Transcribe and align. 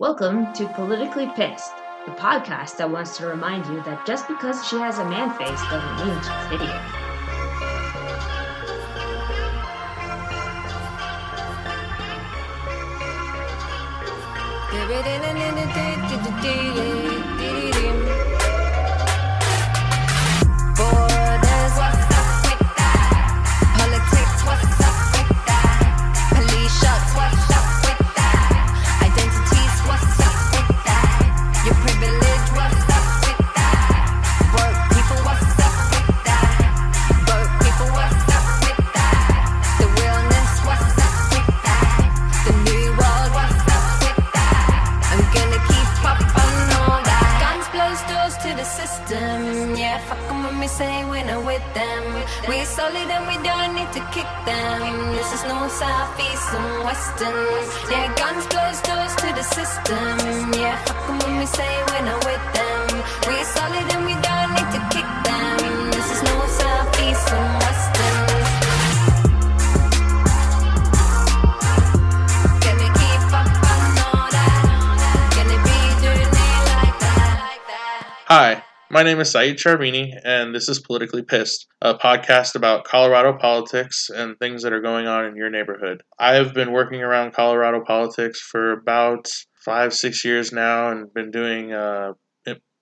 Welcome 0.00 0.52
to 0.52 0.68
Politically 0.74 1.26
Pissed, 1.34 1.72
the 2.06 2.12
podcast 2.12 2.76
that 2.76 2.88
wants 2.88 3.16
to 3.16 3.26
remind 3.26 3.66
you 3.66 3.82
that 3.82 4.06
just 4.06 4.28
because 4.28 4.64
she 4.64 4.76
has 4.76 4.98
a 4.98 5.04
man 5.04 5.36
face 5.36 5.60
doesn't 5.62 6.06
mean 6.06 6.16
she's 6.22 6.60
hideous. 6.60 6.97
Hi, 78.30 78.62
my 78.90 79.02
name 79.02 79.20
is 79.20 79.30
Saeed 79.30 79.56
Charbini, 79.56 80.12
and 80.22 80.54
this 80.54 80.68
is 80.68 80.80
Politically 80.80 81.22
Pissed, 81.22 81.66
a 81.80 81.94
podcast 81.94 82.56
about 82.56 82.84
Colorado 82.84 83.32
politics 83.32 84.10
and 84.14 84.38
things 84.38 84.62
that 84.62 84.72
are 84.74 84.82
going 84.82 85.06
on 85.06 85.24
in 85.24 85.34
your 85.34 85.48
neighborhood. 85.48 86.02
I 86.18 86.34
have 86.34 86.52
been 86.52 86.72
working 86.72 87.00
around 87.00 87.32
Colorado 87.32 87.82
politics 87.82 88.38
for 88.38 88.72
about 88.72 89.28
five, 89.64 89.94
six 89.94 90.26
years 90.26 90.52
now, 90.52 90.90
and 90.90 91.10
been 91.14 91.30
doing 91.30 91.72
uh, 91.72 92.12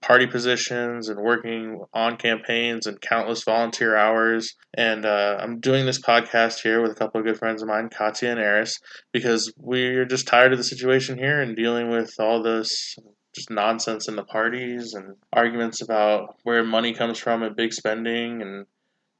party 0.02 0.26
positions 0.26 1.08
and 1.08 1.20
working 1.20 1.80
on 1.94 2.16
campaigns 2.16 2.88
and 2.88 3.00
countless 3.00 3.44
volunteer 3.44 3.96
hours. 3.96 4.52
And 4.76 5.06
uh, 5.06 5.36
I'm 5.40 5.60
doing 5.60 5.86
this 5.86 6.00
podcast 6.00 6.60
here 6.60 6.82
with 6.82 6.90
a 6.90 6.96
couple 6.96 7.20
of 7.20 7.24
good 7.24 7.38
friends 7.38 7.62
of 7.62 7.68
mine, 7.68 7.88
Katya 7.88 8.30
and 8.30 8.40
Eris, 8.40 8.80
because 9.12 9.52
we're 9.56 10.06
just 10.06 10.26
tired 10.26 10.50
of 10.50 10.58
the 10.58 10.64
situation 10.64 11.16
here 11.16 11.40
and 11.40 11.54
dealing 11.54 11.88
with 11.88 12.14
all 12.18 12.42
this 12.42 12.96
just 13.36 13.50
nonsense 13.50 14.08
in 14.08 14.16
the 14.16 14.24
parties 14.24 14.94
and 14.94 15.14
arguments 15.32 15.82
about 15.82 16.36
where 16.42 16.64
money 16.64 16.94
comes 16.94 17.18
from 17.18 17.42
and 17.42 17.54
big 17.54 17.72
spending 17.72 18.40
and 18.40 18.66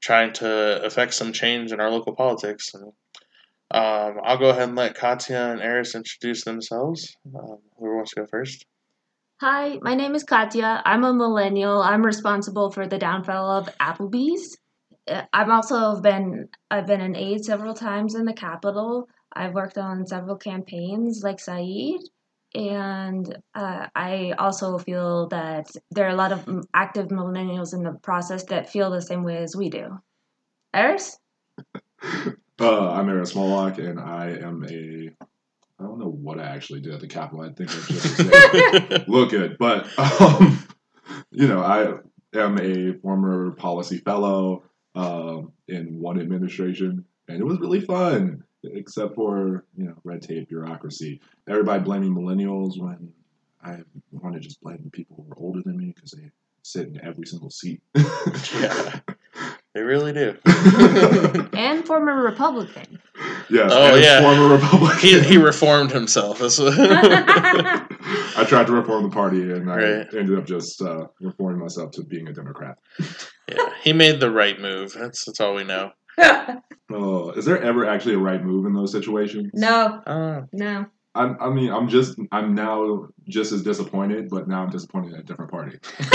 trying 0.01 0.33
to 0.33 0.83
affect 0.83 1.13
some 1.13 1.31
change 1.31 1.71
in 1.71 1.79
our 1.79 1.91
local 1.91 2.15
politics. 2.15 2.73
And 2.73 2.85
um, 3.71 4.19
I'll 4.23 4.39
go 4.39 4.49
ahead 4.49 4.69
and 4.69 4.75
let 4.75 4.95
Katya 4.95 5.51
and 5.51 5.61
Eris 5.61 5.93
introduce 5.93 6.43
themselves. 6.43 7.15
Um, 7.27 7.59
whoever 7.77 7.95
wants 7.95 8.11
to 8.11 8.21
go 8.21 8.25
first. 8.25 8.65
Hi, 9.39 9.77
my 9.83 9.93
name 9.93 10.15
is 10.15 10.23
Katya. 10.23 10.81
I'm 10.83 11.03
a 11.03 11.13
millennial. 11.13 11.79
I'm 11.79 12.03
responsible 12.03 12.71
for 12.71 12.87
the 12.87 12.97
downfall 12.97 13.51
of 13.51 13.69
Applebee's. 13.77 14.57
Uh, 15.07 15.21
I've 15.31 15.49
also 15.49 16.01
been 16.01 16.49
I've 16.71 16.87
been 16.87 17.01
an 17.01 17.15
aide 17.15 17.45
several 17.45 17.75
times 17.75 18.15
in 18.15 18.25
the 18.25 18.33
Capitol. 18.33 19.07
I've 19.31 19.53
worked 19.53 19.77
on 19.77 20.07
several 20.07 20.37
campaigns 20.37 21.21
like 21.23 21.39
Saeed, 21.39 22.01
and 22.55 23.37
uh, 23.55 23.87
I 23.95 24.33
also 24.37 24.77
feel 24.77 25.27
that 25.29 25.69
there 25.91 26.05
are 26.05 26.11
a 26.11 26.15
lot 26.15 26.31
of 26.31 26.47
active 26.73 27.07
millennials 27.07 27.73
in 27.73 27.83
the 27.83 27.93
process 27.93 28.43
that 28.45 28.69
feel 28.69 28.89
the 28.89 29.01
same 29.01 29.23
way 29.23 29.37
as 29.37 29.55
we 29.55 29.69
do. 29.69 29.99
Eris? 30.73 31.17
Uh, 32.59 32.89
I'm 32.89 33.07
Aaron 33.07 33.23
Smalllock, 33.23 33.77
and 33.77 33.99
I 33.99 34.29
am 34.31 34.65
a. 34.67 35.11
I 35.79 35.83
don't 35.83 35.99
know 35.99 36.09
what 36.09 36.39
I 36.39 36.45
actually 36.45 36.81
did 36.81 36.91
at 36.91 37.01
the 37.01 37.07
Capitol. 37.07 37.41
I 37.41 37.53
think 37.53 37.69
I 37.69 37.79
just 37.87 39.07
look 39.07 39.29
good, 39.29 39.57
but 39.59 39.87
um, 39.99 40.67
you 41.29 41.47
know, 41.47 41.59
I 41.59 41.99
am 42.35 42.57
a 42.59 42.93
former 42.93 43.51
policy 43.51 43.99
fellow 43.99 44.63
um, 44.95 45.51
in 45.67 45.99
one 45.99 46.19
administration, 46.19 47.05
and 47.27 47.39
it 47.39 47.43
was 47.43 47.59
really 47.59 47.81
fun, 47.81 48.43
except 48.73 49.15
for 49.15 49.63
you 49.77 49.85
know 49.85 49.95
red 50.03 50.21
tape, 50.21 50.49
bureaucracy. 50.49 51.21
Everybody 51.47 51.83
blaming 51.83 52.13
millennials 52.15 52.77
when 52.79 53.11
I 53.63 53.77
want 54.11 54.35
to 54.35 54.41
just 54.41 54.61
blame 54.61 54.79
the 54.83 54.91
people 54.91 55.23
who 55.25 55.31
are 55.33 55.37
older 55.43 55.61
than 55.63 55.77
me 55.77 55.93
because 55.95 56.11
they 56.11 56.29
sit 56.63 56.87
in 56.87 56.99
every 57.03 57.25
single 57.25 57.49
seat. 57.49 57.81
yeah, 57.95 58.99
they 59.73 59.81
really 59.81 60.13
do. 60.13 60.35
And 61.53 61.85
former 61.85 62.21
Republican. 62.21 62.99
Yes, 63.49 63.71
Oh, 63.73 63.95
and 63.95 64.03
yeah. 64.03 64.21
former 64.21 64.53
Republican. 64.53 64.99
he, 64.99 65.19
he 65.21 65.37
reformed 65.37 65.91
himself. 65.91 66.39
I 66.41 66.47
tried 68.47 68.67
to 68.67 68.73
reform 68.73 69.03
the 69.03 69.09
party, 69.09 69.41
and 69.51 69.71
I 69.71 69.75
Right. 69.75 70.07
ended 70.13 70.37
up 70.37 70.45
just 70.45 70.81
uh, 70.81 71.07
reforming 71.19 71.59
myself 71.59 71.91
to 71.93 72.03
being 72.03 72.27
a 72.27 72.33
Democrat. 72.33 72.77
yeah, 73.49 73.69
he 73.81 73.93
made 73.93 74.19
the 74.19 74.29
right 74.31 74.59
move. 74.59 74.93
That's 74.93 75.25
that's 75.25 75.39
all 75.39 75.55
we 75.55 75.63
know. 75.63 75.91
Oh, 76.89 77.31
is 77.31 77.43
there 77.43 77.61
ever 77.61 77.85
actually 77.85 78.15
a 78.15 78.17
right 78.17 78.41
move 78.41 78.65
in 78.65 78.73
those 78.73 78.93
situations? 78.93 79.51
no, 79.53 80.01
Oh, 80.07 80.45
no. 80.53 80.85
I'm, 81.15 81.35
I 81.41 81.49
mean, 81.49 81.69
I'm 81.69 81.89
just, 81.89 82.17
I'm 82.31 82.55
now 82.55 83.07
just 83.27 83.51
as 83.51 83.61
disappointed, 83.61 84.29
but 84.29 84.47
now 84.47 84.63
I'm 84.63 84.69
disappointed 84.69 85.13
at 85.15 85.19
a 85.19 85.23
different 85.23 85.51
party. 85.51 85.77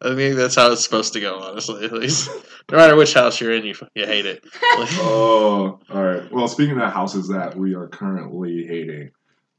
I 0.00 0.14
think 0.14 0.36
that's 0.36 0.54
how 0.54 0.70
it's 0.70 0.84
supposed 0.84 1.12
to 1.14 1.20
go. 1.20 1.40
Honestly, 1.40 1.84
at 1.84 1.92
least 1.92 2.30
no 2.70 2.78
matter 2.78 2.94
which 2.94 3.14
house 3.14 3.40
you're 3.40 3.52
in, 3.52 3.66
you 3.66 3.74
you 3.96 4.06
hate 4.06 4.26
it. 4.26 4.44
Oh, 4.62 5.80
all 5.90 6.02
right. 6.04 6.32
Well, 6.32 6.46
speaking 6.46 6.80
of 6.80 6.92
houses 6.92 7.26
that 7.28 7.56
we 7.56 7.74
are 7.74 7.88
currently 7.88 8.64
hating, 8.66 9.10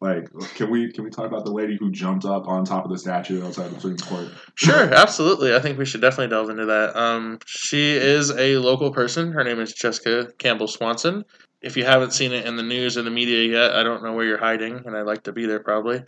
like, 0.02 0.30
can 0.56 0.70
we 0.70 0.92
can 0.92 1.04
we 1.04 1.10
talk 1.10 1.26
about 1.26 1.44
the 1.44 1.52
lady 1.52 1.76
who 1.78 1.92
jumped 1.92 2.24
up 2.24 2.48
on 2.48 2.64
top 2.64 2.86
of 2.86 2.92
the 2.92 2.98
statue 2.98 3.46
outside 3.46 3.66
of 3.66 3.76
the 3.76 3.82
Supreme 3.82 3.98
Court? 3.98 4.30
Sure, 4.56 4.94
absolutely. 4.94 5.54
I 5.54 5.60
think 5.60 5.78
we 5.78 5.86
should 5.86 6.00
definitely 6.00 6.30
delve 6.30 6.50
into 6.50 6.66
that. 6.68 6.96
Um, 6.96 7.40
she 7.46 7.92
is 7.92 8.32
a 8.32 8.58
local 8.58 8.92
person. 8.92 9.34
Her 9.34 9.44
name 9.44 9.60
is 9.60 9.74
Jessica 9.74 10.32
Campbell 10.38 10.68
Swanson. 10.68 11.26
If 11.62 11.76
you 11.76 11.84
haven't 11.84 12.14
seen 12.14 12.32
it 12.32 12.46
in 12.46 12.56
the 12.56 12.64
news 12.64 12.98
or 12.98 13.02
the 13.02 13.10
media 13.10 13.46
yet, 13.46 13.76
I 13.76 13.84
don't 13.84 14.02
know 14.02 14.14
where 14.14 14.26
you're 14.26 14.38
hiding, 14.38 14.82
and 14.86 14.96
I'd 14.96 15.06
like 15.06 15.24
to 15.24 15.34
be 15.34 15.46
there 15.46 15.60
probably. 15.60 16.02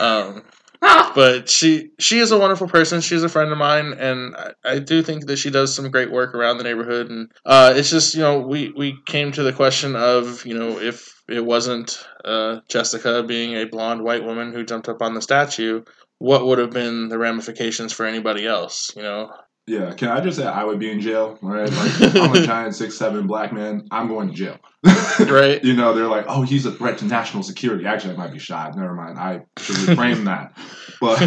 Um, 0.00 0.42
but 1.14 1.50
she 1.50 1.90
she 1.98 2.18
is 2.18 2.32
a 2.32 2.38
wonderful 2.38 2.68
person. 2.68 3.02
She's 3.02 3.22
a 3.22 3.28
friend 3.28 3.52
of 3.52 3.58
mine, 3.58 3.92
and 3.98 4.34
I, 4.36 4.52
I 4.64 4.78
do 4.78 5.02
think 5.02 5.26
that 5.26 5.36
she 5.36 5.50
does 5.50 5.74
some 5.74 5.90
great 5.90 6.10
work 6.10 6.34
around 6.34 6.56
the 6.56 6.64
neighborhood. 6.64 7.10
And 7.10 7.30
uh, 7.44 7.74
it's 7.76 7.90
just 7.90 8.14
you 8.14 8.20
know 8.20 8.40
we 8.40 8.72
we 8.74 8.98
came 9.06 9.32
to 9.32 9.42
the 9.42 9.52
question 9.52 9.94
of 9.94 10.46
you 10.46 10.58
know 10.58 10.78
if 10.78 11.15
it 11.28 11.44
wasn't 11.44 12.04
uh, 12.24 12.60
Jessica 12.68 13.22
being 13.22 13.54
a 13.54 13.64
blonde 13.64 14.02
white 14.02 14.24
woman 14.24 14.52
who 14.52 14.64
jumped 14.64 14.88
up 14.88 15.02
on 15.02 15.14
the 15.14 15.22
statue, 15.22 15.82
what 16.18 16.46
would 16.46 16.58
have 16.58 16.70
been 16.70 17.08
the 17.08 17.18
ramifications 17.18 17.92
for 17.92 18.06
anybody 18.06 18.46
else? 18.46 18.92
You 18.96 19.02
know, 19.02 19.32
Yeah, 19.66 19.92
can 19.92 20.08
I 20.08 20.20
just 20.20 20.38
say 20.38 20.46
I 20.46 20.64
would 20.64 20.78
be 20.78 20.90
in 20.90 21.00
jail? 21.00 21.38
Right, 21.42 21.70
like 21.70 22.14
I'm 22.16 22.34
a 22.34 22.46
giant 22.46 22.74
six 22.74 22.96
seven 22.96 23.26
black 23.26 23.52
man. 23.52 23.86
I'm 23.90 24.08
going 24.08 24.28
to 24.28 24.34
jail. 24.34 24.58
Right. 25.18 25.64
You 25.64 25.72
know, 25.74 25.94
they're 25.94 26.08
like, 26.08 26.26
oh, 26.28 26.42
he's 26.42 26.66
a 26.66 26.72
threat 26.72 26.98
to 26.98 27.06
national 27.06 27.42
security. 27.42 27.86
Actually, 27.86 28.14
I 28.14 28.16
might 28.18 28.32
be 28.32 28.38
shot. 28.38 28.76
Never 28.76 28.94
mind. 28.94 29.18
I 29.18 29.40
should 29.58 29.76
reframe 29.76 30.24
that. 30.26 30.52
But 31.00 31.18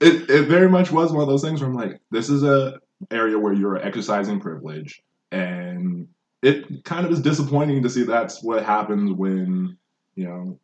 it, 0.00 0.30
it 0.30 0.48
very 0.48 0.68
much 0.68 0.92
was 0.92 1.12
one 1.12 1.20
of 1.22 1.28
those 1.28 1.42
things 1.42 1.60
where 1.60 1.68
I'm 1.68 1.76
like, 1.76 2.00
this 2.12 2.30
is 2.30 2.44
a 2.44 2.78
area 3.10 3.36
where 3.36 3.52
you're 3.52 3.76
exercising 3.76 4.38
privilege, 4.38 5.02
and 5.32 6.06
it 6.42 6.84
kind 6.84 7.06
of 7.06 7.12
is 7.12 7.20
disappointing 7.20 7.82
to 7.82 7.90
see 7.90 8.02
that's 8.04 8.42
what 8.42 8.64
happens 8.64 9.12
when 9.12 9.76
you 10.14 10.24
know 10.24 10.58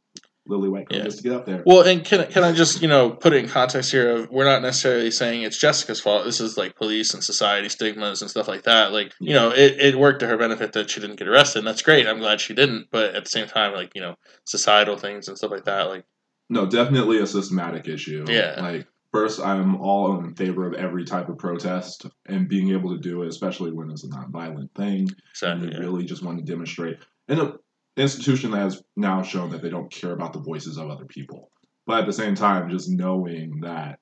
Lily 0.48 0.68
White 0.68 0.86
Yeah. 0.90 1.00
comes 1.00 1.16
to 1.16 1.22
get 1.24 1.32
up 1.32 1.44
there. 1.44 1.62
Well, 1.66 1.82
and 1.82 2.04
can 2.04 2.24
can 2.30 2.44
I 2.44 2.52
just 2.52 2.80
you 2.80 2.88
know 2.88 3.10
put 3.10 3.32
it 3.32 3.42
in 3.44 3.48
context 3.50 3.90
here? 3.90 4.16
Of 4.16 4.30
we're 4.30 4.44
not 4.44 4.62
necessarily 4.62 5.10
saying 5.10 5.42
it's 5.42 5.58
Jessica's 5.58 6.00
fault. 6.00 6.24
This 6.24 6.40
is 6.40 6.56
like 6.56 6.76
police 6.76 7.14
and 7.14 7.22
society 7.24 7.68
stigmas 7.68 8.22
and 8.22 8.30
stuff 8.30 8.46
like 8.48 8.62
that. 8.62 8.92
Like 8.92 9.12
you 9.20 9.34
know, 9.34 9.50
it, 9.50 9.80
it 9.80 9.98
worked 9.98 10.20
to 10.20 10.28
her 10.28 10.36
benefit 10.36 10.72
that 10.74 10.88
she 10.88 11.00
didn't 11.00 11.16
get 11.16 11.26
arrested. 11.28 11.58
And 11.60 11.66
that's 11.66 11.82
great. 11.82 12.06
I'm 12.06 12.20
glad 12.20 12.40
she 12.40 12.54
didn't. 12.54 12.86
But 12.92 13.14
at 13.16 13.24
the 13.24 13.30
same 13.30 13.48
time, 13.48 13.74
like 13.74 13.92
you 13.94 14.00
know, 14.00 14.14
societal 14.44 14.96
things 14.96 15.26
and 15.28 15.36
stuff 15.36 15.50
like 15.50 15.64
that. 15.64 15.88
Like 15.88 16.04
No, 16.48 16.64
definitely 16.66 17.18
a 17.18 17.26
systematic 17.26 17.88
issue. 17.88 18.24
Yeah. 18.28 18.56
Like 18.60 18.86
first, 19.16 19.40
I'm 19.40 19.76
all 19.76 20.18
in 20.20 20.34
favor 20.34 20.66
of 20.66 20.74
every 20.74 21.04
type 21.04 21.30
of 21.30 21.38
protest 21.38 22.06
and 22.26 22.48
being 22.48 22.72
able 22.72 22.94
to 22.94 23.00
do 23.00 23.22
it, 23.22 23.28
especially 23.28 23.72
when 23.72 23.90
it's 23.90 24.04
a 24.04 24.08
nonviolent 24.08 24.74
thing. 24.74 25.08
and 25.08 25.14
exactly. 25.30 25.68
you 25.68 25.72
yeah. 25.72 25.78
really 25.78 26.04
just 26.04 26.22
want 26.22 26.38
to 26.38 26.44
demonstrate. 26.44 26.98
And 27.28 27.40
uh, 27.40 27.52
institution 27.96 28.50
that 28.50 28.58
has 28.58 28.82
now 28.94 29.22
shown 29.22 29.50
that 29.50 29.62
they 29.62 29.70
don't 29.70 29.90
care 29.90 30.12
about 30.12 30.34
the 30.34 30.40
voices 30.40 30.76
of 30.76 30.90
other 30.90 31.06
people. 31.06 31.50
But 31.86 32.00
at 32.00 32.06
the 32.06 32.12
same 32.12 32.34
time, 32.34 32.68
just 32.68 32.90
knowing 32.90 33.60
that 33.60 34.00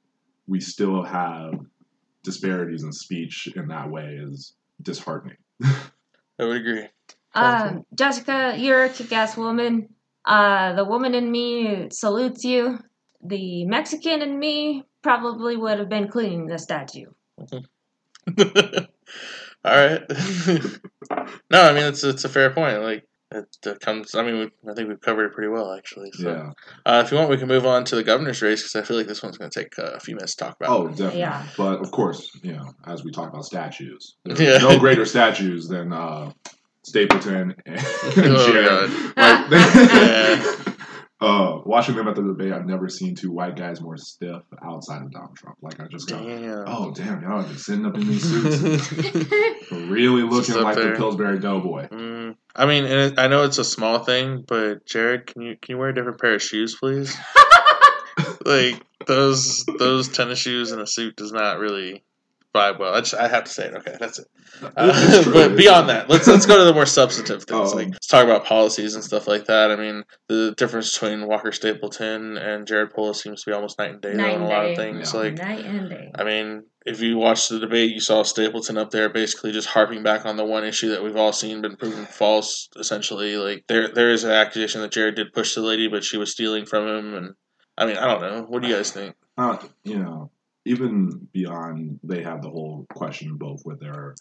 we 0.49 0.61
still 0.61 1.05
have 1.05 1.55
disparities 2.25 2.83
in 2.83 2.93
speech 2.93 3.49
in 3.55 3.69
that 3.69 3.89
way 3.89 4.19
is 4.21 4.55
disheartening. 4.83 5.37
I 5.63 6.45
would 6.45 6.57
agree. 6.57 6.89
Um, 7.37 7.85
Jessica, 7.95 8.55
you're 8.59 8.85
a 8.85 8.89
kick-ass 8.89 9.37
woman. 9.37 9.91
Uh, 10.25 10.73
the 10.73 10.85
woman 10.85 11.15
in 11.15 11.31
me 11.31 11.89
salutes 11.93 12.43
you. 12.43 12.81
The 13.23 13.65
Mexican 13.67 14.21
in 14.21 14.39
me 14.39 14.85
probably 15.05 15.57
would 15.57 15.79
have 15.79 15.89
been 15.89 16.09
cleaning 16.09 16.47
the 16.47 16.59
statue. 16.59 17.07
All 19.67 19.77
right. 19.77 20.03
no, 21.51 21.63
I 21.63 21.73
mean 21.73 21.85
it's 21.85 22.03
it's 22.03 22.25
a 22.25 22.29
fair 22.29 22.51
point. 22.51 22.83
Like 22.83 23.07
it 23.31 23.47
uh, 23.67 23.75
comes. 23.81 24.15
I 24.15 24.23
mean, 24.23 24.39
we, 24.39 24.71
I 24.71 24.75
think 24.75 24.89
we've 24.89 25.01
covered 25.01 25.27
it 25.27 25.33
pretty 25.33 25.49
well 25.49 25.73
actually. 25.73 26.11
So, 26.13 26.29
Yeah. 26.31 26.51
uh, 26.87 27.03
if 27.05 27.11
you 27.11 27.17
want, 27.19 27.31
we 27.31 27.37
can 27.37 27.49
move 27.49 27.67
on 27.67 27.85
to 27.85 27.97
the 27.97 28.03
governor's 28.05 28.43
race 28.43 28.63
because 28.63 28.77
I 28.77 28.83
feel 28.87 28.97
like 28.97 29.07
this 29.07 29.23
one's 29.23 29.39
going 29.39 29.51
to 29.51 29.61
take 29.63 29.79
uh, 29.79 29.93
a 29.95 30.01
few 30.01 30.15
minutes 30.17 30.35
to 30.37 30.45
talk 30.45 30.57
about. 30.61 30.71
Oh, 30.71 30.89
definitely. 30.89 31.21
Yeah. 31.21 31.47
But 31.57 31.81
of 31.81 31.91
course, 31.91 32.31
you 32.43 32.53
know, 32.53 32.73
as 32.87 33.03
we 33.05 33.11
talk 33.11 33.31
about 33.31 33.45
statues, 33.45 34.17
there's 34.25 34.41
Yeah. 34.41 34.59
no 34.59 34.79
greater 34.79 35.05
statues 35.05 35.67
than 35.69 35.93
uh, 35.93 36.31
Stapleton 36.85 37.55
and 37.67 37.79
Oh, 38.19 38.53
Jared. 38.53 38.67
God. 38.69 38.91
Like, 39.17 39.51
they- 39.51 39.57
Yeah. 40.67 40.74
Uh, 41.25 41.63
watching 41.65 41.97
them 41.97 42.09
at 42.09 42.15
the 42.15 42.23
debate, 42.23 42.53
I've 42.53 42.67
never 42.67 42.89
seen 42.89 43.15
two 43.15 43.33
white 43.33 43.57
guys 43.57 43.81
more 43.81 43.97
stiff 43.97 44.43
outside 44.63 45.03
of 45.03 45.11
Donald 45.13 45.37
Trump. 45.37 45.59
Like 45.63 45.81
I 45.81 45.87
just 45.89 46.09
go, 46.09 46.19
Damn. 46.19 46.65
oh 46.67 46.93
damn, 46.93 47.23
y'all 47.23 47.41
have 47.41 47.49
been 47.49 47.59
sitting 47.59 47.87
up 47.87 47.95
in 47.97 48.07
these 48.07 48.23
suits, 48.23 48.93
really 49.73 50.23
looking 50.23 50.57
like 50.57 50.77
there. 50.77 50.93
the 50.93 50.97
Pillsbury 50.97 51.39
Doughboy. 51.39 51.89
Mm, 51.89 52.37
I 52.55 52.67
mean, 52.67 52.85
and 52.85 53.13
it, 53.13 53.19
I 53.19 53.29
know 53.29 53.45
it's 53.45 53.59
a 53.59 53.65
small 53.65 54.01
thing, 54.01 54.45
but 54.47 54.87
Jared, 54.87 55.27
can 55.27 55.43
you 55.43 55.57
can 55.61 55.75
you 55.75 55.79
wear 55.79 55.89
a 55.89 55.95
different 55.95 56.21
pair 56.21 56.35
of 56.35 56.43
shoes, 56.43 56.77
please? 56.79 57.17
like 58.45 58.83
those 59.07 59.65
those 59.79 60.09
tennis 60.09 60.39
shoes 60.39 60.73
and 60.73 60.81
a 60.81 60.87
suit 60.87 61.17
does 61.17 61.33
not 61.33 61.59
really 61.59 62.05
vibe 62.55 62.79
well. 62.79 62.95
I 62.95 63.01
just 63.01 63.15
I 63.15 63.29
have 63.29 63.45
to 63.45 63.51
say 63.51 63.67
it. 63.67 63.75
Okay, 63.75 63.97
that's 63.99 64.19
it. 64.21 64.27
Uh, 64.77 65.25
but 65.33 65.57
beyond 65.57 65.89
that, 65.89 66.09
let's 66.09 66.27
let's 66.29 66.47
go 66.47 66.57
to 66.57 66.65
the 66.65 66.73
more 66.73 66.87
substantive 66.87 67.43
things. 67.43 67.73
Um, 67.73 67.77
like 67.79 67.89
let's 67.89 68.07
talk 68.07 68.25
about 68.25 68.45
policies 68.45 68.95
and 68.95 69.03
stuff 69.03 69.27
like 69.27 69.47
that. 69.47 69.71
I 69.73 69.77
mean, 69.77 70.05
the 70.29 70.55
difference 70.57 70.93
between 70.97 71.27
Walker 71.27 71.51
Stapleton 71.51 72.39
and 72.39 72.67
Jared 72.67 72.95
Polis 72.95 73.21
seems 73.21 73.43
to 73.43 73.51
be 73.51 73.55
almost 73.55 73.79
night 73.79 73.91
and 73.91 74.01
day 74.01 74.15
Night 74.15 74.35
on 74.37 74.43
a 74.43 74.45
and 74.45 74.53
lot 74.53 74.67
of 74.67 74.77
things. 74.77 75.13
Yeah. 75.13 75.21
Like 75.21 75.35
Night 75.39 75.65
and 75.65 75.91
day. 75.91 76.13
I 76.15 76.23
mean, 76.23 76.63
if 76.87 77.01
you 77.01 77.17
watched 77.19 77.49
the 77.49 77.59
debate, 77.59 77.93
you 77.93 78.01
saw 78.01 78.23
Stapleton 78.23 78.79
up 78.79 78.91
there 78.91 79.09
basically 79.09 79.51
just 79.51 79.69
harping 79.69 80.03
back 80.05 80.25
on 80.25 80.37
the 80.37 80.45
one 80.45 80.65
issue 80.65 80.91
that 80.91 81.03
we've 81.03 81.17
all 81.17 81.33
seen 81.33 81.61
been 81.61 81.77
proven 81.77 82.07
false. 82.07 82.69
Essentially, 82.77 83.37
like 83.37 83.65
there 83.67 83.89
there 83.89 84.11
is 84.11 84.23
an 84.23 84.31
accusation 84.31 84.81
that 84.83 84.93
Jared 84.93 85.17
did 85.17 85.33
push 85.33 85.55
the 85.57 85.63
lady, 85.63 85.89
but 85.89 86.05
she 86.05 86.17
was 86.17 86.31
stealing 86.31 86.65
from 86.65 86.87
him. 86.87 87.15
And 87.15 87.35
I 87.77 87.87
mean, 87.87 87.97
I 87.97 88.07
don't 88.07 88.21
know. 88.21 88.43
What 88.49 88.63
do 88.63 88.69
you 88.69 88.77
guys 88.77 88.93
think? 88.93 89.17
uh, 89.37 89.59
you 89.83 89.99
know, 89.99 90.31
even 90.65 91.29
beyond 91.33 92.01
they 92.03 92.23
have 92.23 92.43
the 92.43 92.51
whole 92.51 92.87
question 92.91 93.31
of 93.31 93.39
both 93.39 93.63
with 93.65 93.81
their 93.81 94.15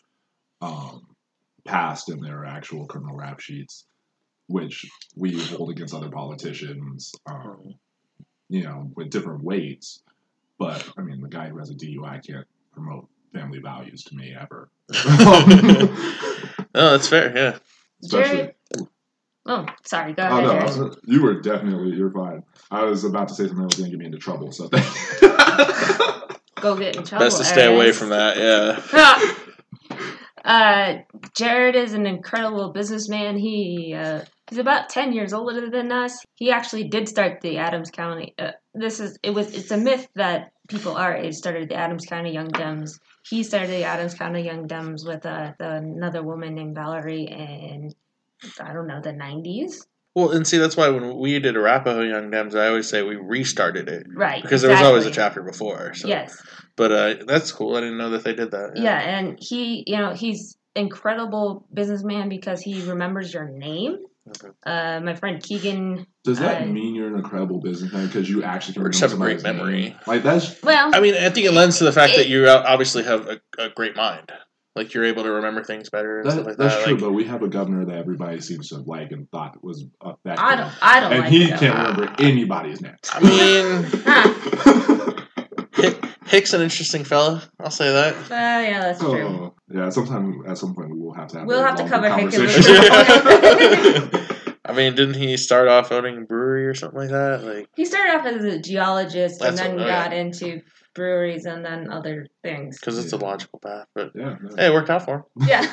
um, 0.62 1.02
past 1.66 2.10
and 2.10 2.24
their 2.24 2.46
actual 2.46 2.86
criminal 2.86 3.16
rap 3.16 3.40
sheets, 3.40 3.86
which 4.48 4.86
we 5.16 5.40
hold 5.42 5.70
against 5.70 5.94
other 5.94 6.10
politicians, 6.10 7.14
um, 7.26 7.76
you 8.50 8.64
know, 8.64 8.92
with 8.96 9.10
different 9.10 9.44
weights. 9.44 10.02
But 10.60 10.88
I 10.98 11.02
mean, 11.02 11.22
the 11.22 11.30
guy 11.30 11.50
who 11.50 11.58
has 11.60 11.70
a 11.70 11.76
DUI 11.76 12.26
can't 12.26 12.48
promote 12.72 13.08
family 13.34 13.60
values 13.60 14.04
to 14.06 14.16
me 14.16 14.36
ever. 14.40 14.70
oh, 14.94 16.58
that's 16.74 17.08
fair. 17.08 17.36
Yeah. 17.36 17.58
Especially, 18.04 18.38
Jared. 18.38 18.56
Oh, 19.46 19.66
sorry. 19.86 20.14
Go 20.14 20.24
oh 20.24 20.38
ahead. 20.40 20.68
no, 20.68 20.74
Jared. 20.74 20.96
you 21.04 21.22
were 21.22 21.42
definitely 21.42 21.96
you're 21.98 22.12
fine. 22.12 22.44
I 22.72 22.84
was 22.84 23.04
about 23.04 23.28
to 23.28 23.34
say 23.34 23.48
something 23.48 23.58
that 23.58 23.66
was 23.66 23.76
going 23.76 23.92
to 23.92 23.98
get 23.98 24.00
me 24.00 24.06
into 24.06 24.18
trouble, 24.18 24.52
so 24.52 24.70
thank 24.70 24.86
you. 25.22 25.30
Go 26.62 26.78
get 26.78 26.96
in 26.96 27.04
trouble. 27.04 27.26
Best 27.26 27.40
to 27.40 27.44
stay 27.44 27.74
away 27.74 27.92
from 27.92 28.10
that. 28.10 28.38
Yeah. 28.38 29.36
uh, 30.46 30.94
Jared 31.36 31.76
is 31.76 31.94
an 31.94 32.06
incredible 32.06 32.72
businessman. 32.72 33.38
He 33.38 33.94
uh, 33.94 34.22
he's 34.50 34.60
about 34.60 34.88
ten 34.88 35.12
years 35.12 35.34
older 35.34 35.70
than 35.70 35.92
us. 35.92 36.18
He 36.36 36.52
actually 36.52 36.88
did 36.88 37.10
start 37.10 37.42
the 37.42 37.58
Adams 37.58 37.92
County. 37.92 38.34
Uh, 38.40 38.52
this 38.74 39.02
is 39.02 39.20
it 39.24 39.32
was 39.32 39.54
it's 39.54 39.72
a 39.72 39.78
myth 39.78 40.08
that 40.16 40.54
people 40.70 40.96
our 40.96 41.14
age 41.14 41.36
started 41.36 41.68
the 41.68 41.76
Adams 41.76 42.06
County 42.06 42.32
Young 42.32 42.50
Dems. 42.50 42.92
He 43.28 43.44
started 43.44 43.70
the 43.70 43.84
Adams 43.84 44.14
County 44.14 44.44
Young 44.44 44.66
Dems 44.66 45.06
with 45.06 45.26
uh, 45.26 45.52
the, 45.60 45.76
another 45.76 46.24
woman 46.24 46.56
named 46.56 46.76
Valerie 46.76 47.28
in 47.30 47.92
I 48.60 48.74
don't 48.74 48.88
know 48.88 49.02
the 49.02 49.14
nineties. 49.14 49.86
Well, 50.16 50.30
and 50.32 50.46
see, 50.46 50.60
that's 50.60 50.78
why 50.78 50.90
when 50.90 51.18
we 51.18 51.40
did 51.40 51.56
Arapahoe 51.58 52.02
Young 52.04 52.30
Dems, 52.30 52.54
I 52.56 52.68
always 52.68 52.88
say 52.88 53.02
we 53.02 53.16
restarted 53.16 53.90
it 53.90 54.06
Right. 54.16 54.44
because 54.44 54.62
there 54.62 54.70
was 54.70 54.82
always 54.82 55.08
a 55.08 55.12
chapter 55.12 55.42
before. 55.42 55.96
So. 55.96 56.08
Yes. 56.08 56.40
But 56.76 56.92
uh, 56.92 57.16
that's 57.26 57.52
cool. 57.52 57.76
I 57.76 57.80
didn't 57.80 57.98
know 57.98 58.12
that 58.12 58.24
they 58.24 58.36
did 58.36 58.52
that. 58.52 58.74
Yeah, 58.76 59.00
and 59.00 59.38
he, 59.42 59.84
you 59.88 59.98
know, 59.98 60.14
he's 60.14 60.56
incredible 60.76 61.66
businessman 61.74 62.30
because 62.30 62.62
he 62.62 62.84
remembers 62.84 63.34
your 63.34 63.50
name. 63.50 63.98
Okay. 64.30 64.54
Uh, 64.66 65.00
my 65.02 65.16
friend 65.16 65.42
Keegan. 65.42 66.06
Does 66.24 66.38
that 66.40 66.62
I- 66.62 66.66
mean 66.66 66.94
you're 66.96 67.08
an 67.08 67.16
incredible 67.16 67.60
businessman 67.60 68.06
because 68.06 68.30
you 68.30 68.44
actually 68.44 68.76
can 68.76 68.84
remember 68.84 69.00
have 69.00 69.14
a 69.14 69.18
great 69.18 69.42
somebody's 69.42 69.44
memory. 69.44 69.82
name? 69.90 69.96
Like 70.08 70.22
that's 70.24 70.62
Well, 70.62 70.92
I 70.94 71.00
mean, 71.00 71.16
I 71.16 71.30
think 71.32 71.48
it 71.48 71.54
lends 71.54 71.80
to 71.80 71.86
the 71.86 71.92
fact 71.92 72.16
that 72.18 72.28
you 72.30 72.48
obviously 72.48 73.04
have 73.04 73.28
a, 73.28 73.42
a 73.58 73.70
great 73.70 73.96
mind. 73.96 74.32
Like 74.76 74.94
you're 74.96 75.06
able 75.06 75.22
to 75.24 75.32
remember 75.32 75.64
things 75.64 75.90
better 75.92 76.20
and 76.22 76.28
that, 76.28 76.32
stuff 76.34 76.46
like 76.48 76.58
that's 76.58 76.76
that. 76.76 76.84
true. 76.86 76.94
Like, 76.94 77.02
But 77.02 77.12
we 77.12 77.26
have 77.26 77.44
a 77.44 77.48
governor 77.48 77.86
that 77.86 77.96
everybody 77.96 78.42
seems 78.42 78.70
to 78.70 78.78
like 78.80 79.12
and 79.12 79.30
thought 79.30 79.64
was 79.64 79.86
effective, 80.04 80.44
I 80.44 80.56
don't. 80.56 80.72
I 80.82 81.00
don't 81.00 81.12
and 81.14 81.22
like 81.22 81.32
he 81.32 81.44
it, 81.44 81.50
though. 81.52 81.58
can't 81.58 81.78
remember 81.78 82.16
anybody's 82.20 82.82
name. 82.82 82.96
I 83.12 83.20
mean, 83.20 83.84
Huh. 84.06 85.14
Hick, 85.76 86.04
Hick's 86.26 86.54
an 86.54 86.62
interesting 86.62 87.04
fella. 87.04 87.44
I'll 87.60 87.70
say 87.72 87.92
that. 87.92 88.16
Uh, 88.16 88.28
yeah, 88.32 88.80
that's 88.82 89.00
true. 89.00 89.22
Oh, 89.22 89.54
yeah. 89.72 89.90
Sometime 89.90 90.44
at 90.48 90.58
some 90.58 90.74
point 90.74 90.90
we 90.92 91.00
will 91.00 91.14
have 91.14 91.28
to 91.30 91.40
have. 91.40 91.48
We'll 91.48 91.62
a 91.64 91.66
have 91.68 91.76
to 91.76 91.84
longer 91.84 92.10
cover 92.10 92.16
Hick 92.16 92.34
in 92.34 92.48
conversation. 92.48 94.10
I 94.66 94.72
mean, 94.74 94.96
didn't 94.96 95.16
he 95.16 95.36
start 95.38 95.68
off 95.68 95.92
owning 95.92 96.18
a 96.18 96.22
brewery 96.22 96.66
or 96.68 96.74
something 96.74 96.98
like 97.00 97.10
that? 97.10 97.44
Like, 97.44 97.68
He 97.76 97.86
started 97.86 98.16
off 98.16 98.26
as 98.26 98.44
a 98.46 98.60
geologist 98.60 99.40
That's 99.40 99.60
and 99.60 99.72
then 99.72 99.76
what- 99.78 99.86
oh, 99.86 99.88
yeah. 99.88 100.04
got 100.06 100.14
into 100.14 100.62
breweries 100.94 101.46
and 101.46 101.64
then 101.66 101.92
other 101.92 102.28
things. 102.44 102.80
because 102.80 102.98
it's 102.98 103.14
a 103.14 103.18
logical 103.18 103.60
path. 103.60 103.88
But 103.94 104.12
yeah. 104.16 104.38
no. 104.42 104.56
hey, 104.58 104.68
it 104.68 104.74
worked 104.74 104.90
out 104.90 105.06
for 105.06 105.16
him. 105.16 105.24
Yeah. 105.48 105.66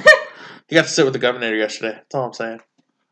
He 0.68 0.76
got 0.76 0.82
to 0.82 0.88
sit 0.88 1.04
with 1.04 1.14
the 1.14 1.18
governor 1.18 1.54
yesterday. 1.54 1.94
That's 1.96 2.14
all 2.14 2.26
I'm 2.26 2.32
saying. 2.32 2.60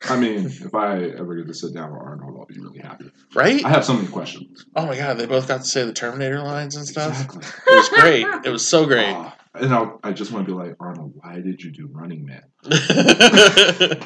I 0.08 0.16
mean, 0.16 0.46
if 0.46 0.74
I 0.74 1.02
ever 1.02 1.34
get 1.34 1.48
to 1.48 1.54
sit 1.54 1.74
down 1.74 1.92
with 1.92 2.00
Arnold, 2.00 2.36
I'll 2.38 2.46
be 2.46 2.60
really 2.60 2.78
happy. 2.78 3.10
Right? 3.34 3.64
I 3.64 3.68
have 3.68 3.84
so 3.84 3.94
many 3.94 4.06
questions. 4.06 4.64
Oh 4.76 4.86
my 4.86 4.96
god, 4.96 5.18
they 5.18 5.26
both 5.26 5.48
got 5.48 5.62
to 5.62 5.66
say 5.66 5.84
the 5.84 5.92
Terminator 5.92 6.40
lines 6.40 6.76
and 6.76 6.86
stuff. 6.86 7.24
Exactly. 7.24 7.72
It 7.72 7.76
was 7.76 7.88
great. 7.88 8.26
It 8.44 8.50
was 8.50 8.66
so 8.66 8.86
great. 8.86 9.12
Ah, 9.12 9.36
and 9.54 9.74
I'll, 9.74 9.98
I 10.04 10.12
just 10.12 10.30
want 10.30 10.46
to 10.46 10.52
be 10.52 10.56
like 10.56 10.76
Arnold. 10.78 11.14
Why 11.16 11.40
did 11.40 11.60
you 11.60 11.72
do 11.72 11.88
Running 11.92 12.24
Man? 12.24 12.44
uh, 12.70 13.96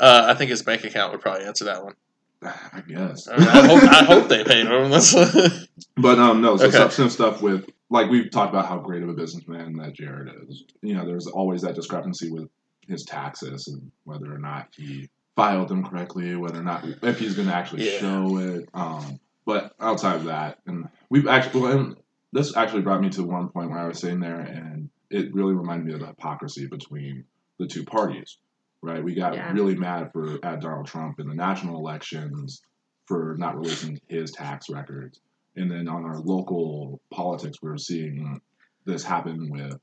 I 0.00 0.34
think 0.34 0.50
his 0.50 0.62
bank 0.62 0.84
account 0.84 1.12
would 1.12 1.20
probably 1.20 1.44
answer 1.44 1.66
that 1.66 1.84
one. 1.84 1.94
I 2.42 2.80
guess. 2.86 3.28
I, 3.28 3.36
mean, 3.38 3.48
I, 3.48 3.66
hope, 3.66 3.82
I 3.82 4.04
hope 4.04 4.28
they 4.28 4.44
paid 4.44 4.66
him. 4.66 4.92
But 6.00 6.18
um, 6.20 6.40
no. 6.40 6.56
So 6.56 6.66
Okay. 6.66 6.76
substantive 6.76 7.12
stuff 7.12 7.42
with 7.42 7.68
like 7.90 8.08
we've 8.08 8.30
talked 8.30 8.50
about 8.52 8.66
how 8.66 8.78
great 8.78 9.02
of 9.02 9.08
a 9.08 9.14
businessman 9.14 9.76
that 9.78 9.94
Jared 9.94 10.28
is. 10.48 10.62
You 10.80 10.94
know, 10.94 11.04
there's 11.04 11.26
always 11.26 11.62
that 11.62 11.74
discrepancy 11.74 12.30
with 12.30 12.48
his 12.86 13.04
taxes 13.04 13.66
and 13.66 13.90
whether 14.04 14.32
or 14.32 14.38
not 14.38 14.68
he 14.76 15.08
filed 15.34 15.68
them 15.68 15.84
correctly, 15.84 16.36
whether 16.36 16.60
or 16.60 16.62
not 16.62 16.84
if 17.02 17.18
he's 17.18 17.34
going 17.34 17.48
to 17.48 17.54
actually 17.54 17.84
Yeah. 17.92 17.98
show 17.98 18.38
it. 18.38 18.68
Um, 18.74 19.18
but 19.44 19.72
outside 19.80 20.16
of 20.16 20.24
that, 20.24 20.58
and 20.66 20.88
we've 21.10 21.26
actually, 21.26 21.72
and 21.72 21.96
this 22.32 22.56
actually 22.56 22.82
brought 22.82 23.00
me 23.00 23.10
to 23.10 23.24
one 23.24 23.48
point 23.48 23.70
where 23.70 23.78
I 23.80 23.88
was 23.88 23.98
sitting 23.98 24.20
there, 24.20 24.38
and 24.40 24.90
it 25.10 25.34
really 25.34 25.54
reminded 25.54 25.86
me 25.86 25.94
of 25.94 26.00
the 26.00 26.06
hypocrisy 26.06 26.66
between 26.66 27.24
the 27.58 27.66
two 27.66 27.84
parties. 27.84 28.36
Right, 28.82 29.02
we 29.02 29.14
got 29.14 29.34
Yeah. 29.34 29.52
really 29.52 29.74
mad 29.74 30.12
for 30.12 30.38
at 30.44 30.60
Donald 30.60 30.86
Trump 30.86 31.18
in 31.18 31.28
the 31.28 31.34
national 31.34 31.78
elections 31.78 32.62
for 33.06 33.34
not 33.36 33.56
releasing 33.56 33.98
his 34.08 34.30
tax 34.30 34.68
records, 34.70 35.20
and 35.56 35.70
then 35.70 35.88
on 35.88 36.04
our 36.04 36.20
local 36.20 37.00
politics, 37.12 37.58
we're 37.60 37.76
seeing 37.78 38.40
this 38.84 39.02
happen 39.02 39.50
with 39.50 39.76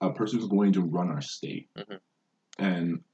a 0.00 0.12
person 0.12 0.38
who's 0.38 0.48
going 0.48 0.72
to 0.74 0.82
run 0.82 1.08
our 1.10 1.20
state, 1.20 1.68
Mhm. 1.76 1.98
and 2.58 3.04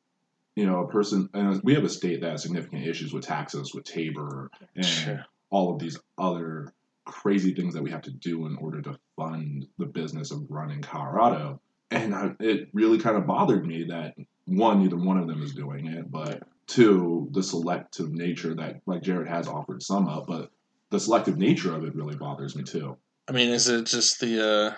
you 0.57 0.67
know, 0.67 0.85
a 0.85 0.89
person. 0.89 1.29
And 1.35 1.61
we 1.65 1.75
have 1.75 1.83
a 1.83 1.89
state 1.89 2.21
that 2.21 2.31
has 2.31 2.43
significant 2.43 2.87
issues 2.87 3.13
with 3.13 3.25
taxes, 3.25 3.75
with 3.75 3.83
Tabor, 3.85 4.53
and 4.77 4.85
Sure. 4.85 5.25
all 5.51 5.73
of 5.75 5.81
these 5.81 5.99
other 6.17 6.73
crazy 7.07 7.53
things 7.55 7.75
that 7.75 7.83
we 7.83 7.91
have 7.91 8.03
to 8.03 8.13
do 8.13 8.47
in 8.47 8.55
order 8.59 8.81
to 8.83 8.97
fund 9.17 9.67
the 9.79 9.87
business 9.87 10.31
of 10.31 10.49
running 10.49 10.81
Colorado. 10.81 11.61
And 11.91 12.15
I, 12.15 12.37
it 12.39 12.69
really 12.73 12.99
kind 12.99 13.17
of 13.17 13.27
bothered 13.27 13.67
me 13.67 13.83
that 13.89 14.15
one, 14.47 14.83
neither 14.83 14.97
one 14.97 15.19
of 15.19 15.27
them 15.27 15.43
is 15.43 15.55
doing 15.55 15.87
it, 15.87 16.11
but 16.11 16.43
two, 16.67 17.29
the 17.33 17.43
selective 17.43 18.13
nature 18.13 18.55
that, 18.55 18.81
like 18.87 19.03
Jared 19.03 19.29
has 19.29 19.49
offered 19.49 19.83
some 19.83 20.09
up, 20.09 20.27
but 20.27 20.51
the 20.91 21.01
selective 21.01 21.39
nature 21.39 21.75
of 21.75 21.85
it 21.85 21.95
really 21.95 22.17
bothers 22.17 22.55
me 22.57 22.63
too. 22.63 22.97
I 23.29 23.33
mean, 23.33 23.49
is 23.51 23.69
it 23.69 23.87
just 23.87 24.21
the 24.21 24.47
uh, 24.47 24.75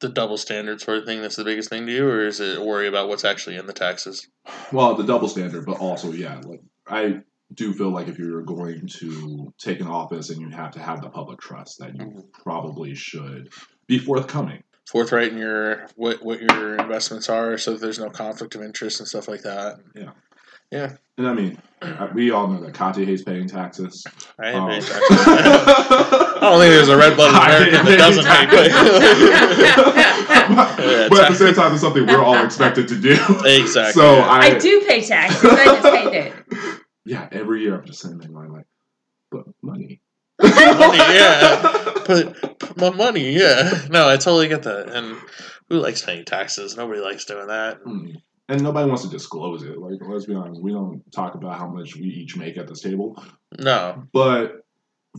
the 0.00 0.08
double 0.08 0.36
standard 0.36 0.80
sort 0.80 0.98
of 0.98 1.04
thing 1.06 1.20
that's 1.22 1.36
the 1.36 1.44
biggest 1.44 1.68
thing 1.68 1.86
to 1.86 1.92
you, 1.92 2.06
or 2.08 2.26
is 2.26 2.38
it 2.40 2.60
worry 2.60 2.86
about 2.86 3.08
what's 3.08 3.24
actually 3.24 3.56
in 3.56 3.66
the 3.66 3.72
taxes? 3.72 4.28
Well, 4.72 4.94
the 4.94 5.04
double 5.04 5.28
standard, 5.28 5.66
but 5.66 5.78
also, 5.78 6.12
yeah, 6.12 6.40
like 6.44 6.62
I 6.86 7.20
do 7.54 7.72
feel 7.72 7.90
like 7.90 8.08
if 8.08 8.18
you're 8.18 8.42
going 8.42 8.86
to 8.86 9.52
take 9.58 9.80
an 9.80 9.86
office 9.86 10.30
and 10.30 10.40
you 10.40 10.48
have 10.50 10.72
to 10.72 10.80
have 10.80 11.00
the 11.00 11.08
public 11.08 11.40
trust, 11.40 11.78
that 11.78 11.94
you 11.96 12.04
Mhm. 12.04 12.32
probably 12.32 12.94
should 12.94 13.52
be 13.86 13.98
forthcoming. 13.98 14.62
Forthright 14.88 15.32
in 15.32 15.38
your 15.38 15.86
what 15.96 16.22
what 16.22 16.40
your 16.40 16.76
investments 16.76 17.28
are, 17.28 17.58
so 17.58 17.72
that 17.72 17.80
there's 17.80 17.98
no 17.98 18.08
conflict 18.10 18.54
of 18.54 18.62
interest 18.62 19.00
and 19.00 19.08
stuff 19.08 19.26
like 19.28 19.42
that. 19.42 19.78
Yeah, 19.94 20.12
yeah. 20.70 20.92
And 21.18 21.26
I 21.26 21.32
mean, 21.34 21.58
uh, 21.82 22.08
we 22.14 22.30
all 22.30 22.46
know 22.46 22.60
that 22.60 22.74
Katya 22.74 23.04
hates 23.06 23.22
paying 23.22 23.48
taxes. 23.48 24.04
I 24.38 24.52
Um, 24.52 24.70
hate 24.70 24.82
taxes. 24.86 25.00
I 25.10 26.38
don't 26.40 26.60
think 26.60 26.72
there's 26.74 26.88
a 26.90 26.96
red-blooded 26.96 27.34
American 27.34 27.86
that 27.86 27.96
doesn't 27.98 28.26
hate 28.26 28.50
but, 28.50 28.70
Yeah, 30.78 31.08
but 31.10 31.20
at 31.24 31.28
the 31.30 31.34
same 31.36 31.54
time, 31.54 31.72
it's 31.72 31.80
something 31.80 32.06
we're 32.06 32.22
all 32.22 32.44
expected 32.44 32.86
to 32.88 33.00
do. 33.00 33.16
Exactly. 33.44 33.92
So 34.00 34.16
yeah. 34.16 34.26
I, 34.28 34.38
I 34.40 34.58
do 34.58 34.84
pay 34.86 35.00
taxes. 35.02 35.42
I 35.50 35.64
just 35.64 35.86
hate 35.86 36.14
it. 36.14 36.34
yeah, 37.04 37.28
every 37.32 37.62
year 37.62 37.74
I'm 37.78 37.84
just 37.86 38.00
sitting 38.00 38.18
there 38.18 38.28
going 38.28 38.52
like, 38.52 38.66
but 39.30 39.44
money. 39.62 40.00
Money, 40.42 40.98
yeah. 40.98 41.92
Put, 42.04 42.58
put 42.58 42.76
my 42.76 42.90
money, 42.90 43.30
yeah. 43.30 43.86
No, 43.90 44.08
I 44.08 44.16
totally 44.16 44.48
get 44.48 44.62
that. 44.64 44.90
And 44.90 45.16
who 45.68 45.78
likes 45.78 46.02
paying 46.02 46.24
taxes? 46.24 46.76
Nobody 46.76 47.00
likes 47.00 47.24
doing 47.24 47.48
that. 47.48 47.82
Mm. 47.84 48.16
And 48.48 48.62
nobody 48.62 48.86
wants 48.86 49.02
to 49.02 49.08
disclose 49.08 49.64
it. 49.64 49.76
Like, 49.76 49.98
let's 50.00 50.26
be 50.26 50.34
honest, 50.34 50.62
we 50.62 50.72
don't 50.72 51.02
talk 51.10 51.34
about 51.34 51.58
how 51.58 51.66
much 51.66 51.96
we 51.96 52.06
each 52.06 52.36
make 52.36 52.56
at 52.56 52.68
this 52.68 52.80
table. 52.80 53.20
No, 53.58 54.04
But 54.12 54.65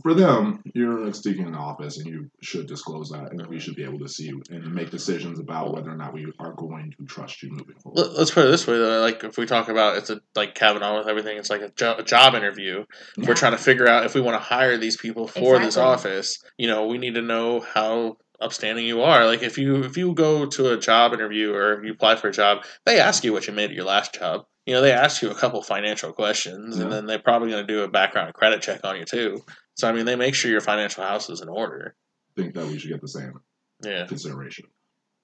for 0.02 0.14
them, 0.14 0.62
you're 0.74 1.04
like 1.04 1.14
seeking 1.14 1.46
an 1.46 1.54
office, 1.54 1.98
and 1.98 2.06
you 2.06 2.30
should 2.42 2.66
disclose 2.66 3.10
that, 3.10 3.32
and 3.32 3.46
we 3.46 3.58
should 3.58 3.74
be 3.76 3.84
able 3.84 3.98
to 4.00 4.08
see 4.08 4.24
you 4.26 4.42
and 4.50 4.72
make 4.74 4.90
decisions 4.90 5.38
about 5.38 5.72
whether 5.74 5.90
or 5.90 5.96
not 5.96 6.12
we 6.12 6.32
are 6.38 6.52
going 6.52 6.92
to 6.98 7.06
trust 7.06 7.42
you 7.42 7.50
moving 7.50 7.76
forward. 7.82 7.98
Let- 8.00 8.12
let's 8.18 8.30
put 8.30 8.46
it 8.46 8.50
this 8.50 8.66
way 8.66 8.78
though. 8.78 9.00
Like 9.00 9.24
if 9.24 9.36
we 9.38 9.46
talk 9.46 9.68
about 9.68 9.96
it's 9.98 10.10
a 10.10 10.20
like 10.34 10.54
Kavanaugh 10.54 10.98
with 10.98 11.08
everything, 11.08 11.36
it's 11.38 11.50
like 11.50 11.62
a, 11.62 11.70
jo- 11.70 11.96
a 11.98 12.02
job 12.02 12.34
interview. 12.34 12.84
Yeah. 13.16 13.28
We're 13.28 13.34
trying 13.34 13.52
to 13.52 13.58
figure 13.58 13.88
out 13.88 14.04
if 14.06 14.14
we 14.14 14.20
want 14.20 14.34
to 14.36 14.46
hire 14.46 14.76
these 14.78 14.96
people 14.96 15.26
for 15.26 15.58
this 15.58 15.76
office. 15.76 16.38
You 16.56 16.66
know, 16.68 16.86
we 16.86 16.98
need 16.98 17.14
to 17.14 17.22
know 17.22 17.60
how 17.60 18.16
upstanding 18.40 18.84
you 18.86 19.02
are. 19.02 19.26
Like 19.26 19.42
if 19.42 19.58
you 19.58 19.82
if 19.82 19.96
you 19.96 20.14
go 20.14 20.46
to 20.46 20.72
a 20.72 20.78
job 20.78 21.12
interview 21.12 21.52
or 21.52 21.84
you 21.84 21.92
apply 21.92 22.16
for 22.16 22.28
a 22.28 22.32
job, 22.32 22.64
they 22.86 23.00
ask 23.00 23.24
you 23.24 23.32
what 23.32 23.46
you 23.46 23.52
made 23.52 23.70
at 23.70 23.76
your 23.76 23.84
last 23.84 24.14
job. 24.14 24.44
You 24.66 24.74
know, 24.74 24.82
they 24.82 24.92
ask 24.92 25.22
you 25.22 25.30
a 25.30 25.34
couple 25.34 25.62
financial 25.62 26.12
questions, 26.12 26.76
and 26.76 26.92
then 26.92 27.06
they're 27.06 27.18
probably 27.18 27.48
going 27.50 27.66
to 27.66 27.72
do 27.72 27.84
a 27.84 27.88
background 27.88 28.26
and 28.28 28.34
credit 28.34 28.60
check 28.60 28.80
on 28.84 28.96
you 28.98 29.06
too. 29.06 29.40
So 29.78 29.88
I 29.88 29.92
mean, 29.92 30.04
they 30.06 30.16
make 30.16 30.34
sure 30.34 30.50
your 30.50 30.60
financial 30.60 31.04
house 31.04 31.30
is 31.30 31.40
in 31.40 31.48
order. 31.48 31.94
think 32.36 32.54
that 32.54 32.66
we 32.66 32.78
should 32.78 32.90
get 32.90 33.00
the 33.00 33.08
same 33.08 33.40
Yeah. 33.84 34.06
consideration. 34.06 34.66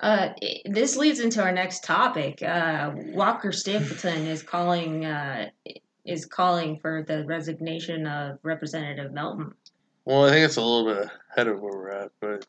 Uh, 0.00 0.30
this 0.64 0.96
leads 0.96 1.20
into 1.20 1.40
our 1.40 1.52
next 1.52 1.84
topic. 1.84 2.42
Uh, 2.42 2.90
Walker 3.12 3.52
Stapleton 3.52 4.26
is 4.26 4.42
calling 4.42 5.04
uh, 5.04 5.48
is 6.04 6.26
calling 6.26 6.76
for 6.80 7.04
the 7.06 7.24
resignation 7.24 8.06
of 8.08 8.38
Representative 8.42 9.12
Melton. 9.12 9.54
Well, 10.04 10.24
I 10.26 10.30
think 10.30 10.44
it's 10.44 10.56
a 10.56 10.60
little 10.60 10.92
bit 10.92 11.08
ahead 11.32 11.46
of 11.46 11.60
where 11.60 11.72
we're 11.72 11.90
at, 11.90 12.10
but 12.20 12.46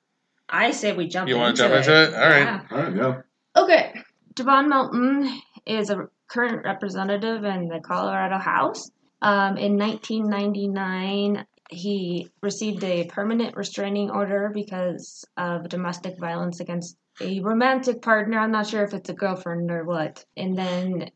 I 0.50 0.72
say 0.72 0.94
we 0.94 1.08
jump. 1.08 1.30
You 1.30 1.36
wanna 1.38 1.50
into 1.50 1.62
jump 1.62 1.74
into 1.76 2.04
it? 2.04 2.14
All 2.16 2.20
right. 2.22 2.40
Yeah. 2.40 2.62
All 2.72 2.78
right, 2.78 2.96
yeah. 2.96 3.22
Okay. 3.62 4.02
Jovan 4.36 4.68
Melton 4.68 5.42
is 5.68 5.90
a 5.92 6.10
current 6.28 6.66
representative 6.66 7.44
in 7.46 7.68
the 7.68 7.80
Colorado 7.82 8.38
House. 8.40 8.90
Um, 9.22 9.58
in 9.58 9.78
1999, 9.78 11.46
he 11.70 12.30
received 12.42 12.84
a 12.84 13.06
permanent 13.06 13.56
restraining 13.56 14.12
order 14.12 14.52
because 14.54 15.26
of 15.38 15.70
domestic 15.70 16.20
violence 16.20 16.60
against 16.60 16.98
a 17.22 17.40
romantic 17.42 18.02
partner. 18.02 18.40
I'm 18.40 18.52
not 18.52 18.68
sure 18.68 18.84
if 18.84 18.94
it's 18.94 19.10
a 19.10 19.14
girlfriend 19.14 19.72
or 19.72 19.84
what. 19.84 20.26
And 20.38 20.58
then 20.58 21.10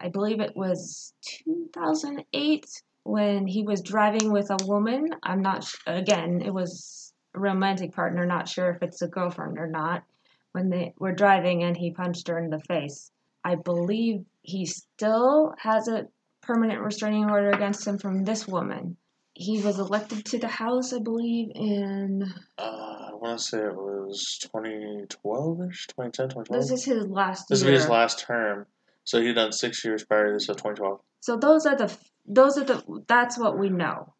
I 0.00 0.08
believe 0.08 0.40
it 0.40 0.56
was 0.56 1.12
2008 1.44 2.66
when 3.04 3.46
he 3.46 3.62
was 3.62 3.82
driving 3.82 4.32
with 4.32 4.50
a 4.50 4.64
woman. 4.66 5.08
I'm 5.22 5.42
not, 5.42 5.64
sh- 5.64 5.76
again, 5.86 6.42
it 6.44 6.52
was 6.52 7.12
a 7.34 7.40
romantic 7.40 7.92
partner, 7.92 8.26
not 8.26 8.48
sure 8.48 8.70
if 8.70 8.82
it's 8.82 9.02
a 9.02 9.08
girlfriend 9.08 9.58
or 9.58 9.66
not 9.66 10.04
when 10.52 10.70
they 10.70 10.94
were 10.98 11.12
driving 11.12 11.64
and 11.64 11.76
he 11.76 11.90
punched 11.90 12.28
her 12.28 12.38
in 12.38 12.50
the 12.50 12.60
face. 12.60 13.10
I 13.44 13.56
believe 13.56 14.24
he 14.42 14.66
still 14.66 15.54
has 15.58 15.88
a 15.88 16.08
permanent 16.42 16.80
restraining 16.80 17.30
order 17.30 17.50
against 17.50 17.86
him 17.86 17.98
from 17.98 18.24
this 18.24 18.46
woman. 18.46 18.96
He 19.38 19.60
was 19.60 19.78
elected 19.78 20.24
to 20.26 20.38
the 20.38 20.48
House, 20.48 20.94
I 20.94 20.98
believe, 20.98 21.50
in 21.54 22.22
uh, 22.58 22.62
I 22.62 23.10
want 23.12 23.38
to 23.38 23.44
say 23.44 23.58
it 23.58 23.74
was 23.76 24.38
2012 24.40 25.60
ish, 25.68 25.86
2010, 25.88 26.28
2012. 26.30 26.62
this 26.62 26.70
is 26.70 26.84
his 26.86 27.06
last 27.08 27.46
This 27.48 27.60
will 27.60 27.68
year. 27.70 27.76
be 27.78 27.82
his 27.82 27.90
last 27.90 28.20
term. 28.20 28.66
So 29.04 29.20
he 29.20 29.34
done 29.34 29.52
six 29.52 29.84
years 29.84 30.04
prior 30.04 30.28
to 30.28 30.32
this, 30.34 30.46
so 30.46 30.54
2012. 30.54 31.00
So 31.20 31.36
those 31.36 31.66
are 31.66 31.76
the 31.76 31.94
those 32.26 32.56
are 32.56 32.64
the 32.64 32.82
that's 33.06 33.38
what 33.38 33.58
we 33.58 33.68
know. 33.68 34.14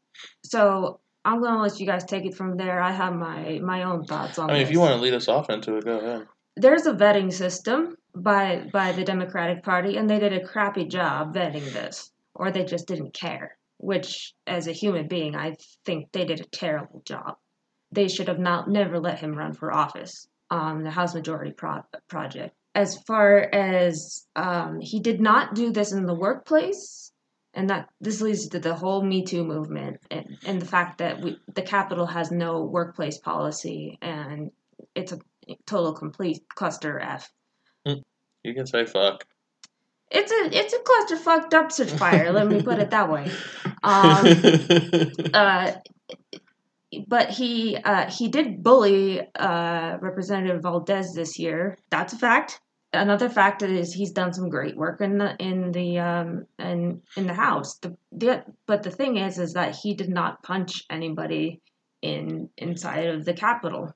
So 0.44 1.00
I'm 1.24 1.42
gonna 1.42 1.62
let 1.62 1.80
you 1.80 1.86
guys 1.86 2.04
take 2.04 2.26
it 2.26 2.34
from 2.34 2.56
there. 2.58 2.80
I 2.80 2.92
have 2.92 3.14
my 3.14 3.58
my 3.62 3.84
own 3.84 4.04
thoughts 4.04 4.38
on 4.38 4.50
I 4.50 4.52
mean, 4.52 4.60
this. 4.60 4.68
if 4.68 4.72
you 4.74 4.80
want 4.80 4.94
to 4.96 5.00
lead 5.00 5.14
us 5.14 5.28
off 5.28 5.48
into 5.48 5.76
it, 5.78 5.84
go 5.84 5.98
ahead. 5.98 6.26
there's 6.56 6.84
a 6.86 6.92
vetting 6.92 7.32
system 7.32 7.96
by 8.14 8.68
by 8.70 8.92
the 8.92 9.02
Democratic 9.02 9.62
Party, 9.62 9.96
and 9.96 10.10
they 10.10 10.18
did 10.18 10.34
a 10.34 10.44
crappy 10.46 10.84
job 10.84 11.34
vetting 11.34 11.72
this, 11.72 12.12
or 12.34 12.50
they 12.50 12.64
just 12.64 12.86
didn't 12.86 13.14
care. 13.14 13.55
Which, 13.78 14.34
as 14.46 14.66
a 14.66 14.72
human 14.72 15.06
being, 15.08 15.36
I 15.36 15.56
think 15.84 16.10
they 16.12 16.24
did 16.24 16.40
a 16.40 16.44
terrible 16.44 17.02
job. 17.04 17.36
They 17.92 18.08
should 18.08 18.28
have 18.28 18.38
not 18.38 18.68
never 18.68 18.98
let 18.98 19.20
him 19.20 19.36
run 19.36 19.52
for 19.52 19.72
office 19.72 20.26
on 20.50 20.82
the 20.82 20.90
House 20.90 21.14
Majority 21.14 21.52
pro- 21.52 21.84
Project. 22.08 22.54
As 22.74 22.98
far 23.06 23.38
as 23.54 24.26
um, 24.34 24.80
he 24.80 25.00
did 25.00 25.20
not 25.20 25.54
do 25.54 25.70
this 25.70 25.92
in 25.92 26.06
the 26.06 26.14
workplace, 26.14 27.12
and 27.56 27.70
that 27.70 27.88
this 28.00 28.20
leads 28.20 28.48
to 28.48 28.58
the 28.58 28.74
whole 28.74 29.02
Me 29.02 29.24
Too 29.24 29.42
movement 29.42 29.98
and, 30.10 30.38
and 30.44 30.60
the 30.60 30.66
fact 30.66 30.98
that 30.98 31.20
we, 31.22 31.38
the 31.54 31.62
Capitol 31.62 32.06
has 32.06 32.30
no 32.30 32.62
workplace 32.62 33.18
policy 33.18 33.98
and 34.02 34.50
it's 34.94 35.12
a 35.12 35.18
total 35.64 35.94
complete 35.94 36.44
cluster 36.54 37.00
F. 37.00 37.32
You 37.84 38.54
can 38.54 38.66
say 38.66 38.84
fuck. 38.84 39.24
It's 40.10 40.30
a 40.30 40.56
it's 40.56 40.72
a 40.72 40.78
cluster 40.78 41.16
clusterfuck 41.16 41.50
dumpster 41.50 41.90
fire. 41.98 42.32
let 42.32 42.46
me 42.46 42.62
put 42.62 42.78
it 42.78 42.90
that 42.90 43.10
way. 43.10 43.30
Um, 43.82 45.30
uh, 45.34 45.72
but 47.06 47.30
he 47.30 47.76
uh, 47.76 48.10
he 48.10 48.28
did 48.28 48.62
bully 48.62 49.20
uh, 49.34 49.98
Representative 50.00 50.62
Valdez 50.62 51.14
this 51.14 51.38
year. 51.38 51.78
That's 51.90 52.12
a 52.12 52.18
fact. 52.18 52.60
Another 52.92 53.28
fact 53.28 53.62
is 53.62 53.92
he's 53.92 54.12
done 54.12 54.32
some 54.32 54.48
great 54.48 54.76
work 54.76 55.00
in 55.00 55.18
the 55.18 55.36
in 55.38 55.72
the 55.72 55.98
um, 55.98 56.46
in 56.58 57.02
in 57.16 57.26
the 57.26 57.34
House. 57.34 57.78
The, 57.78 57.96
the 58.12 58.44
but 58.66 58.82
the 58.82 58.90
thing 58.90 59.16
is 59.16 59.38
is 59.38 59.54
that 59.54 59.74
he 59.74 59.94
did 59.94 60.08
not 60.08 60.42
punch 60.42 60.84
anybody 60.88 61.60
in 62.00 62.48
inside 62.56 63.08
of 63.08 63.24
the 63.24 63.34
Capitol. 63.34 63.92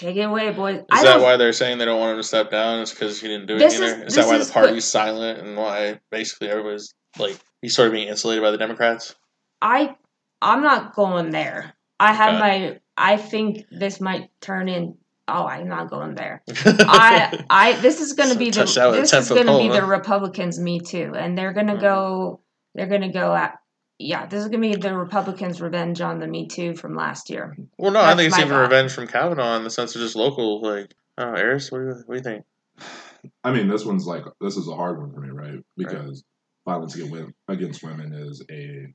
Take 0.00 0.16
it 0.16 0.22
away, 0.22 0.50
boys. 0.50 0.78
Is 0.78 0.84
I 0.90 1.02
that 1.04 1.20
why 1.20 1.36
they're 1.36 1.52
saying 1.52 1.76
they 1.76 1.84
don't 1.84 2.00
want 2.00 2.12
him 2.12 2.16
to 2.16 2.22
step 2.26 2.50
down? 2.50 2.78
Is 2.80 2.90
because 2.90 3.20
he 3.20 3.28
didn't 3.28 3.46
do 3.46 3.56
it 3.56 3.70
either. 3.70 3.84
is-? 3.84 4.06
Is 4.06 4.14
that 4.14 4.26
why 4.26 4.36
is 4.36 4.46
the 4.46 4.52
party's 4.54 4.86
silent 4.86 5.40
and 5.40 5.58
why 5.58 6.00
basically 6.10 6.48
everybody's 6.48 6.94
like 7.18 7.38
he's 7.60 7.74
sort 7.76 7.88
of 7.88 7.92
being 7.92 8.08
insulated 8.08 8.42
by 8.42 8.50
the 8.50 8.56
Democrats? 8.56 9.14
I 9.60 9.94
I'm 10.40 10.62
not 10.62 10.94
going 10.94 11.30
there. 11.30 11.74
I 11.98 12.14
have 12.14 12.30
Okay. 12.30 12.38
my 12.40 12.80
I 12.96 13.18
think 13.18 13.66
this 13.70 14.00
might 14.00 14.30
turn 14.40 14.70
in 14.70 14.96
oh 15.28 15.44
I'm 15.46 15.68
not 15.68 15.90
going 15.90 16.14
there. 16.14 16.42
I 16.64 17.44
I 17.50 17.72
this 17.82 18.00
is 18.00 18.14
gonna 18.14 18.30
So 18.32 18.38
be 18.38 18.46
the 18.46 18.52
touched 18.60 18.76
that 18.76 18.86
with 18.86 18.98
a 19.00 19.00
this 19.02 19.12
is 19.12 19.28
gonna 19.28 19.44
be 19.58 19.68
pole, 19.68 19.72
the? 19.72 19.84
Republicans 19.84 20.58
me 20.58 20.80
too. 20.80 21.12
And 21.14 21.36
they're 21.36 21.52
gonna 21.52 21.76
Mhm. 21.76 21.80
go 21.82 22.40
they're 22.74 22.86
gonna 22.88 23.12
go 23.12 23.34
at 23.34 23.59
yeah, 24.00 24.26
this 24.26 24.42
is 24.42 24.48
gonna 24.48 24.60
be 24.60 24.74
the 24.76 24.96
Republicans' 24.96 25.60
revenge 25.60 26.00
on 26.00 26.18
the 26.18 26.26
Me 26.26 26.46
Too 26.46 26.74
from 26.74 26.96
last 26.96 27.28
year. 27.28 27.56
well, 27.76 27.92
no, 27.92 28.00
I 28.00 28.16
think 28.16 28.28
it's 28.28 28.38
even 28.38 28.50
thought. 28.50 28.62
revenge 28.62 28.92
from 28.92 29.06
Kavanaugh 29.06 29.56
in 29.56 29.64
the 29.64 29.70
sense 29.70 29.94
of 29.94 30.00
just 30.00 30.16
local. 30.16 30.62
Like, 30.62 30.94
oh, 31.18 31.34
Eris, 31.34 31.70
what 31.70 31.78
do 31.78 31.84
you, 31.84 32.02
what 32.06 32.08
do 32.08 32.14
you 32.16 32.22
think? 32.22 32.44
I 33.44 33.52
mean, 33.52 33.68
this 33.68 33.84
one's 33.84 34.06
like 34.06 34.24
this 34.40 34.56
is 34.56 34.68
a 34.68 34.74
hard 34.74 34.98
one 34.98 35.12
for 35.12 35.20
me, 35.20 35.30
right? 35.30 35.62
Because 35.76 36.24
violence 36.66 36.96
against 37.48 37.82
women, 37.82 38.14
is 38.14 38.42
a, 38.50 38.86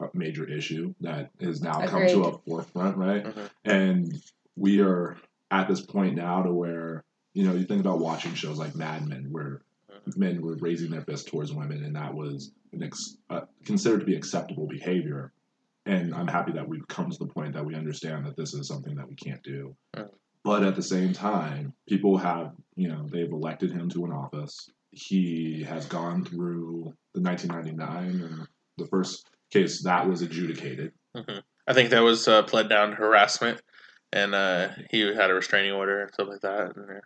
a 0.00 0.08
major 0.12 0.48
issue 0.48 0.94
that 1.00 1.30
has 1.40 1.62
now 1.62 1.86
come 1.86 2.06
to 2.06 2.24
a 2.24 2.38
forefront, 2.38 2.96
right? 2.96 3.24
Mhm. 3.24 3.50
And 3.64 4.22
we 4.56 4.80
are 4.82 5.16
at 5.50 5.68
this 5.68 5.80
point 5.80 6.16
now 6.16 6.42
to 6.42 6.52
where 6.52 7.04
you 7.32 7.46
know 7.46 7.54
you 7.54 7.64
think 7.64 7.80
about 7.80 8.00
watching 8.00 8.34
shows 8.34 8.58
like 8.58 8.74
Mad 8.74 9.08
Men, 9.08 9.28
where 9.30 9.62
men 10.14 10.42
were 10.42 10.56
raising 10.56 10.90
their 10.90 11.02
fist 11.02 11.28
towards 11.28 11.52
women, 11.52 11.84
and 11.84 11.96
that 11.96 12.14
was 12.14 12.52
an 12.72 12.82
ex- 12.82 13.16
uh, 13.30 13.42
considered 13.64 14.00
to 14.00 14.06
be 14.06 14.14
acceptable 14.14 14.66
behavior. 14.66 15.32
And 15.86 16.14
I'm 16.14 16.28
happy 16.28 16.52
that 16.52 16.68
we've 16.68 16.86
come 16.88 17.10
to 17.10 17.18
the 17.18 17.26
point 17.26 17.54
that 17.54 17.64
we 17.64 17.74
understand 17.74 18.26
that 18.26 18.36
this 18.36 18.54
is 18.54 18.68
something 18.68 18.94
that 18.96 19.08
we 19.08 19.14
can't 19.14 19.42
do. 19.42 19.74
But 20.44 20.62
at 20.62 20.76
the 20.76 20.82
same 20.82 21.12
time, 21.12 21.72
people 21.88 22.18
have, 22.18 22.52
you 22.76 22.88
know, 22.88 23.08
they've 23.10 23.30
elected 23.30 23.72
him 23.72 23.88
to 23.90 24.04
an 24.04 24.12
office. 24.12 24.70
He 24.90 25.64
has 25.68 25.86
gone 25.86 26.24
through 26.24 26.92
the 27.14 27.20
1999 27.20 28.22
and 28.22 28.48
the 28.78 28.86
first 28.86 29.26
case 29.50 29.82
that 29.82 30.08
was 30.08 30.22
adjudicated. 30.22 30.92
hmm 31.14 31.38
I 31.68 31.72
think 31.72 31.90
that 31.90 32.04
was 32.04 32.28
uh, 32.28 32.44
pled 32.44 32.68
down 32.68 32.90
to 32.90 32.94
harassment, 32.94 33.60
and 34.12 34.36
uh, 34.36 34.68
he 34.88 35.00
had 35.00 35.30
a 35.30 35.34
restraining 35.34 35.72
order 35.72 36.02
and 36.02 36.14
stuff 36.14 36.28
like 36.28 36.42
that. 36.42 36.76
And, 36.76 37.00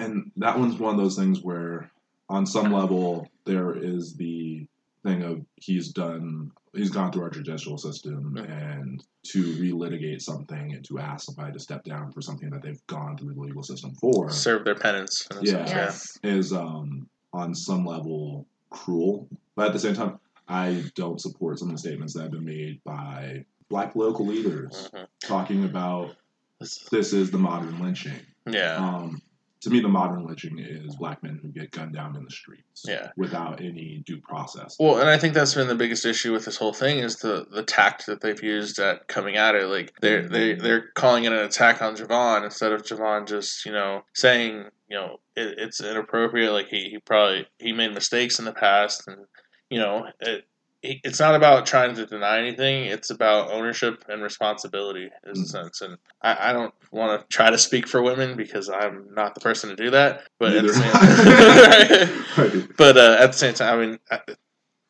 and 0.00 0.32
that 0.36 0.58
one's 0.58 0.78
one 0.78 0.94
of 0.94 0.98
those 0.98 1.16
things 1.16 1.40
where 1.42 1.90
on 2.28 2.46
some 2.46 2.72
level 2.72 3.28
there 3.44 3.76
is 3.76 4.14
the 4.14 4.66
thing 5.04 5.22
of 5.22 5.44
he's 5.56 5.88
done 5.92 6.50
he's 6.74 6.90
gone 6.90 7.12
through 7.12 7.22
our 7.22 7.30
judicial 7.30 7.78
system 7.78 8.36
and 8.36 9.02
to 9.22 9.42
relitigate 9.54 10.20
something 10.20 10.74
and 10.74 10.84
to 10.84 10.98
ask 10.98 11.26
somebody 11.26 11.52
to 11.52 11.58
step 11.58 11.84
down 11.84 12.12
for 12.12 12.20
something 12.20 12.50
that 12.50 12.62
they've 12.62 12.84
gone 12.86 13.16
through 13.16 13.32
the 13.34 13.40
legal 13.40 13.62
system 13.62 13.92
for 14.00 14.28
Serve 14.30 14.64
their 14.64 14.74
penance. 14.74 15.26
Yeah. 15.40 15.64
Yes. 15.66 16.18
is 16.22 16.52
um 16.52 17.08
on 17.32 17.54
some 17.54 17.84
level 17.86 18.46
cruel. 18.70 19.28
But 19.54 19.68
at 19.68 19.72
the 19.72 19.78
same 19.78 19.94
time, 19.94 20.18
I 20.48 20.84
don't 20.94 21.20
support 21.20 21.58
some 21.58 21.68
of 21.68 21.74
the 21.76 21.78
statements 21.80 22.14
that 22.14 22.22
have 22.22 22.30
been 22.32 22.44
made 22.44 22.82
by 22.84 23.44
black 23.68 23.92
political 23.92 24.26
leaders 24.26 24.88
Mhm. 24.92 25.06
talking 25.20 25.64
about 25.64 26.16
This- 26.60 26.88
this 26.90 27.12
is 27.12 27.30
the 27.30 27.38
modern 27.38 27.78
lynching. 27.80 28.18
Yeah. 28.48 28.76
Um, 28.76 29.20
to 29.66 29.72
me, 29.72 29.80
the 29.80 29.88
modern 29.88 30.24
lynching 30.24 30.60
is 30.60 30.94
black 30.94 31.24
men 31.24 31.40
who 31.42 31.48
get 31.48 31.72
gunned 31.72 31.92
down 31.92 32.14
in 32.14 32.22
the 32.22 32.30
streets 32.30 32.84
Yeah. 32.86 33.10
without 33.16 33.60
any 33.60 34.00
due 34.06 34.20
process. 34.20 34.76
Well, 34.78 35.00
and 35.00 35.10
I 35.10 35.18
think 35.18 35.34
that's 35.34 35.54
been 35.54 35.66
the 35.66 35.74
biggest 35.74 36.06
issue 36.06 36.32
with 36.32 36.44
this 36.44 36.56
whole 36.56 36.72
thing 36.72 37.00
is 37.00 37.16
the 37.16 37.48
the 37.50 37.64
tact 37.64 38.06
that 38.06 38.20
they've 38.20 38.40
used 38.40 38.78
at 38.78 39.08
coming 39.08 39.36
at 39.36 39.56
it. 39.56 39.66
Like 39.66 39.92
they're 40.00 40.22
mm-hmm. 40.22 40.32
they 40.32 40.54
they're 40.54 40.92
calling 40.94 41.24
it 41.24 41.32
an 41.32 41.40
attack 41.40 41.82
on 41.82 41.96
Jovan 41.96 42.44
instead 42.44 42.70
of 42.70 42.84
Jovan 42.84 43.26
just 43.26 43.66
you 43.66 43.72
know 43.72 44.02
saying 44.14 44.66
you 44.88 44.96
know 44.96 45.16
it, 45.34 45.58
it's 45.58 45.80
inappropriate. 45.80 46.52
Like 46.52 46.68
he, 46.68 46.88
he 46.90 46.98
probably 47.00 47.48
he 47.58 47.72
made 47.72 47.92
mistakes 47.92 48.38
in 48.38 48.44
the 48.44 48.52
past, 48.52 49.08
and 49.08 49.26
you 49.68 49.80
know 49.80 50.06
it. 50.20 50.44
It- 50.82 51.00
It's 51.04 51.18
not 51.20 51.34
about 51.34 51.66
trying 51.66 51.94
to 51.96 52.06
deny 52.06 52.38
anything. 52.38 52.84
It's 52.86 53.10
about 53.10 53.50
ownership 53.50 54.04
and 54.08 54.22
responsibility, 54.22 55.10
is 55.24 55.38
the 55.38 55.58
Mhm. 55.58 55.62
sense. 55.64 55.80
And 55.80 55.98
I, 56.22 56.50
I 56.50 56.52
don't 56.52 56.74
want 56.92 57.20
to 57.20 57.26
try 57.34 57.50
to 57.50 57.58
speak 57.58 57.88
for 57.88 58.02
women 58.02 58.36
because 58.36 58.68
I'm 58.68 59.08
not 59.14 59.34
the 59.34 59.40
person 59.40 59.70
to 59.70 59.76
do 59.76 59.90
that. 59.90 60.22
But 60.38 60.54
at 60.54 60.62
the 60.62 60.74
same, 60.74 60.92
Right. 62.36 62.68
but 62.76 62.96
uh, 62.96 63.16
at 63.20 63.32
the 63.32 63.38
same 63.38 63.54
time, 63.54 63.78
I 63.78 63.86
mean, 63.86 63.98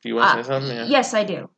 do 0.03 0.09
you 0.09 0.17
want 0.17 0.33
to 0.33 0.41
Uh, 0.41 0.43
say 0.43 0.49
something? 0.49 0.77
Yeah. 0.77 0.85
Yes, 0.87 1.15
I 1.15 1.25
do. 1.25 1.51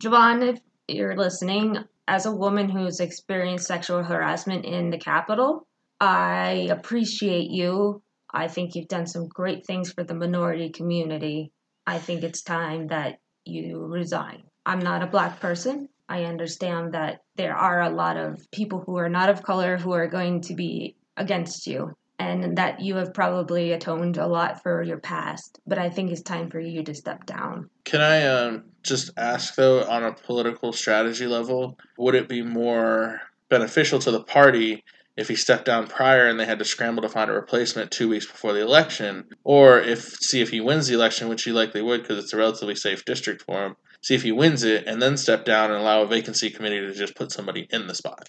Jovan, 0.00 0.42
if 0.42 0.60
you're 0.88 1.16
listening, 1.16 1.78
as 2.08 2.26
a 2.26 2.32
woman 2.34 2.68
who's 2.68 3.00
experienced 3.00 3.66
sexual 3.66 4.02
harassment 4.02 4.64
in 4.64 4.90
the 4.90 4.98
Capitol, 4.98 5.66
I 6.00 6.68
appreciate 6.70 7.50
you. 7.50 8.02
I 8.32 8.48
think 8.48 8.74
you've 8.74 8.88
done 8.88 9.06
some 9.06 9.28
great 9.28 9.66
things 9.66 9.92
for 9.92 10.04
the 10.04 10.14
minority 10.14 10.70
community. 10.70 11.52
I 11.86 11.98
think 11.98 12.22
it's 12.22 12.42
time 12.42 12.88
that 12.88 13.18
you 13.44 13.86
resign. 13.86 14.42
I'm 14.66 14.80
not 14.80 15.02
a 15.02 15.06
black 15.06 15.40
person. 15.40 15.88
I 16.08 16.24
understand 16.24 16.94
that 16.94 17.20
there 17.36 17.54
are 17.54 17.82
a 17.82 17.90
lot 17.90 18.16
of 18.16 18.50
people 18.50 18.82
who 18.84 18.98
are 18.98 19.08
not 19.08 19.30
of 19.30 19.42
color 19.42 19.76
who 19.76 19.92
are 19.92 20.08
going 20.08 20.40
to 20.42 20.54
be 20.54 20.96
against 21.16 21.66
you 21.66 21.94
and 22.18 22.58
that 22.58 22.80
you 22.80 22.96
have 22.96 23.14
probably 23.14 23.72
atoned 23.72 24.18
a 24.18 24.26
lot 24.26 24.62
for 24.62 24.82
your 24.82 24.98
past, 24.98 25.58
but 25.66 25.78
I 25.78 25.88
think 25.88 26.10
it's 26.10 26.20
time 26.20 26.50
for 26.50 26.60
you 26.60 26.82
to 26.82 26.94
step 26.94 27.24
down. 27.24 27.70
Can 27.84 28.02
I 28.02 28.26
um, 28.26 28.64
just 28.82 29.10
ask 29.16 29.54
though, 29.54 29.84
on 29.84 30.04
a 30.04 30.12
political 30.12 30.72
strategy 30.72 31.26
level, 31.26 31.78
would 31.96 32.14
it 32.14 32.28
be 32.28 32.42
more 32.42 33.20
beneficial 33.48 33.98
to 34.00 34.10
the 34.10 34.22
party 34.22 34.84
if 35.16 35.28
he 35.28 35.36
stepped 35.36 35.64
down 35.64 35.86
prior 35.86 36.26
and 36.26 36.38
they 36.38 36.46
had 36.46 36.58
to 36.58 36.64
scramble 36.64 37.02
to 37.02 37.08
find 37.08 37.30
a 37.30 37.34
replacement 37.34 37.90
two 37.90 38.08
weeks 38.08 38.26
before 38.26 38.52
the 38.52 38.62
election, 38.62 39.26
or 39.44 39.78
if 39.78 40.02
see 40.20 40.40
if 40.40 40.50
he 40.50 40.60
wins 40.60 40.88
the 40.88 40.94
election, 40.94 41.28
which 41.28 41.44
he 41.44 41.52
likely 41.52 41.82
would 41.82 42.02
because 42.02 42.22
it's 42.22 42.32
a 42.32 42.36
relatively 42.36 42.74
safe 42.74 43.04
district 43.04 43.42
for 43.42 43.64
him. 43.64 43.76
See 44.02 44.14
if 44.14 44.22
he 44.22 44.32
wins 44.32 44.62
it 44.62 44.86
and 44.86 45.00
then 45.00 45.16
step 45.16 45.44
down 45.44 45.70
and 45.70 45.80
allow 45.80 46.02
a 46.02 46.06
vacancy 46.06 46.50
committee 46.50 46.80
to 46.80 46.92
just 46.92 47.14
put 47.16 47.32
somebody 47.32 47.66
in 47.70 47.86
the 47.86 47.94
spot. 47.94 48.28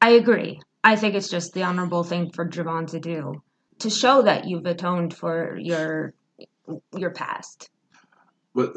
I 0.00 0.10
agree. 0.10 0.60
I 0.84 0.96
think 0.96 1.14
it's 1.14 1.30
just 1.30 1.54
the 1.54 1.62
honorable 1.62 2.04
thing 2.04 2.30
for 2.32 2.44
Jovan 2.44 2.86
to 2.86 3.00
do 3.00 3.42
to 3.78 3.90
show 3.90 4.22
that 4.22 4.46
you've 4.46 4.66
atoned 4.66 5.14
for 5.14 5.56
your 5.58 6.14
your 6.96 7.10
past. 7.10 7.70
But 8.54 8.74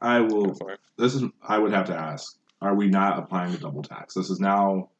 I 0.00 0.20
will. 0.20 0.56
This 0.96 1.14
is. 1.14 1.24
I 1.46 1.58
would 1.58 1.72
have 1.72 1.86
to 1.86 1.96
ask: 1.96 2.36
Are 2.60 2.74
we 2.74 2.88
not 2.88 3.18
applying 3.18 3.52
the 3.52 3.58
double 3.58 3.82
tax? 3.82 4.14
This 4.14 4.30
is 4.30 4.40
now 4.40 4.90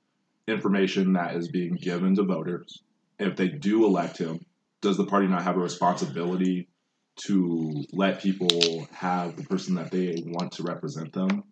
information 0.49 1.13
that 1.15 1.37
is 1.37 1.49
being 1.49 1.75
given 1.75 2.17
to 2.17 2.23
voters. 2.23 2.83
If 3.19 3.37
they 3.37 3.49
do 3.49 3.85
elect 3.85 4.19
him, 4.19 4.45
does 4.81 4.97
the 4.97 5.07
party 5.07 5.27
not 5.27 5.43
have 5.43 5.57
a 5.57 5.61
responsibility 5.61 6.69
to 7.17 7.85
let 7.93 8.21
people 8.21 8.87
have 8.93 9.37
the 9.37 9.43
person 9.45 9.75
that 9.75 9.91
they 9.91 10.23
want 10.27 10.53
to 10.53 10.63
represent 10.63 11.13
them 11.13 11.45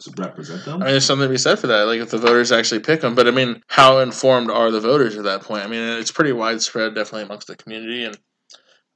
to 0.00 0.12
represent 0.18 0.64
them? 0.64 0.74
I 0.74 0.86
mean, 0.86 0.92
there's 0.92 1.06
something 1.06 1.26
to 1.26 1.32
be 1.32 1.38
said 1.38 1.58
for 1.58 1.66
that. 1.68 1.84
Like, 1.84 2.00
if 2.00 2.10
the 2.10 2.18
voters 2.18 2.52
actually 2.52 2.80
pick 2.80 3.02
him, 3.02 3.14
but 3.14 3.26
I 3.26 3.30
mean, 3.30 3.62
how 3.68 3.98
informed 3.98 4.50
are 4.50 4.70
the 4.70 4.80
voters 4.80 5.16
at 5.16 5.24
that 5.24 5.42
point? 5.42 5.64
I 5.64 5.66
mean, 5.66 5.98
it's 5.98 6.12
pretty 6.12 6.32
widespread, 6.32 6.94
definitely 6.94 7.22
amongst 7.22 7.46
the 7.46 7.56
community, 7.56 8.04
and 8.04 8.16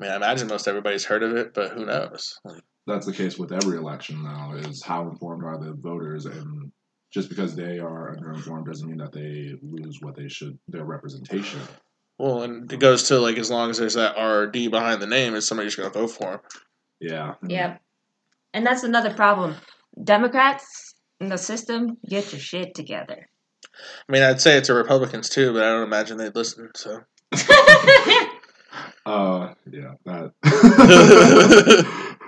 I 0.01 0.03
mean, 0.03 0.13
I 0.13 0.17
imagine 0.17 0.49
most 0.49 0.69
everybody's 0.69 1.05
heard 1.05 1.23
of 1.23 1.37
it, 1.37 1.55
but 1.55 1.73
who 1.73 1.87
knows? 1.87 2.39
That's 2.87 3.07
the 3.07 3.13
case 3.13 3.39
with 3.39 3.53
every 3.53 3.79
election 3.79 4.23
now. 4.23 4.53
Is 4.55 4.83
how 4.83 5.09
informed 5.09 5.45
are 5.45 5.59
the 5.59 5.73
voters, 5.73 6.27
and 6.27 6.73
just 7.13 7.29
because 7.29 7.55
they 7.55 7.79
are 7.79 8.17
underinformed 8.17 8.67
doesn't 8.67 8.89
mean 8.89 8.99
that 8.99 9.13
they 9.13 9.53
lose 9.63 9.99
what 10.01 10.17
they 10.17 10.29
should 10.29 10.59
their 10.69 10.85
representation. 10.85 11.61
well, 12.19 12.43
and 12.43 12.73
it 12.73 12.81
goes 12.81 13.09
to 13.09 13.19
like 13.19 13.39
as 13.39 13.51
long 13.51 13.71
as 13.71 13.79
there's 13.79 13.95
that 13.95 14.21
RD 14.21 14.71
behind 14.71 15.03
the 15.03 15.07
name, 15.07 15.35
is 15.35 15.47
somebody 15.47 15.67
just 15.67 15.77
going 15.77 15.91
to 15.91 15.99
vote 15.99 16.11
for 16.11 16.33
him? 16.33 16.41
Yeah. 17.01 17.35
Yep. 17.47 17.81
And 18.55 18.67
that's 18.67 18.83
another 18.83 19.13
problem. 19.13 19.57
Democrats 20.03 20.95
in 21.21 21.29
the 21.29 21.39
system, 21.39 21.99
get 22.09 22.33
your 22.33 22.41
shit 22.41 22.75
together. 22.75 23.29
I 24.09 24.13
mean, 24.13 24.23
I'd 24.23 24.41
say 24.41 24.57
it's 24.57 24.69
the 24.69 24.75
Republicans 24.75 25.29
too, 25.29 25.53
but 25.53 25.63
I 25.63 25.69
don't 25.69 25.85
imagine 25.85 26.19
they'd 26.19 26.35
listen. 26.35 26.71
So, 26.75 27.01
Uh, 29.05 29.55
yeah, 29.71 29.95
that. 30.05 30.33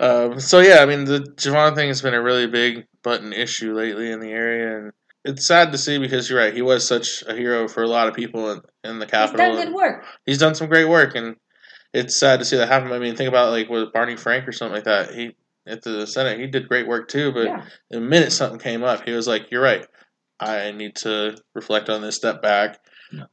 um, 0.00 0.40
so 0.40 0.60
yeah, 0.60 0.78
I 0.80 0.86
mean, 0.86 1.04
the 1.04 1.20
Jovan 1.36 1.74
thing 1.74 1.88
has 1.88 2.02
been 2.02 2.14
a 2.14 2.22
really 2.22 2.46
big 2.46 2.86
button 3.04 3.32
issue 3.32 3.72
lately 3.74 4.10
in 4.10 4.18
the 4.18 4.32
area, 4.32 4.78
and 4.78 4.92
it's 5.24 5.46
sad 5.46 5.70
to 5.72 5.78
see 5.78 5.98
because 5.98 6.28
you're 6.28 6.40
right. 6.40 6.52
He 6.52 6.62
was 6.62 6.86
such 6.86 7.22
a 7.28 7.34
hero 7.34 7.68
for 7.68 7.82
a 7.84 7.88
lot 7.88 8.08
of 8.08 8.14
people 8.14 8.50
in, 8.50 8.62
in 8.82 8.98
the 8.98 9.06
capital. 9.06 9.46
He's 9.46 9.54
done 9.56 9.66
good 9.66 9.74
work. 9.74 10.04
he's 10.26 10.38
done 10.38 10.54
some 10.56 10.68
great 10.68 10.88
work, 10.88 11.14
and 11.14 11.36
it's 11.92 12.16
sad 12.16 12.40
to 12.40 12.44
see 12.44 12.56
that 12.56 12.68
happen. 12.68 12.90
I 12.92 12.98
mean, 12.98 13.14
think 13.14 13.28
about 13.28 13.50
like 13.52 13.68
with 13.68 13.92
Barney 13.92 14.16
Frank 14.16 14.48
or 14.48 14.52
something 14.52 14.74
like 14.74 14.84
that. 14.84 15.14
He 15.14 15.36
at 15.66 15.82
the 15.82 16.06
Senate, 16.06 16.40
he 16.40 16.46
did 16.46 16.68
great 16.68 16.86
work 16.88 17.08
too. 17.08 17.32
But 17.32 17.46
Yeah. 17.46 17.64
the 17.90 18.00
minute 18.00 18.32
something 18.32 18.58
came 18.58 18.82
up, 18.82 19.04
he 19.04 19.12
was 19.12 19.28
like, 19.28 19.50
"You're 19.50 19.62
right. 19.62 19.86
I 20.40 20.72
need 20.72 20.96
to 20.96 21.36
reflect 21.54 21.88
on 21.88 22.02
this, 22.02 22.16
step 22.16 22.42
back. 22.42 22.80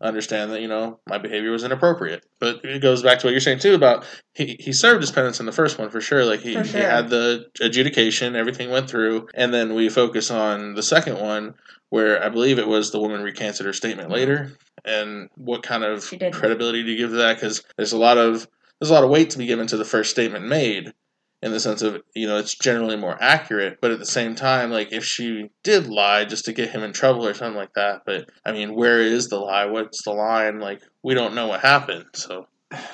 Understand 0.02 0.52
that 0.52 0.62
you 0.62 0.67
know 0.67 1.00
my 1.08 1.17
behavior 1.17 1.52
was 1.52 1.63
inappropriate." 1.63 2.26
But 2.39 2.63
it 2.63 2.82
goes 2.82 3.02
back 3.02 3.20
to 3.20 3.28
what 3.28 3.32
you're 3.32 3.39
saying 3.39 3.60
too 3.60 3.76
about 3.76 4.06
he 4.34 4.58
he 4.60 4.74
served 4.74 5.02
his 5.02 5.12
penance 5.12 5.39
in 5.39 5.46
the 5.46 5.52
first 5.52 5.78
one 5.78 5.89
for 5.89 6.02
sure. 6.02 6.26
Like 6.26 6.41
he, 6.41 6.54
For 6.54 6.63
he 6.63 6.78
had 6.78 7.10
the 7.10 7.46
adjudication, 7.62 8.36
everything 8.36 8.70
went 8.70 8.89
through, 8.89 9.28
and 9.34 9.54
then 9.54 9.74
we 9.74 9.89
focus 9.89 10.32
on 10.32 10.76
the 10.76 10.84
second 10.84 11.20
one. 11.20 11.56
Where 11.89 12.24
I 12.24 12.30
believe 12.30 12.58
it 12.58 12.70
was 12.70 12.91
the 12.91 13.02
woman 13.02 13.22
recanted 13.22 13.65
her 13.65 13.74
statement 13.74 14.08
mm-hmm. 14.08 14.15
later, 14.15 14.58
and 14.86 15.30
what 15.36 15.62
kind 15.62 15.84
of 15.84 16.10
credibility 16.32 16.84
do 16.84 16.91
you 16.91 16.98
give 16.98 17.10
to 17.10 17.17
that? 17.17 17.36
Because 17.36 17.63
there's 17.76 17.91
a 17.91 17.98
lot 17.98 18.17
of 18.17 18.48
there's 18.80 18.89
a 18.89 18.94
lot 18.94 19.04
of 19.04 19.10
weight 19.10 19.30
to 19.32 19.38
be 19.38 19.46
given 19.46 19.67
to 19.67 19.78
the 19.78 19.86
first 19.86 20.10
statement 20.10 20.48
made, 20.48 20.94
in 21.42 21.52
the 21.52 21.60
sense 21.60 21.82
of 21.82 22.02
you 22.14 22.28
know 22.28 22.38
it's 22.38 22.56
generally 22.56 22.96
more 22.96 23.18
accurate, 23.22 23.80
but 23.82 23.92
at 23.92 24.00
the 24.00 24.06
same 24.06 24.36
time, 24.36 24.72
like 24.72 24.92
if 24.94 25.04
she 25.04 25.50
did 25.64 25.88
lie 25.88 26.26
just 26.26 26.46
to 26.46 26.54
get 26.54 26.70
him 26.70 26.84
in 26.84 26.94
trouble 26.94 27.26
or 27.26 27.34
something 27.34 27.58
like 27.58 27.74
that, 27.74 28.02
but 28.06 28.30
I 28.46 28.52
mean, 28.52 28.76
where 28.76 29.00
is 29.00 29.28
the 29.28 29.40
lie? 29.40 29.66
What's 29.66 30.04
the 30.04 30.12
line? 30.12 30.60
Like 30.60 30.82
we 31.04 31.14
don't 31.14 31.36
know 31.36 31.48
what 31.48 31.62
happened, 31.62 32.06
so 32.14 32.48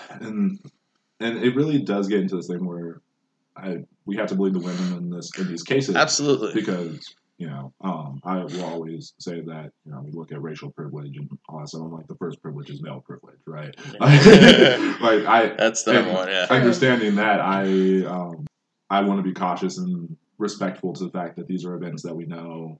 and 0.09 0.59
and 1.19 1.37
it 1.43 1.55
really 1.55 1.79
does 1.79 2.07
get 2.07 2.21
into 2.21 2.37
this 2.37 2.47
thing 2.47 2.65
where 2.65 3.01
I 3.55 3.79
we 4.05 4.15
have 4.17 4.27
to 4.27 4.35
believe 4.35 4.53
the 4.53 4.59
women 4.59 4.93
in 4.93 5.09
this 5.09 5.31
in 5.37 5.47
these 5.47 5.63
cases 5.63 5.95
absolutely, 5.95 6.53
because 6.53 7.15
you 7.37 7.47
know 7.47 7.73
um, 7.81 8.21
I 8.23 8.37
will 8.37 8.65
always 8.65 9.13
say 9.19 9.41
that 9.41 9.71
you 9.85 9.91
know 9.91 10.01
we 10.03 10.11
look 10.11 10.31
at 10.31 10.41
racial 10.41 10.71
privilege 10.71 11.17
and 11.17 11.29
all 11.49 11.59
that 11.59 11.69
stuff. 11.69 11.81
I'm 11.81 11.91
like 11.91 12.07
the 12.07 12.15
first 12.15 12.41
privilege 12.41 12.69
is 12.69 12.81
male 12.81 13.03
privilege, 13.05 13.39
right? 13.45 13.75
like 13.99 15.25
I 15.25 15.53
that's 15.57 15.83
the 15.83 16.03
one. 16.03 16.27
Yeah, 16.27 16.47
understanding 16.49 17.15
that 17.15 17.39
I 17.39 18.05
um, 18.05 18.47
I 18.89 19.01
want 19.01 19.19
to 19.19 19.23
be 19.23 19.33
cautious 19.33 19.77
and 19.77 20.15
respectful 20.37 20.93
to 20.93 21.05
the 21.05 21.11
fact 21.11 21.35
that 21.37 21.47
these 21.47 21.65
are 21.65 21.75
events 21.75 22.03
that 22.03 22.15
we 22.15 22.25
know 22.25 22.79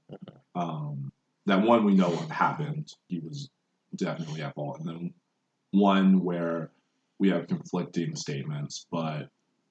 um, 0.54 1.12
that 1.46 1.62
one 1.62 1.84
we 1.84 1.94
know 1.94 2.10
what 2.10 2.28
happened. 2.30 2.92
He 3.08 3.20
was 3.20 3.50
definitely 3.94 4.42
at 4.42 4.54
fault, 4.54 4.80
and 4.80 4.88
then 4.88 5.14
one 5.70 6.24
where 6.24 6.70
we 7.18 7.30
have 7.30 7.46
conflicting 7.46 8.16
statements, 8.16 8.86
but 8.90 9.28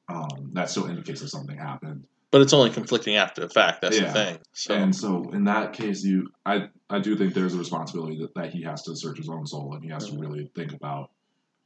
um, 0.09 0.51
that 0.53 0.69
still 0.69 0.85
indicates 0.87 1.21
that 1.21 1.29
something 1.29 1.57
happened. 1.57 2.05
But 2.31 2.41
it's 2.41 2.53
only 2.53 2.69
conflicting 2.69 3.15
after 3.15 3.41
the 3.41 3.49
fact. 3.49 3.81
That's 3.81 3.97
Yeah. 3.97 4.07
the 4.07 4.13
thing. 4.13 4.39
So 4.53 4.73
And 4.73 4.95
so, 4.95 5.29
in 5.31 5.45
that 5.45 5.73
case, 5.73 6.03
you, 6.03 6.29
I, 6.45 6.69
I 6.89 6.99
do 6.99 7.15
think 7.15 7.33
there's 7.33 7.53
a 7.55 7.57
responsibility 7.57 8.17
that, 8.21 8.35
that 8.35 8.53
he 8.53 8.63
has 8.63 8.83
to 8.83 8.95
search 8.95 9.17
his 9.17 9.29
own 9.29 9.45
soul 9.45 9.73
and 9.73 9.83
he 9.83 9.89
has 9.89 10.09
to 10.09 10.17
really 10.17 10.51
think 10.55 10.73
about: 10.73 11.11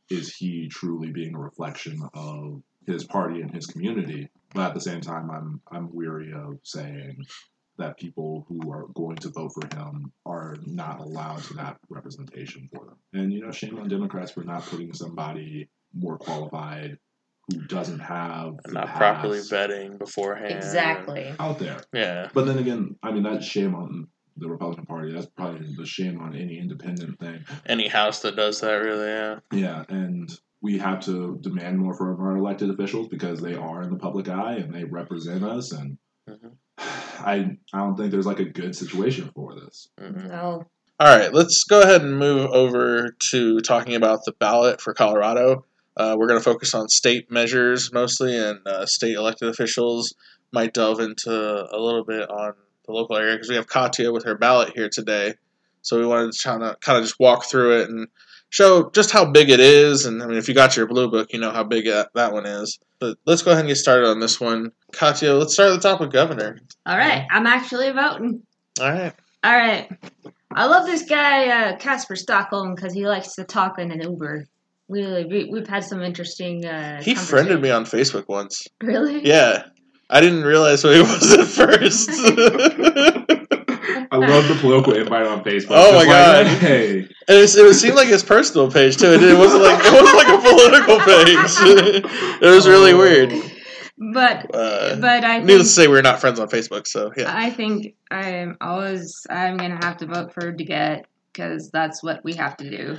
is 0.10 0.36
he 0.36 0.68
truly 0.68 1.12
being 1.12 1.36
a 1.36 1.40
reflection 1.40 2.02
of 2.14 2.62
his 2.86 3.04
party 3.04 3.42
and 3.42 3.52
his 3.52 3.66
community? 3.66 4.30
But 4.54 4.68
at 4.70 4.74
the 4.74 4.82
same 4.82 5.02
time, 5.02 5.32
I'm, 5.32 5.62
I'm 5.72 5.94
weary 5.94 6.34
of 6.34 6.60
saying 6.64 7.24
that 7.78 7.98
people 7.98 8.46
who 8.50 8.72
are 8.72 8.88
going 8.94 9.16
to 9.16 9.30
vote 9.30 9.54
for 9.54 9.66
him 9.76 10.12
are 10.26 10.58
not 10.66 11.00
allowed 11.00 11.42
to 11.44 11.54
that 11.56 11.78
representation 11.90 12.70
for 12.74 12.86
them. 12.86 12.98
And 13.14 13.32
you 13.34 13.42
know, 13.42 13.52
shame 13.52 13.80
on 13.80 13.88
Democrats 13.88 14.32
for 14.32 14.44
not 14.44 14.64
putting 14.64 14.94
somebody 14.94 15.70
more 15.94 16.18
qualified 16.18 16.98
who 17.50 17.62
doesn't 17.68 18.00
have 18.00 18.54
the 18.66 18.74
Not 18.74 18.96
properly 18.96 19.40
vetting 19.40 19.98
beforehand. 19.98 20.54
Exactly. 20.54 21.34
out 21.40 21.60
there. 21.60 21.82
Yeah. 21.94 22.30
But 22.34 22.46
then 22.46 22.58
again, 22.58 22.96
I 23.04 23.12
mean 23.12 23.24
that's 23.24 23.46
shame 23.46 23.76
on 23.76 24.08
the 24.38 24.48
Republican 24.50 24.86
Party. 24.86 25.12
That's 25.14 25.26
probably 25.26 25.74
the 25.76 25.86
shame 25.86 26.20
on 26.22 26.36
any 26.36 26.58
independent 26.58 27.20
thing. 27.20 27.44
Any 27.66 27.88
house 27.88 28.22
that 28.22 28.36
does 28.36 28.62
that, 28.62 28.74
really, 28.76 29.08
yeah. 29.08 29.40
Yeah, 29.52 29.84
and 29.90 30.30
we 30.62 30.78
have 30.78 31.02
to 31.02 31.38
demand 31.42 31.80
more 31.80 31.94
from 31.96 32.20
our 32.22 32.38
elected 32.38 32.70
officials 32.70 33.08
because 33.10 33.42
they 33.42 33.56
are 33.56 33.82
in 33.82 33.90
the 33.92 33.98
public 34.00 34.30
eye 34.30 34.56
and 34.56 34.74
they 34.74 34.84
represent 34.86 35.44
us. 35.44 35.72
And 35.72 35.98
Mhm. 36.30 36.52
I 36.78 37.58
I 37.74 37.78
don't 37.80 37.98
think 37.98 38.12
there's 38.12 38.26
like 38.26 38.40
a 38.40 38.46
good 38.46 38.76
situation 38.76 39.30
for 39.36 39.56
this. 39.56 39.90
Mhm. 40.00 40.30
No. 40.30 40.64
All 41.00 41.18
right, 41.18 41.34
let's 41.34 41.64
go 41.64 41.82
ahead 41.82 42.04
and 42.04 42.18
move 42.18 42.50
over 42.52 43.16
to 43.32 43.60
talking 43.62 43.96
about 43.96 44.20
the 44.26 44.34
ballot 44.40 44.80
for 44.82 44.94
Colorado. 44.94 45.66
Uh, 45.98 46.16
we're 46.18 46.28
going 46.28 46.40
to 46.40 46.44
focus 46.44 46.74
on 46.74 46.88
state 46.88 47.32
measures 47.32 47.92
mostly, 47.94 48.38
and 48.38 48.66
uh, 48.66 48.86
state 48.86 49.16
elected 49.16 49.50
officials 49.50 50.14
might 50.52 50.74
delve 50.74 51.00
into 51.00 51.32
a 51.32 51.80
little 51.80 52.04
bit 52.04 52.30
on 52.30 52.54
the 52.86 52.92
local 52.92 53.18
area 53.18 53.36
because 53.36 53.50
we 53.50 53.56
have 53.56 53.68
Katya 53.68 54.12
with 54.12 54.26
her 54.26 54.38
ballot 54.38 54.74
here 54.76 54.90
today. 54.90 55.36
So 55.82 56.00
we 56.00 56.06
wanted 56.06 56.34
to 56.34 56.44
kind 56.44 56.64
of 56.64 56.80
kind 56.80 56.98
of 56.98 57.04
just 57.04 57.20
walk 57.20 57.46
through 57.46 57.82
it 57.82 57.90
and 57.90 58.08
show 58.50 58.90
just 58.92 59.12
how 59.12 59.26
big 59.26 59.50
it 59.50 59.60
is. 59.60 60.06
And 60.06 60.22
I 60.22 60.28
mean, 60.28 60.38
if 60.38 60.48
you 60.48 60.54
got 60.54 60.78
your 60.78 60.88
blue 60.88 61.10
book, 61.10 61.34
you 61.34 61.40
know 61.40 61.52
how 61.52 61.64
big 61.64 61.86
that, 61.86 62.10
that 62.14 62.34
one 62.34 62.46
is. 62.46 62.80
But 63.00 63.18
let's 63.26 63.42
go 63.42 63.52
ahead 63.52 63.62
and 63.62 63.70
get 63.70 63.78
started 63.78 64.08
on 64.08 64.20
this 64.20 64.40
one. 64.40 64.72
Katya, 64.92 65.34
let's 65.34 65.54
start 65.54 65.72
at 65.72 65.82
the 65.82 65.90
top 65.90 66.00
with 66.00 66.12
governor. 66.12 66.60
All 66.86 66.98
right. 66.98 67.26
I'm 67.32 67.48
actually 67.48 67.90
voting. 67.92 68.44
All 68.80 68.92
right. 68.92 69.14
All 69.44 69.54
right. 69.54 69.90
I 70.54 70.66
love 70.66 70.86
this 70.86 71.04
guy, 71.04 71.48
uh, 71.48 71.78
Casper 71.78 72.16
Stockham, 72.16 72.76
because 72.76 72.94
he 72.94 73.08
likes 73.08 73.36
to 73.36 73.44
talk 73.44 73.80
in 73.80 73.90
an 73.92 74.02
Uber. 74.02 74.46
We, 74.92 75.26
we, 75.26 75.50
we've 75.50 75.68
had 75.68 75.86
some 75.86 76.02
interesting. 76.02 76.66
Uh, 76.66 77.02
He 77.02 77.16
friended 77.16 77.62
me 77.62 77.70
on 77.72 77.86
Facebook 77.86 78.28
once. 78.28 78.68
Really? 78.84 79.26
Yeah. 79.26 79.64
I 80.10 80.20
didn't 80.20 80.44
realize 80.44 80.82
who 80.82 80.90
he 80.90 81.02
was 81.02 81.34
at 81.34 81.48
first. 81.62 82.10
I 84.14 84.18
love 84.18 84.48
the 84.50 84.58
political 84.60 84.94
invite 84.94 85.26
on 85.26 85.42
Facebook. 85.44 85.68
Oh 85.72 85.94
my 85.94 86.00
It's 86.00 86.08
like, 86.08 86.08
God. 86.08 86.48
Hey, 86.48 87.00
And 87.00 87.08
it's, 87.30 87.56
it 87.56 87.74
seemed 87.76 87.96
like 87.96 88.10
his 88.10 88.24
personal 88.24 88.70
page 88.70 88.98
too. 88.98 89.14
It, 89.14 89.24
it 89.24 89.38
wasn't 89.38 89.64
like 89.64 89.80
it 89.82 89.94
wasn't 89.94 90.18
like 90.18 90.28
a 90.28 90.42
political 90.42 91.00
page. 91.00 92.04
it 92.42 92.54
was 92.54 92.68
really 92.68 92.94
weird. 92.94 93.32
But 94.14 94.54
Uh, 94.54 94.98
but 95.00 95.24
I 95.24 95.40
needless 95.40 95.68
to 95.68 95.74
say, 95.82 95.88
we're 95.88 96.02
not 96.02 96.20
friends 96.20 96.40
on 96.40 96.50
Facebook, 96.50 96.88
so 96.88 97.14
yeah. 97.16 97.32
I 97.34 97.50
think 97.50 97.96
I'm 98.10 98.58
always 98.60 99.26
I'm 99.30 99.56
gonna 99.56 99.80
have 99.86 99.98
to 99.98 100.08
vote 100.08 100.34
for 100.34 100.52
DeGette 100.52 101.04
because 101.32 101.70
that's 101.70 102.04
what 102.04 102.22
we 102.26 102.34
have 102.34 102.58
to 102.58 102.70
do. 102.70 102.98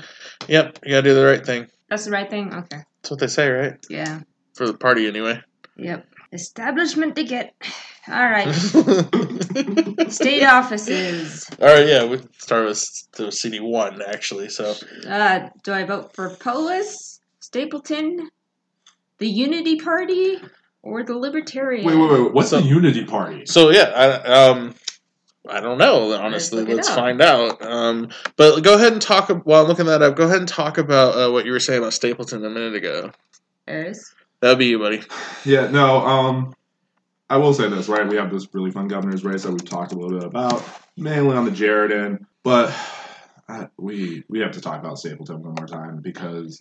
Yep, 0.48 0.78
you 0.85 0.92
gotta 0.92 1.02
do 1.02 1.14
the 1.14 1.26
right 1.26 1.44
thing. 1.44 1.66
That's 1.92 2.07
the 2.07 2.11
right 2.11 2.31
thing. 2.31 2.55
Okay. 2.55 2.78
That's 3.02 3.11
what 3.11 3.20
they 3.20 3.26
say, 3.26 3.50
right? 3.50 3.74
Yeah. 3.90 4.20
For 4.55 4.66
the 4.66 4.72
party, 4.72 5.07
anyway. 5.07 5.42
Yep. 5.76 6.07
Establishment 6.33 7.14
DeGette. 7.14 7.50
All 8.09 8.14
right. 8.31 8.50
State 10.11 10.42
offices. 10.44 11.46
All 11.61 11.66
right, 11.68 11.87
yeah, 11.87 12.07
we 12.07 12.18
start 12.38 12.64
with 12.64 12.83
the 13.12 13.31
CD 13.31 13.61
one 13.61 14.00
actually. 14.00 14.48
So 14.48 14.74
Uh, 15.07 15.50
do 15.64 15.74
I 15.74 15.85
vote 15.85 16.14
for 16.14 16.31
Polis, 16.31 17.20
Stapleton, 17.40 18.31
the 19.18 19.28
Unity 19.28 19.76
Party, 19.76 20.38
or 20.83 21.05
the 21.05 21.14
Libertarian? 21.18 21.85
wait, 21.85 21.96
wait, 21.96 22.11
wait. 22.22 22.33
What's 22.33 22.48
So- 22.48 22.61
the 22.62 22.68
Unity 22.68 23.05
Party? 23.05 23.44
So 23.44 23.68
yeah, 23.70 23.92
I, 23.94 24.07
um, 24.48 24.74
I 25.48 25.61
don't 25.61 25.78
know. 25.78 26.12
Honestly, 26.12 26.61
look 26.61 26.68
it 26.68 26.76
let's 26.76 26.94
find 26.94 27.20
out. 27.20 27.61
Um, 27.62 28.11
but 28.37 28.61
go 28.61 28.74
ahead 28.74 28.92
and 28.92 29.02
talk. 29.02 29.28
While 29.44 29.62
I'm 29.62 29.68
looking 29.68 29.87
that 29.87 30.02
up, 30.02 30.16
go 30.16 30.24
ahead 30.24 30.38
and 30.38 30.48
talk 30.48 30.78
about 30.78 31.16
uh, 31.16 31.33
what 31.33 31.44
you 31.44 31.52
were 31.52 31.61
saying 31.61 31.81
about 31.81 31.92
Stapleton 31.92 32.44
a 32.44 32.50
minute 32.50 32.74
ago. 32.74 33.11
There's 33.66 34.14
That'll 34.42 34.57
be 34.57 34.66
you, 34.66 34.78
buddy. 34.81 35.00
Yeah, 35.44 35.68
no, 35.68 35.98
um, 35.98 36.55
I 37.31 37.37
will 37.37 37.55
say 37.55 37.68
this, 37.70 37.88
right? 37.88 38.07
We 38.07 38.16
have 38.16 38.31
this 38.31 38.48
really 38.52 38.72
fun 38.72 38.88
governor's 38.88 39.24
race 39.24 39.44
that 39.44 39.52
we've 39.52 39.64
talked 39.64 39.92
a 39.92 39.94
little 39.96 40.18
bit 40.18 40.26
about, 40.26 40.64
mainly 40.96 41.37
on 41.37 41.44
the 41.44 41.52
Jared 41.52 41.92
end, 41.92 42.26
but 42.42 42.74
uh, 43.48 43.66
we 43.78 44.24
we 44.28 44.40
have 44.40 44.50
to 44.52 44.61
talk 44.61 44.81
about 44.81 44.98
Stapleton 44.98 45.42
one 45.42 45.55
more 45.57 45.68
time 45.68 45.98
because 45.98 46.61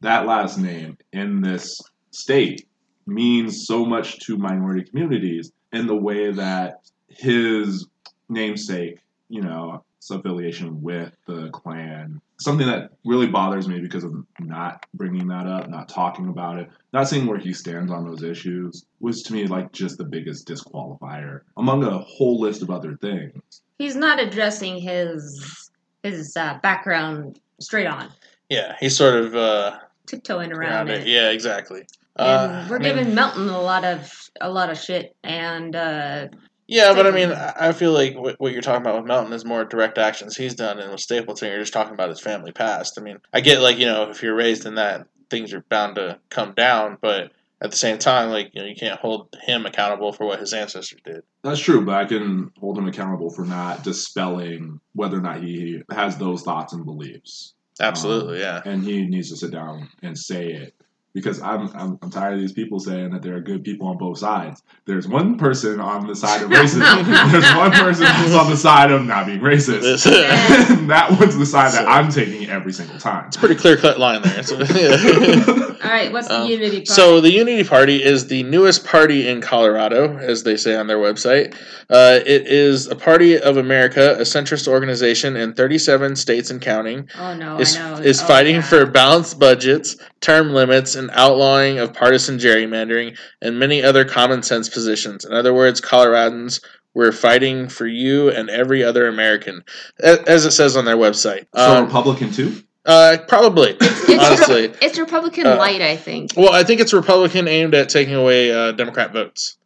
that 0.00 0.26
last 0.26 0.58
name 0.58 0.98
in 1.12 1.40
this 1.40 1.80
state 2.10 2.66
means 3.06 3.66
so 3.66 3.84
much 3.84 4.18
to 4.26 4.36
minority 4.36 4.82
communities 4.82 5.52
in 5.72 5.86
the 5.86 5.96
way 5.96 6.32
that 6.32 6.80
his 7.08 7.86
namesake, 8.28 8.98
you 9.28 9.42
know, 9.42 9.82
his 10.00 10.10
affiliation 10.10 10.80
with 10.82 11.12
the 11.26 11.50
Klan, 11.50 12.20
something 12.40 12.66
that 12.66 12.92
really 13.04 13.26
bothers 13.26 13.66
me 13.68 13.80
because 13.80 14.04
of 14.04 14.14
not 14.40 14.86
bringing 14.94 15.26
that 15.28 15.46
up, 15.46 15.68
not 15.68 15.88
talking 15.88 16.28
about 16.28 16.58
it, 16.58 16.68
not 16.92 17.08
seeing 17.08 17.26
where 17.26 17.38
he 17.38 17.52
stands 17.52 17.90
on 17.90 18.06
those 18.06 18.22
issues, 18.22 18.84
was 19.00 19.22
to 19.24 19.32
me 19.32 19.46
like 19.46 19.72
just 19.72 19.98
the 19.98 20.04
biggest 20.04 20.46
disqualifier 20.46 21.40
among 21.56 21.82
a 21.84 21.98
whole 21.98 22.38
list 22.40 22.62
of 22.62 22.70
other 22.70 22.96
things. 22.96 23.62
he's 23.78 23.96
not 23.96 24.20
addressing 24.20 24.78
his 24.78 25.70
his 26.04 26.36
uh, 26.36 26.58
background 26.62 27.40
straight 27.60 27.86
on, 27.88 28.08
Yeah, 28.48 28.76
he's 28.78 28.96
sort 28.96 29.16
of 29.16 29.34
uh, 29.34 29.78
tiptoeing 30.06 30.52
around 30.52 30.88
around 30.88 30.88
it. 30.90 31.00
it. 31.02 31.06
Yeah, 31.08 31.30
exactly. 31.30 31.80
And 32.16 32.52
Uh, 32.52 32.66
we're 32.70 32.76
I 32.76 32.78
mean- 32.78 32.96
giving 32.96 33.14
Melton 33.16 33.48
a 33.48 33.60
lot 33.60 33.84
of 33.84 34.12
a 34.40 34.48
lot 34.48 34.70
of 34.70 34.78
shit, 34.78 35.16
and 35.24 35.74
uh, 35.74 36.28
Yeah, 36.68 36.92
but 36.92 37.06
I 37.06 37.10
mean, 37.10 37.32
I 37.32 37.54
I 37.68 37.72
feel 37.72 37.92
like 37.92 38.14
what 38.14 38.36
what 38.38 38.52
you're 38.52 38.60
talking 38.60 38.82
about 38.82 38.96
with 38.96 39.06
Melton 39.06 39.32
is 39.32 39.44
more 39.44 39.64
direct 39.64 39.96
actions 39.96 40.36
he's 40.36 40.54
done, 40.54 40.78
and 40.78 40.92
with 40.92 41.00
Stapleton, 41.00 41.48
you're 41.48 41.60
just 41.60 41.72
talking 41.72 41.94
about 41.94 42.10
his 42.10 42.20
family 42.20 42.52
past. 42.52 42.98
I 42.98 43.02
mean, 43.02 43.18
I 43.32 43.40
get 43.40 43.60
like 43.60 43.78
you 43.78 43.86
know 43.86 44.10
if 44.10 44.22
you're 44.22 44.34
raised 44.34 44.66
in 44.66 44.74
that, 44.74 45.08
things 45.30 45.54
are 45.54 45.64
bound 45.70 45.96
to 45.96 46.18
come 46.28 46.52
down, 46.52 46.98
but 47.00 47.32
at 47.62 47.70
the 47.70 47.76
same 47.76 47.96
time, 47.96 48.28
like 48.28 48.50
you 48.52 48.60
know, 48.60 48.68
you 48.68 48.76
can't 48.76 49.00
hold 49.00 49.34
him 49.40 49.64
accountable 49.64 50.12
for 50.12 50.26
what 50.26 50.40
his 50.40 50.52
ancestors 50.52 51.00
did. 51.02 51.22
That's 51.42 51.58
true, 51.58 51.84
but 51.86 51.94
I 51.94 52.04
can 52.04 52.52
hold 52.60 52.76
him 52.76 52.86
accountable 52.86 53.30
for 53.30 53.46
not 53.46 53.82
dispelling 53.82 54.78
whether 54.92 55.16
or 55.16 55.22
not 55.22 55.42
he 55.42 55.82
has 55.90 56.18
those 56.18 56.42
thoughts 56.42 56.74
and 56.74 56.84
beliefs. 56.84 57.54
Absolutely, 57.80 58.44
um, 58.44 58.62
yeah. 58.64 58.70
and 58.70 58.84
he 58.84 59.06
needs 59.06 59.30
to 59.30 59.36
sit 59.36 59.52
down 59.52 59.88
and 60.02 60.18
say 60.18 60.52
it 60.52 60.74
because 61.18 61.40
I'm, 61.42 61.68
I'm 61.74 61.98
I'm 62.02 62.10
tired 62.10 62.34
of 62.34 62.40
these 62.40 62.52
people 62.52 62.78
saying 62.80 63.10
that 63.10 63.22
there 63.22 63.34
are 63.36 63.40
good 63.40 63.64
people 63.64 63.88
on 63.88 63.98
both 63.98 64.18
sides. 64.18 64.62
There's 64.86 65.06
one 65.08 65.36
person 65.38 65.80
on 65.80 66.06
the 66.06 66.14
side 66.16 66.42
of 66.42 66.50
racism. 66.58 67.04
There's 67.32 67.54
one 67.56 67.72
person 67.72 68.06
who's 68.06 68.34
on 68.34 68.50
the 68.50 68.56
side 68.56 68.90
of 68.90 69.04
not 69.04 69.26
being 69.26 69.40
racist. 69.40 69.82
It's, 69.82 70.06
and 70.06 70.88
that 70.90 71.10
one's 71.18 71.36
the 71.36 71.46
side 71.46 71.72
that 71.72 71.86
I'm 71.88 72.10
taking 72.10 72.48
every 72.48 72.72
single 72.72 72.98
time. 72.98 73.26
it's 73.28 73.36
a 73.36 73.40
pretty 73.40 73.56
clear 73.56 73.76
cut 73.76 73.98
line 73.98 74.22
there. 74.22 74.42
So, 74.42 74.56
yeah. 74.58 75.76
all 75.84 75.90
right, 75.90 76.12
what's 76.12 76.28
the 76.28 76.40
Um, 76.40 76.46
Unity 76.48 76.76
Party? 76.78 76.84
So 76.86 77.20
the 77.20 77.30
Unity 77.32 77.64
Party 77.64 78.02
is 78.02 78.26
the 78.28 78.42
newest 78.44 78.84
party 78.86 79.28
in 79.28 79.40
Colorado, 79.40 80.16
as 80.18 80.42
they 80.44 80.56
say 80.56 80.76
on 80.76 80.86
their 80.86 80.98
website. 80.98 81.54
Uh, 81.90 82.20
it 82.24 82.46
is 82.46 82.86
a 82.86 82.94
party 82.96 83.38
of 83.38 83.56
America, 83.56 84.14
a 84.14 84.22
centrist 84.22 84.68
organization 84.68 85.36
in 85.36 85.54
37 85.54 86.16
states 86.16 86.50
and 86.50 86.60
counting. 86.60 87.08
oh 87.18 87.34
no, 87.34 87.58
is, 87.58 87.76
I 87.76 87.90
know. 87.96 88.02
is 88.02 88.22
Oh, 88.22 88.26
fighting 88.26 88.56
yeah. 88.56 88.62
for 88.62 88.84
balanced 88.86 89.38
budgets, 89.38 89.96
term 90.20 90.50
limits, 90.52 90.94
and 90.96 91.07
outlawing 91.12 91.78
of 91.78 91.92
partisan 91.94 92.38
gerrymandering, 92.38 93.16
and 93.42 93.58
many 93.58 93.82
other 93.82 94.04
common 94.04 94.42
sense 94.42 94.68
positions. 94.68 95.24
In 95.24 95.32
other 95.32 95.52
words, 95.54 95.80
Coloradans, 95.80 96.62
we're 96.94 97.12
fighting 97.12 97.68
for 97.68 97.86
you 97.86 98.30
and 98.30 98.50
every 98.50 98.82
other 98.82 99.06
American, 99.06 99.62
as 100.02 100.44
it 100.44 100.50
says 100.52 100.76
on 100.76 100.84
their 100.84 100.96
website. 100.96 101.46
so 101.54 101.76
Um, 101.78 101.84
Republican 101.86 102.32
too. 102.32 102.62
uh, 102.86 103.18
probably, 103.28 103.76
It's, 103.80 104.24
honestly. 104.24 104.72
it's 104.80 104.98
Republican 104.98 105.46
Uh, 105.46 105.56
light, 105.56 105.82
I 105.82 105.96
think. 105.96 106.32
Well, 106.36 106.52
I 106.52 106.64
think 106.64 106.80
it's 106.80 106.92
Republican 106.92 107.46
aimed 107.46 107.74
at 107.74 107.88
taking 107.88 108.14
away 108.14 108.50
uh, 108.52 108.72
Democrat 108.72 109.12
votes. 109.12 109.56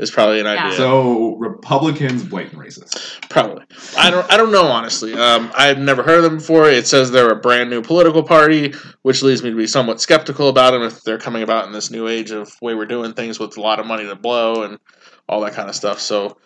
Is 0.00 0.10
probably 0.10 0.40
an 0.40 0.46
Yeah. 0.46 0.64
idea. 0.66 0.76
So 0.78 1.36
Republicans 1.36 2.24
blatant 2.24 2.58
racist. 2.58 3.28
Probably. 3.28 3.64
I 3.98 4.10
don't. 4.10 4.32
I 4.32 4.38
don't 4.38 4.50
know 4.50 4.64
honestly. 4.64 5.12
Um, 5.12 5.52
I've 5.54 5.78
never 5.78 6.02
heard 6.02 6.18
of 6.18 6.24
them 6.24 6.38
before. 6.38 6.70
It 6.70 6.86
says 6.86 7.10
they're 7.10 7.30
a 7.30 7.36
brand 7.36 7.68
new 7.68 7.82
political 7.82 8.22
party, 8.22 8.72
which 9.02 9.22
leads 9.22 9.42
me 9.42 9.50
to 9.50 9.56
be 9.56 9.66
somewhat 9.66 10.00
skeptical 10.00 10.48
about 10.48 10.70
them 10.70 10.82
if 10.82 11.02
they're 11.02 11.18
coming 11.18 11.42
about 11.42 11.66
in 11.66 11.72
this 11.72 11.90
new 11.90 12.08
age 12.08 12.30
of 12.30 12.50
way 12.62 12.74
we're 12.74 12.86
doing 12.86 13.12
things 13.12 13.38
with 13.38 13.58
a 13.58 13.60
lot 13.60 13.78
of 13.78 13.86
money 13.86 14.06
to 14.06 14.14
blow 14.16 14.62
and 14.62 14.78
all 15.28 15.42
that 15.42 15.52
kind 15.52 15.68
of 15.68 15.76
stuff. 15.76 16.00
So, 16.00 16.38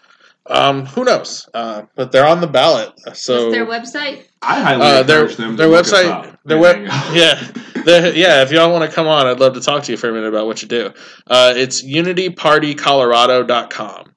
um, 0.46 0.84
who 0.86 1.04
knows? 1.04 1.48
Uh, 1.54 1.82
but 1.96 2.12
they're 2.12 2.26
on 2.26 2.40
the 2.40 2.46
ballot. 2.46 2.92
So 3.14 3.50
What's 3.50 3.56
their 3.56 3.66
website? 3.66 4.26
I 4.42 4.60
highly 4.60 4.82
Uh, 4.82 5.02
their- 5.02 5.20
encourage 5.22 5.36
them. 5.38 5.56
their 5.56 5.66
to 5.66 5.72
look 5.72 5.80
us 5.86 5.92
website- 5.92 6.10
up 6.10 6.38
their 6.44 6.58
web- 6.58 6.84
yeah. 7.12 7.40
The, 7.84 8.12
yeah, 8.14 8.42
if 8.42 8.50
y'all 8.52 8.70
want 8.72 8.88
to 8.88 8.94
come 8.94 9.06
on, 9.06 9.26
I'd 9.26 9.40
love 9.40 9.54
to 9.54 9.60
talk 9.60 9.82
to 9.84 9.92
you 9.92 9.98
for 9.98 10.08
a 10.08 10.12
minute 10.12 10.28
about 10.28 10.46
what 10.46 10.62
you 10.62 10.68
do. 10.68 10.90
Uh, 11.26 11.52
it's 11.56 11.82
unitypartycolorado.com. 11.84 14.12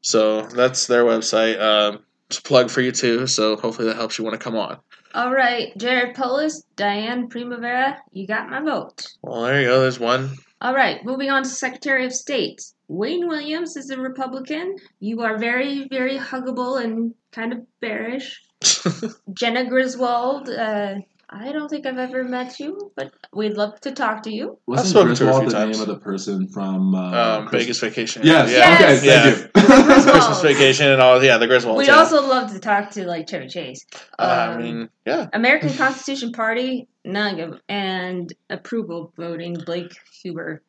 So 0.00 0.42
that's 0.42 0.86
their 0.86 1.04
website. 1.04 1.60
Um, 1.60 2.04
it's 2.28 2.38
a 2.38 2.42
plug 2.42 2.70
for 2.70 2.80
you 2.80 2.92
too. 2.92 3.26
So 3.26 3.56
hopefully 3.56 3.88
that 3.88 3.96
helps 3.96 4.18
you 4.18 4.24
want 4.24 4.34
to 4.34 4.38
come 4.42 4.54
on. 4.56 4.78
All 5.14 5.32
right, 5.32 5.72
Jared 5.78 6.14
Polis, 6.14 6.62
Dianne 6.76 7.30
Primavera, 7.30 7.96
you 8.12 8.26
got 8.26 8.50
my 8.50 8.60
vote. 8.60 9.06
Well, 9.22 9.42
there 9.42 9.60
you 9.62 9.66
go. 9.66 9.80
There's 9.80 9.98
one. 9.98 10.30
All 10.60 10.74
right, 10.74 11.02
moving 11.04 11.30
on 11.30 11.42
to 11.44 11.48
Secretary 11.48 12.04
of 12.04 12.12
State. 12.12 12.60
Wayne 12.88 13.28
Williams 13.28 13.76
is 13.76 13.90
a 13.90 13.98
Republican. 14.00 14.76
You 15.00 15.20
are 15.22 15.38
very, 15.38 15.86
very 15.88 16.18
huggable 16.18 16.82
and 16.82 17.14
kind 17.32 17.52
of 17.52 17.60
bearish. 17.80 18.42
Jena 19.34 19.66
Griswold, 19.66 20.48
uh, 20.48 20.94
I 21.30 21.52
don't 21.52 21.68
think 21.68 21.84
I've 21.84 21.98
ever 21.98 22.24
met 22.24 22.58
you, 22.58 22.90
but 22.96 23.12
we'd 23.34 23.52
love 23.52 23.78
to 23.82 23.92
talk 23.92 24.22
to 24.22 24.32
you. 24.34 24.58
Wasn't 24.66 24.88
spoken 24.88 25.14
to 25.16 25.24
her 25.26 25.30
a 25.30 25.32
Griswold 25.34 25.42
few 25.42 25.50
the 25.50 25.56
times. 25.66 25.76
name 25.78 25.82
of 25.82 25.94
the 25.94 26.02
person 26.02 26.48
from 26.48 26.94
uh, 26.94 27.38
Um, 27.40 27.46
Chris- 27.48 27.64
Vegas 27.64 27.80
vacation. 27.80 28.22
Yes. 28.24 28.50
Yeah. 28.50 28.74
Okay. 28.74 29.04
Yes. 29.06 29.50
Thank 29.52 29.68
Yeah. 29.68 30.02
you. 30.06 30.10
Christmas 30.10 30.40
vacation 30.40 30.90
and 30.90 31.02
all. 31.02 31.22
Yeah, 31.22 31.36
the 31.36 31.46
Griswolds. 31.46 31.76
We'd 31.76 31.88
yeah. 31.88 31.96
also 31.98 32.26
love 32.26 32.50
to 32.52 32.58
talk 32.58 32.90
to 32.92 33.06
like 33.06 33.28
Chevy 33.28 33.48
Chase. 33.48 33.84
Uh, 34.18 34.22
I 34.22 34.54
Um, 34.54 34.62
mean, 34.62 34.88
yeah. 35.06 35.26
American 35.34 35.74
Constitution 35.74 36.32
Party, 36.32 36.88
none 37.04 37.60
and 37.68 38.32
approval 38.48 39.12
voting, 39.18 39.54
Blake 39.66 39.92
Huber. 40.22 40.62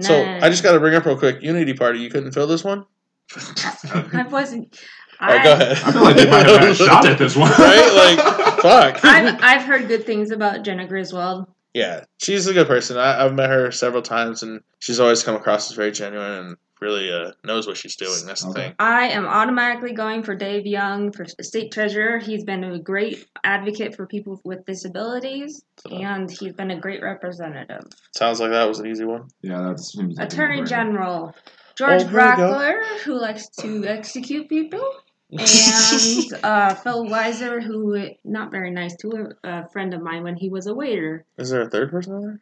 So 0.00 0.22
I 0.22 0.50
just 0.50 0.62
got 0.62 0.72
to 0.72 0.80
bring 0.80 0.94
up 0.94 1.04
real 1.04 1.16
quick. 1.16 1.42
Unity 1.42 1.74
Party. 1.74 2.00
You 2.00 2.10
couldn't 2.10 2.32
fill 2.32 2.46
this 2.46 2.64
one. 2.64 2.84
I 3.36 4.26
wasn't. 4.28 4.76
I, 5.20 5.42
go 5.42 5.52
ahead. 5.52 5.72
I 5.72 5.92
feel 5.92 6.02
like 6.02 6.16
they 6.16 6.30
might 6.30 6.46
have 6.46 6.60
had 6.60 6.68
a 6.68 6.74
shot 6.74 7.06
at 7.06 7.18
this 7.18 7.36
one. 7.36 7.50
right? 7.58 8.16
Like, 8.16 8.60
fuck. 8.60 9.00
I've, 9.04 9.40
I've 9.40 9.62
heard 9.62 9.88
good 9.88 10.04
things 10.04 10.30
about 10.30 10.64
Jena 10.64 10.86
Griswold. 10.86 11.46
Yeah, 11.72 12.04
she's 12.18 12.46
a 12.46 12.52
good 12.52 12.66
person. 12.66 12.98
I, 12.98 13.24
I've 13.24 13.34
met 13.34 13.50
her 13.50 13.70
several 13.70 14.02
times, 14.02 14.42
and 14.42 14.60
she's 14.80 15.00
always 15.00 15.22
come 15.22 15.36
across 15.36 15.70
as 15.70 15.76
very 15.76 15.92
genuine 15.92 16.30
and 16.30 16.56
really 16.84 17.10
uh, 17.10 17.32
knows 17.44 17.66
what 17.66 17.76
she's 17.78 17.96
doing. 17.96 18.26
That's 18.26 18.42
the 18.44 18.50
Okay. 18.50 18.60
thing. 18.68 18.74
I 18.78 19.08
am 19.08 19.26
automatically 19.26 19.92
going 19.94 20.22
for 20.22 20.34
Dave 20.36 20.66
Young 20.66 21.10
for 21.12 21.24
state 21.40 21.72
treasurer. 21.72 22.18
He's 22.18 22.44
been 22.44 22.62
a 22.62 22.78
great 22.78 23.26
advocate 23.42 23.96
for 23.96 24.06
people 24.06 24.40
with 24.44 24.64
disabilities, 24.66 25.62
So, 25.78 25.96
and 25.96 26.30
he's 26.30 26.52
been 26.52 26.70
a 26.70 26.78
great 26.78 27.02
representative. 27.02 27.84
sounds 28.14 28.38
like 28.40 28.50
that 28.50 28.68
was 28.68 28.78
an 28.80 28.86
easy 28.86 29.04
one. 29.04 29.28
Yeah, 29.42 29.62
that 29.62 29.80
seems. 29.80 30.18
Attorney 30.18 30.56
no-brainer. 30.60 30.68
General 30.68 31.34
George 31.76 32.02
Oh, 32.02 32.06
here 32.06 32.30
we 32.30 32.36
go. 32.36 32.52
Brauchler, 32.52 32.98
who 33.04 33.14
likes 33.18 33.48
to 33.60 33.84
execute 33.86 34.48
people, 34.48 34.86
and 35.32 35.40
uh, 36.44 36.74
Phil 36.74 37.06
Weiser, 37.06 37.60
who 37.62 38.10
not 38.24 38.50
very 38.52 38.70
nice 38.70 38.94
to 38.98 39.34
a, 39.44 39.48
a 39.48 39.68
friend 39.72 39.94
of 39.94 40.00
mine 40.02 40.22
when 40.22 40.36
he 40.36 40.48
was 40.50 40.66
a 40.68 40.74
waiter, 40.74 41.24
Is 41.38 41.50
there 41.50 41.62
a 41.62 41.68
third 41.70 41.90
person 41.90 42.12
on 42.12 42.22
there? 42.22 42.40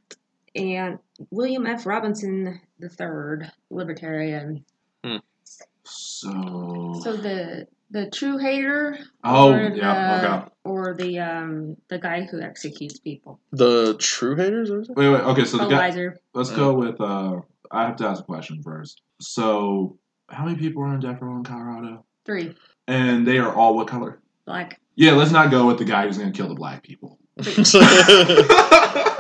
And 0.55 0.99
William 1.31 1.67
F. 1.67 1.87
Robinson 1.87 2.61
III, 2.81 3.49
libertarian. 3.71 4.65
So. 5.85 7.01
So 7.03 7.17
the 7.17 7.67
the 7.91 8.09
true 8.11 8.39
hater, 8.39 8.99
Oh, 9.25 9.53
or 9.53 9.63
yeah, 9.75 10.21
the, 10.21 10.37
okay. 10.39 10.49
or 10.65 10.95
the 10.95 11.19
um 11.19 11.77
the 11.89 11.99
guy 11.99 12.23
who 12.23 12.41
executes 12.41 12.99
people, 12.99 13.41
The 13.53 13.95
True 13.99 14.37
Haters? 14.37 14.71
Or 14.71 14.81
Wait, 14.81 15.09
wait. 15.11 15.21
Okay, 15.21 15.45
so 15.45 15.59
the 15.59 15.65
Phil 15.65 15.71
guy. 15.71 15.91
Weiser. 15.91 16.15
Let's 16.35 16.51
go 16.51 16.73
with. 16.75 17.01
uh 17.01 17.41
I 17.71 17.85
have 17.87 17.97
to 17.97 18.07
ask 18.07 18.21
a 18.23 18.25
question 18.25 18.63
first. 18.63 19.01
So, 19.21 19.97
how 20.29 20.45
many 20.45 20.59
people 20.59 20.83
are 20.83 20.89
on 20.89 21.01
death 21.01 21.21
row 21.23 21.37
in 21.37 21.43
Colorado? 21.45 22.05
Three 22.25 22.55
And 22.87 23.27
they 23.27 23.39
are 23.39 23.53
all 23.55 23.75
what 23.75 23.89
color? 23.89 24.21
black. 24.47 24.79
Yeah, 24.95 25.13
let's 25.13 25.31
not 25.33 25.51
go 25.51 25.67
with 25.67 25.79
the 25.79 25.85
guy 25.85 26.07
who's 26.07 26.19
going 26.19 26.33
to 26.33 26.37
kill 26.37 26.49
the 26.49 26.55
black 26.55 26.83
people. 26.83 27.19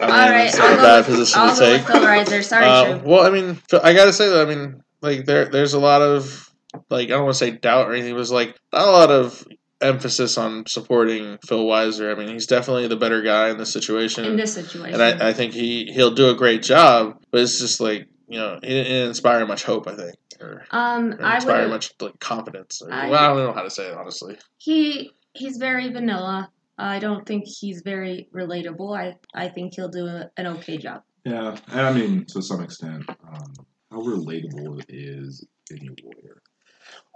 I 0.03 0.07
mean, 0.07 0.15
All 0.15 0.31
right, 0.31 0.47
it's 0.49 0.59
not 0.59 0.67
I'll 0.71 0.79
a 0.79 0.83
bad 0.83 0.97
with, 0.99 1.07
position 1.07 1.41
I'll 1.41 1.55
to 1.55 1.61
take. 1.61 1.87
with 1.87 1.93
Phil 1.93 2.03
Weiser. 2.03 2.45
Sorry, 2.45 2.67
Uh, 2.67 2.99
well, 3.05 3.27
I 3.27 3.31
mean, 3.31 3.59
I 3.83 3.95
gotta 3.95 4.12
say 4.12 4.29
that. 4.29 4.47
I 4.47 4.55
mean, 4.55 4.83
like 5.01 5.25
there, 5.27 5.47
there's 5.47 5.75
a 5.75 5.81
lot 5.81 6.03
of 6.03 6.51
like 6.91 7.07
I 7.09 7.12
don't 7.12 7.25
want 7.25 7.35
to 7.35 7.38
say 7.38 7.51
doubt 7.53 7.88
or 7.88 7.93
anything. 7.93 8.11
It 8.11 8.17
was 8.17 8.31
like 8.33 8.57
not 8.73 8.88
a 8.88 8.91
lot 8.91 9.11
of 9.11 9.47
emphasis 9.81 10.38
on 10.38 10.65
supporting 10.67 11.38
Phil 11.47 11.65
Weiser. 11.65 12.15
I 12.15 12.19
mean, 12.19 12.29
he's 12.29 12.47
definitely 12.47 12.87
the 12.88 12.97
better 12.97 13.21
guy 13.23 13.51
in 13.51 13.59
this 13.59 13.73
situation, 13.73 14.25
In 14.25 14.37
this 14.37 14.55
situation, 14.55 15.01
and 15.01 15.23
I, 15.23 15.31
I 15.31 15.33
think 15.33 15.53
he 15.55 15.91
he'll 15.93 16.15
do 16.15 16.31
a 16.31 16.35
great 16.35 16.62
job. 16.62 17.19
But 17.31 17.41
it's 17.43 17.59
just 17.59 17.81
like 17.81 18.09
you 18.29 18.38
know, 18.38 18.55
it 18.62 18.67
didn't 18.69 19.09
inspire 19.09 19.45
much 19.47 19.65
hope. 19.65 19.87
I 19.88 19.95
think, 19.97 20.15
or 20.41 20.65
um, 20.71 21.15
I 21.21 21.37
inspire 21.37 21.69
much 21.69 21.93
like 22.01 22.19
confidence. 22.21 22.81
Or, 22.83 22.93
I- 22.93 23.11
well, 23.11 23.19
I 23.23 23.29
don't 23.35 23.47
know 23.47 23.53
how 23.53 23.62
to 23.62 23.71
say 23.71 23.88
it 23.88 23.95
honestly. 23.95 24.38
He 24.59 25.12
he's 25.35 25.57
very 25.59 25.91
vanilla. 25.93 26.51
I 26.79 26.99
don't 26.99 27.27
think 27.27 27.45
he's 27.47 27.83
very 27.83 28.29
relatable. 28.35 28.97
I 28.99 29.17
I 29.35 29.49
think 29.49 29.75
he'll 29.75 29.89
do 29.89 30.07
a, 30.07 30.31
an 30.37 30.47
okay 30.49 30.79
job. 30.79 31.03
Yeah, 31.25 31.57
and 31.69 31.81
I 31.81 31.93
mean, 31.93 32.25
to 32.31 32.43
some 32.43 32.61
extent, 32.63 33.09
um, 33.09 33.55
how 33.91 33.99
relatable 34.01 34.85
is 34.89 35.47
any 35.71 35.89
lawyer? 36.03 36.43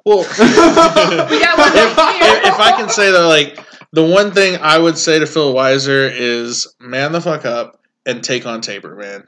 Well, 0.04 0.18
We 0.38 1.40
got 1.40 1.58
one 1.58 1.72
if, 1.74 1.90
if, 1.90 2.46
if 2.52 2.60
I 2.60 2.74
can 2.76 2.88
say 2.88 3.10
that, 3.10 3.24
like 3.24 3.58
the 3.92 4.04
one 4.04 4.30
thing 4.30 4.58
I 4.60 4.78
would 4.78 4.96
say 4.96 5.18
to 5.18 5.26
Phil 5.26 5.52
Weiser 5.52 6.08
is 6.14 6.72
man 6.78 7.10
the 7.12 7.20
fuck 7.20 7.44
up 7.44 7.80
and 8.06 8.22
take 8.22 8.46
on 8.46 8.60
Tabor, 8.60 8.94
man. 8.94 9.24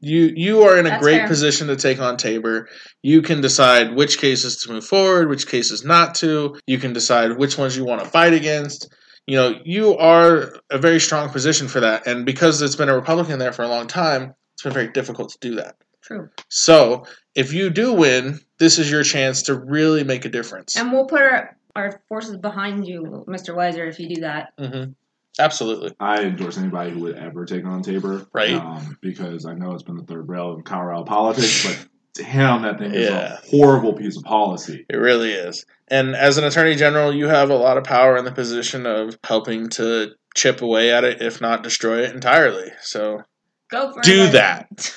You 0.00 0.30
you 0.34 0.62
are 0.62 0.78
in 0.78 0.86
a 0.86 0.90
That's 0.90 1.02
great 1.02 1.18
fair. 1.18 1.28
position 1.28 1.66
to 1.66 1.76
take 1.76 2.00
on 2.00 2.16
Tabor. 2.16 2.68
You 3.02 3.22
can 3.22 3.40
decide 3.40 3.94
which 3.94 4.18
cases 4.18 4.58
to 4.58 4.72
move 4.72 4.84
forward, 4.84 5.28
which 5.28 5.46
cases 5.48 5.84
not 5.84 6.14
to. 6.16 6.56
You 6.66 6.78
can 6.78 6.92
decide 6.92 7.36
which 7.36 7.58
ones 7.58 7.76
you 7.76 7.84
want 7.84 8.02
to 8.02 8.08
fight 8.08 8.32
against. 8.32 8.88
You 9.26 9.36
know, 9.36 9.60
you 9.64 9.96
are 9.96 10.54
a 10.70 10.78
very 10.78 11.00
strong 11.00 11.28
position 11.30 11.68
for 11.68 11.80
that. 11.80 12.06
And 12.06 12.26
because 12.26 12.60
it's 12.62 12.76
been 12.76 12.88
a 12.88 12.94
Republican 12.94 13.38
there 13.38 13.52
for 13.52 13.62
a 13.62 13.68
long 13.68 13.86
time, 13.86 14.34
it's 14.54 14.62
been 14.62 14.72
very 14.72 14.88
difficult 14.88 15.30
to 15.30 15.38
do 15.40 15.54
that. 15.56 15.76
True. 16.02 16.28
So 16.48 17.06
if 17.34 17.52
you 17.52 17.70
do 17.70 17.92
win, 17.92 18.40
this 18.58 18.78
is 18.78 18.90
your 18.90 19.04
chance 19.04 19.42
to 19.42 19.54
really 19.54 20.02
make 20.04 20.24
a 20.24 20.28
difference. 20.28 20.76
And 20.76 20.92
we'll 20.92 21.06
put 21.06 21.22
our 21.22 21.56
our 21.76 22.02
forces 22.08 22.36
behind 22.36 22.86
you, 22.86 23.24
Mr. 23.28 23.54
Weiser, 23.54 23.88
if 23.88 24.00
you 24.00 24.14
do 24.14 24.20
that. 24.22 24.52
hmm 24.58 24.90
Absolutely. 25.38 25.94
I 26.00 26.22
endorse 26.22 26.58
anybody 26.58 26.90
who 26.90 27.00
would 27.00 27.16
ever 27.16 27.46
take 27.46 27.64
on 27.64 27.82
Tabor, 27.82 28.26
Right. 28.32 28.54
Um, 28.54 28.98
because 29.00 29.46
I 29.46 29.54
know 29.54 29.72
it's 29.72 29.84
been 29.84 29.96
the 29.96 30.02
third 30.02 30.28
rail 30.28 30.54
in 30.54 30.62
Colorado 30.62 31.04
politics, 31.04 31.64
but 31.64 31.88
damn, 32.14 32.62
that 32.62 32.78
thing 32.78 32.94
is 32.94 33.08
a 33.08 33.40
horrible 33.50 33.92
piece 33.94 34.16
of 34.16 34.24
policy. 34.24 34.84
It 34.88 34.96
really 34.96 35.32
is. 35.32 35.64
And 35.88 36.14
as 36.14 36.38
an 36.38 36.44
attorney 36.44 36.76
general, 36.76 37.12
you 37.14 37.28
have 37.28 37.50
a 37.50 37.56
lot 37.56 37.76
of 37.78 37.84
power 37.84 38.16
in 38.16 38.24
the 38.24 38.32
position 38.32 38.86
of 38.86 39.18
helping 39.24 39.68
to 39.70 40.12
chip 40.36 40.62
away 40.62 40.92
at 40.92 41.04
it, 41.04 41.20
if 41.20 41.40
not 41.40 41.62
destroy 41.62 42.02
it 42.04 42.14
entirely. 42.14 42.70
So 42.80 43.22
Go 43.70 43.92
for 43.92 44.00
Do 44.02 44.24
it. 44.24 44.32
that. 44.32 44.94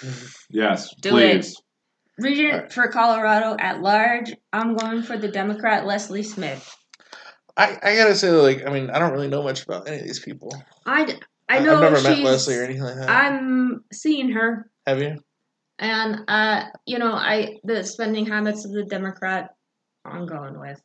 Yes, 0.50 0.94
Do 1.02 1.12
please. 1.12 1.56
Regent 2.20 2.72
for 2.72 2.88
Colorado 2.90 3.56
at 3.60 3.82
large. 3.82 4.34
I'm 4.52 4.76
going 4.76 5.02
for 5.02 5.18
the 5.18 5.28
Democrat 5.30 5.86
Leslie 5.86 6.22
Smith. 6.24 6.76
I, 7.58 7.78
I 7.84 7.96
gotta 7.96 8.16
say, 8.16 8.30
like, 8.32 8.66
I 8.68 8.72
mean, 8.72 8.90
I 8.90 9.00
don't 9.00 9.14
really 9.14 9.28
know 9.28 9.44
much 9.44 9.64
about 9.64 9.88
any 9.88 9.98
of 9.98 10.04
these 10.04 10.20
people. 10.20 10.54
I, 10.86 11.18
I 11.50 11.60
know 11.60 11.80
have 11.82 11.92
never 11.92 12.02
met 12.02 12.20
Leslie 12.20 12.56
or 12.56 12.64
anything 12.64 12.84
like 12.84 12.96
that. 12.96 13.10
I'm 13.10 13.84
seeing 13.92 14.32
her, 14.32 14.70
have 14.88 15.02
you? 15.02 15.18
And 15.84 16.22
uh, 16.28 16.64
you 16.86 16.98
know, 16.98 17.14
I 17.14 17.58
the 17.64 17.84
spending 17.84 18.26
habits 18.26 18.66
of 18.66 18.72
the 18.72 18.86
Democrat. 18.86 19.54
I'm 20.06 20.26
going 20.26 20.60
with, 20.60 20.82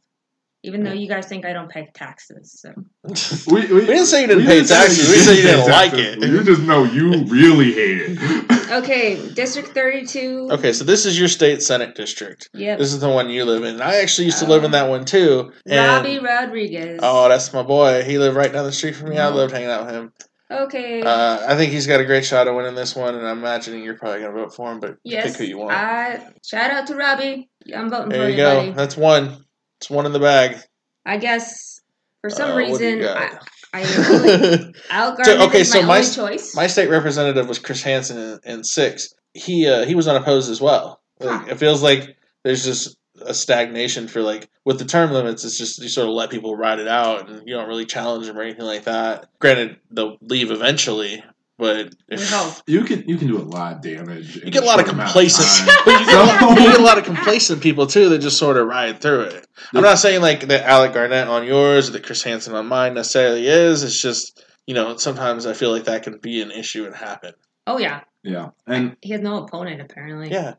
even 0.62 0.84
though 0.84 0.92
you 0.92 1.08
guys 1.08 1.26
think 1.26 1.44
I 1.44 1.52
don't 1.52 1.70
pay 1.70 1.88
taxes. 1.94 2.60
So 2.60 2.72
We, 3.52 3.60
we, 3.72 3.86
didn't 3.86 4.06
say 4.06 4.22
you 4.22 4.26
didn't 4.26 4.44
we 4.44 4.48
pay 4.48 4.64
say 4.64 4.74
taxes. 4.74 5.08
We 5.08 5.16
said 5.16 5.36
you 5.36 5.42
didn't 5.42 5.70
like 5.70 5.92
it. 5.94 6.20
You 6.20 6.42
just 6.44 6.62
know 6.62 6.84
you 6.84 7.24
really 7.24 7.72
hate 7.72 7.98
it. 8.00 8.70
okay, 8.70 9.28
District 9.34 9.68
32. 9.68 10.48
Okay, 10.52 10.72
so 10.72 10.84
this 10.84 11.06
is 11.06 11.18
your 11.18 11.28
state 11.28 11.62
senate 11.62 11.94
district. 11.94 12.50
Yep. 12.54 12.78
This 12.78 12.92
is 12.92 13.00
the 13.00 13.08
one 13.08 13.30
you 13.30 13.44
live 13.44 13.64
in. 13.64 13.80
I 13.80 13.96
actually 13.96 14.26
used 14.26 14.40
to 14.40 14.46
live 14.46 14.64
in 14.64 14.72
that 14.72 14.88
one 14.88 15.04
too. 15.04 15.52
And, 15.66 16.04
Robbie 16.04 16.18
Rodriguez. 16.18 17.00
Oh, 17.02 17.28
that's 17.28 17.52
my 17.52 17.62
boy. 17.62 18.02
He 18.02 18.18
lived 18.18 18.36
right 18.36 18.52
down 18.52 18.64
the 18.64 18.72
street 18.72 18.96
from 18.96 19.10
me. 19.10 19.18
I 19.18 19.28
loved 19.28 19.52
hanging 19.52 19.70
out 19.70 19.86
with 19.86 19.94
him. 19.94 20.12
Okay. 20.50 21.02
Uh, 21.02 21.44
I 21.46 21.56
think 21.56 21.72
he's 21.72 21.86
got 21.86 22.00
a 22.00 22.04
great 22.04 22.24
shot 22.24 22.48
at 22.48 22.54
winning 22.54 22.74
this 22.74 22.94
one, 22.96 23.14
and 23.14 23.26
I'm 23.26 23.38
imagining 23.38 23.82
you're 23.82 23.94
probably 23.94 24.20
going 24.20 24.34
to 24.34 24.42
vote 24.42 24.54
for 24.54 24.72
him, 24.72 24.80
but 24.80 24.96
yes. 25.04 25.26
pick 25.26 25.36
who 25.36 25.44
you 25.44 25.58
want. 25.58 25.72
I 25.72 26.32
shout 26.44 26.70
out 26.70 26.86
to 26.88 26.94
Robbie. 26.94 27.48
I'm 27.74 27.90
voting 27.90 28.10
there 28.10 28.22
for 28.22 28.30
you 28.30 28.36
you, 28.36 28.36
go. 28.36 28.72
That's 28.72 28.96
one. 28.96 29.44
It's 29.80 29.90
one 29.90 30.06
in 30.06 30.12
the 30.12 30.20
bag. 30.20 30.58
I 31.06 31.16
guess 31.18 31.80
for 32.20 32.30
some 32.30 32.50
Uh, 32.50 32.54
what 32.54 32.78
do 32.78 32.88
you 32.88 32.96
reason 32.96 33.16
I? 33.16 33.38
I 33.72 33.82
really, 33.82 34.74
Al 34.90 35.16
So, 35.22 35.46
okay, 35.46 35.60
is 35.60 35.70
so 35.70 35.82
my, 35.82 35.86
my 35.86 35.98
only 35.98 36.10
choice. 36.10 36.54
My 36.54 36.66
state 36.66 36.88
representative 36.88 37.48
was 37.48 37.58
Chris 37.58 37.82
Hansen 37.82 38.18
in, 38.18 38.52
in 38.52 38.64
six. 38.64 39.12
He 39.34 39.68
uh, 39.68 39.84
he 39.84 39.94
was 39.94 40.08
unopposed 40.08 40.50
as 40.50 40.60
well. 40.60 41.00
Like, 41.20 41.40
Huh. 41.40 41.46
It 41.50 41.58
feels 41.58 41.82
like 41.82 42.16
there's 42.44 42.64
just 42.64 42.96
a 43.22 43.34
stagnation 43.34 44.08
for 44.08 44.22
like 44.22 44.48
with 44.64 44.78
the 44.78 44.84
term 44.84 45.12
limits. 45.12 45.44
It's 45.44 45.58
just 45.58 45.82
you 45.82 45.88
sort 45.88 46.08
of 46.08 46.14
let 46.14 46.30
people 46.30 46.56
ride 46.56 46.78
it 46.78 46.88
out, 46.88 47.28
and 47.28 47.46
you 47.46 47.54
don't 47.54 47.68
really 47.68 47.86
challenge 47.86 48.26
them 48.26 48.38
or 48.38 48.42
anything 48.42 48.64
like 48.66 48.84
that. 48.84 49.26
Granted, 49.38 49.78
they'll 49.90 50.18
leave 50.20 50.50
eventually, 50.50 51.22
but 51.58 51.92
if, 52.06 52.62
you 52.68 52.84
can 52.84 53.08
you 53.08 53.16
can 53.16 53.26
do 53.26 53.36
a 53.36 53.42
lot 53.42 53.74
of 53.74 53.82
damage. 53.82 54.36
You 54.36 54.50
get 54.50 54.62
a 54.62 54.66
lot 54.66 54.78
of 54.78 54.86
complacent. 54.86 55.48
complacent. 55.48 55.78
but 55.84 56.00
you 56.00 56.06
get, 56.06 56.50
you 56.50 56.70
get 56.70 56.80
a 56.80 56.82
lot 56.84 56.98
of 56.98 57.04
complacent 57.12 57.60
people 57.60 57.88
too 57.88 58.10
that 58.10 58.20
just 58.20 58.38
sort 58.38 58.56
of 58.56 58.68
ride 58.68 59.00
through 59.00 59.22
it. 59.22 59.46
I'm 59.74 59.82
not 59.82 59.98
saying 59.98 60.22
like 60.22 60.46
that 60.48 60.64
Alec 60.64 60.92
Garnett 60.92 61.26
on 61.26 61.44
yours 61.44 61.88
or 61.88 61.92
that 61.92 62.04
Chris 62.04 62.22
Hansen 62.22 62.54
on 62.54 62.68
mine 62.68 62.94
necessarily 62.94 63.48
is. 63.48 63.82
It's 63.82 64.00
just 64.00 64.44
you 64.68 64.74
know 64.74 64.96
sometimes 64.98 65.46
I 65.46 65.52
feel 65.52 65.72
like 65.72 65.84
that 65.84 66.04
can 66.04 66.18
be 66.18 66.42
an 66.42 66.52
issue 66.52 66.86
and 66.86 66.94
happen. 66.94 67.34
Oh 67.66 67.78
yeah, 67.78 68.02
yeah, 68.22 68.50
and 68.68 68.96
he 69.02 69.10
has 69.10 69.20
no 69.20 69.42
opponent 69.42 69.80
apparently. 69.80 70.30
Yeah. 70.30 70.54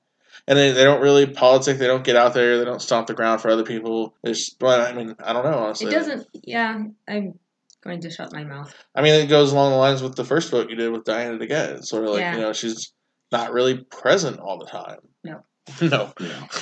And 0.47 0.57
they, 0.57 0.71
they 0.71 0.83
don't 0.83 1.01
really 1.01 1.25
politic. 1.27 1.77
They 1.77 1.87
don't 1.87 2.03
get 2.03 2.15
out 2.15 2.33
there. 2.33 2.57
They 2.57 2.65
don't 2.65 2.81
stomp 2.81 3.07
the 3.07 3.13
ground 3.13 3.41
for 3.41 3.49
other 3.49 3.63
people. 3.63 4.15
It's 4.23 4.55
well, 4.59 4.81
I 4.81 4.93
mean, 4.93 5.15
I 5.23 5.33
don't 5.33 5.43
know. 5.43 5.59
Honestly, 5.59 5.87
It 5.87 5.91
doesn't. 5.91 6.27
Yeah, 6.33 6.83
I'm 7.07 7.39
going 7.83 8.01
to 8.01 8.09
shut 8.09 8.33
my 8.33 8.43
mouth. 8.43 8.73
I 8.95 9.01
mean, 9.01 9.13
it 9.13 9.27
goes 9.27 9.51
along 9.51 9.71
the 9.71 9.77
lines 9.77 10.01
with 10.01 10.15
the 10.15 10.25
first 10.25 10.51
vote 10.51 10.69
you 10.69 10.75
did 10.75 10.91
with 10.91 11.03
Diana 11.03 11.37
DeGette. 11.37 11.77
It's 11.77 11.89
sort 11.89 12.03
of 12.05 12.11
like 12.11 12.21
Yeah. 12.21 12.35
you 12.35 12.41
know 12.41 12.53
she's 12.53 12.93
not 13.31 13.51
really 13.53 13.77
present 13.77 14.39
all 14.39 14.57
the 14.57 14.65
time. 14.65 14.99
No. 15.23 15.43
no. 15.81 16.13
yeah, 16.19 16.47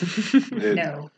It- 0.51 0.75
no. 0.75 1.11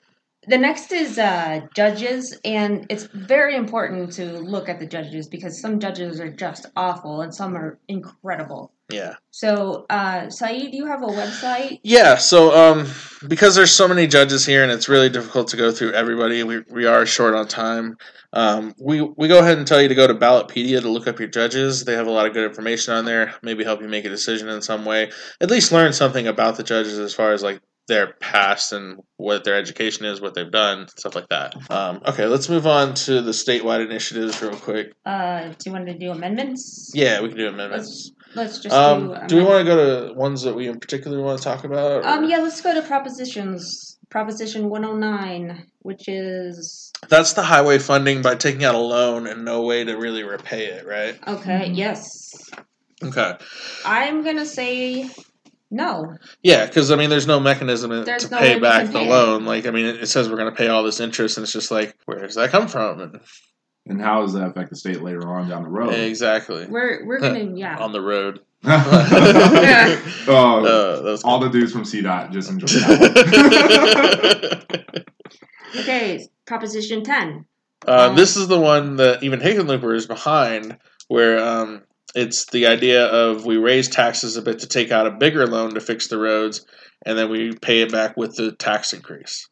The 0.48 0.58
next 0.58 0.92
is 0.94 1.20
uh, 1.20 1.62
judges, 1.76 2.36
and 2.46 2.86
it's 2.90 3.04
very 3.04 3.56
important 3.56 4.14
to 4.14 4.40
look 4.40 4.70
at 4.70 4.80
the 4.80 4.86
judges 4.88 5.28
because 5.28 5.60
some 5.62 5.80
judges 5.80 6.20
are 6.20 6.32
just 6.32 6.66
awful 6.76 7.22
and 7.22 7.36
some 7.36 7.56
are 7.56 7.78
incredible. 7.88 8.72
Yeah. 8.90 9.16
So, 9.32 9.86
uh, 9.90 10.30
Saeed, 10.30 10.74
you 10.74 10.86
have 10.88 11.04
a 11.04 11.08
website? 11.08 11.80
Yeah, 11.84 12.16
so 12.16 12.54
um, 12.54 12.88
because 13.28 13.56
there's 13.56 13.72
so 13.72 13.88
many 13.88 14.08
judges 14.08 14.46
here 14.46 14.64
and 14.64 14.72
it's 14.72 14.90
really 14.90 15.10
difficult 15.10 15.48
to 15.50 15.58
go 15.58 15.72
through 15.72 15.94
everybody, 15.94 16.44
we, 16.44 16.60
we 16.70 16.86
are 16.86 17.06
short 17.06 17.36
on 17.36 17.48
time. 17.48 17.98
Um, 18.34 18.74
we, 18.80 19.02
we 19.02 19.28
go 19.28 19.40
ahead 19.40 19.58
and 19.58 19.66
tell 19.66 19.82
you 19.82 19.88
to 19.88 19.96
go 19.96 20.08
to 20.08 20.14
Ballotpedia 20.14 20.82
to 20.82 20.90
look 20.90 21.08
up 21.08 21.20
your 21.20 21.30
judges. 21.30 21.86
They 21.86 21.94
have 21.94 22.08
a 22.08 22.12
lot 22.12 22.28
of 22.28 22.34
good 22.34 22.48
information 22.48 22.94
on 22.94 23.06
there, 23.06 23.34
maybe 23.42 23.64
help 23.64 23.82
you 23.82 23.88
make 23.88 24.06
a 24.06 24.10
decision 24.10 24.50
in 24.50 24.62
some 24.62 24.86
way. 24.86 25.12
At 25.42 25.50
least 25.50 25.72
learn 25.72 25.94
something 25.94 26.28
about 26.28 26.58
the 26.58 26.64
judges 26.64 27.00
as 27.00 27.14
far 27.14 27.32
as 27.32 27.42
like 27.44 27.62
their 27.90 28.14
past 28.22 28.72
and 28.72 29.00
what 29.18 29.44
their 29.44 29.56
education 29.56 30.06
is, 30.06 30.22
what 30.22 30.36
they've 30.36 30.52
done, 30.52 30.88
stuff 30.96 31.16
like 31.16 31.28
that. 31.30 31.54
Um, 31.70 32.02
okay, 32.06 32.28
let's 32.28 32.48
move 32.48 32.66
on 32.66 32.94
to 32.94 33.22
the 33.22 33.32
statewide 33.32 33.84
initiatives 33.84 34.42
real 34.42 34.56
quick. 34.56 34.94
Uh, 35.06 35.50
do 35.50 35.56
you 35.66 35.72
want 35.74 35.88
to 35.88 35.98
do 35.98 36.12
amendments? 36.12 36.92
Yeah, 36.94 37.20
we 37.22 37.30
can 37.30 37.38
do 37.38 37.48
amendments. 37.50 37.88
Let's 37.88 38.12
just 38.36 38.72
Um, 38.72 39.10
do. 39.22 39.28
do 39.28 39.36
we 39.38 39.44
want 39.44 39.60
to 39.60 39.64
go 39.66 40.08
to 40.10 40.14
ones 40.14 40.42
that 40.44 40.54
we 40.56 40.68
in 40.68 40.80
particular 40.80 41.22
want 41.22 41.38
to 41.40 41.44
talk 41.44 41.64
about? 41.64 41.92
or- 42.04 42.08
Um, 42.08 42.30
yeah, 42.30 42.38
let's 42.40 42.62
go 42.62 42.74
to 42.74 42.82
propositions. 42.82 43.98
Proposition 44.10 44.70
109, 44.70 45.66
which 45.84 46.08
is 46.08 46.92
That's 47.10 47.34
the 47.34 47.44
highway 47.44 47.78
funding 47.78 48.24
by 48.24 48.34
taking 48.36 48.64
out 48.64 48.74
a 48.74 48.80
loan 48.80 49.28
and 49.28 49.46
no 49.46 49.62
way 49.62 49.84
to 49.84 49.96
really 49.98 50.24
repay 50.24 50.66
it, 50.66 50.86
right? 50.88 51.16
okay. 51.28 51.70
Mhm. 51.70 51.78
Yes, 51.78 52.10
Okay. 53.04 53.34
I'm 53.86 54.24
gonna 54.24 54.46
say 54.48 55.08
no. 55.72 56.16
Yeah, 56.42 56.66
because 56.66 56.90
I 56.92 56.96
mean, 56.96 57.12
there's 57.12 57.28
no 57.28 57.40
mechanism 57.40 57.92
to 57.92 58.04
no 58.32 58.38
pay 58.40 58.58
back 58.60 58.86
can 58.86 58.94
the 58.94 59.00
pay 59.00 59.06
it. 59.06 59.10
loan. 59.10 59.46
Like, 59.46 59.68
I 59.68 59.72
mean, 59.72 59.86
it, 59.86 60.02
it 60.02 60.08
says 60.08 60.28
we're 60.28 60.38
going 60.38 60.50
to 60.50 60.56
pay 60.58 60.68
all 60.68 60.82
this 60.84 61.00
interest, 61.00 61.38
and 61.38 61.44
it's 61.44 61.54
just 61.54 61.70
like, 61.70 61.96
where 62.06 62.20
does 62.26 62.34
that 62.36 62.50
come 62.50 62.68
from? 62.68 63.00
And, 63.00 63.20
And 63.90 64.00
how 64.02 64.22
does 64.22 64.34
that 64.34 64.46
affect 64.48 64.70
the 64.70 64.76
state 64.76 65.02
later 65.02 65.28
on 65.28 65.50
down 65.50 65.64
the 65.64 65.70
road? 65.70 65.94
exactly 65.94 66.66
We're 66.68 67.06
we're 67.06 67.20
gonna 67.20 67.40
yeah. 67.56 67.78
on 67.78 67.92
the 67.92 68.02
road. 68.02 68.40
uh, 68.66 68.78
Uh, 70.28 71.02
that 71.02 71.22
all 71.24 71.40
the 71.40 71.50
dudes 71.50 71.72
from 71.72 71.84
CDOT 71.84 72.32
just 72.32 72.50
enjoy 72.50 72.68
that 72.68 73.00
Okay, 75.78 76.28
proposition 76.46 77.04
10. 77.04 77.46
uh, 77.88 78.10
Um, 78.10 78.16
this 78.16 78.36
is 78.38 78.48
the 78.48 78.60
one 78.60 78.96
that 78.98 79.24
even 79.24 79.40
Hickenlooper 79.40 79.96
is 79.96 80.08
behind, 80.08 80.78
where 81.08 81.40
um, 81.40 81.84
it's 82.16 82.46
the 82.52 82.68
idea 82.68 83.06
of 83.06 83.46
we 83.46 83.58
raise 83.58 83.88
taxes 83.88 84.36
a 84.36 84.42
bit 84.42 84.60
to 84.60 84.68
take 84.68 84.92
out 84.92 85.08
a 85.08 85.12
bigger 85.12 85.46
loan 85.48 85.74
to 85.76 85.80
fix 85.80 86.08
the 86.08 86.18
roads, 86.18 86.66
and 87.06 87.18
then 87.18 87.30
we 87.30 87.54
pay 87.62 87.82
it 87.82 87.92
back 87.92 88.18
with 88.18 88.36
the 88.36 88.52
tax 88.54 88.94
increase. 88.94 89.48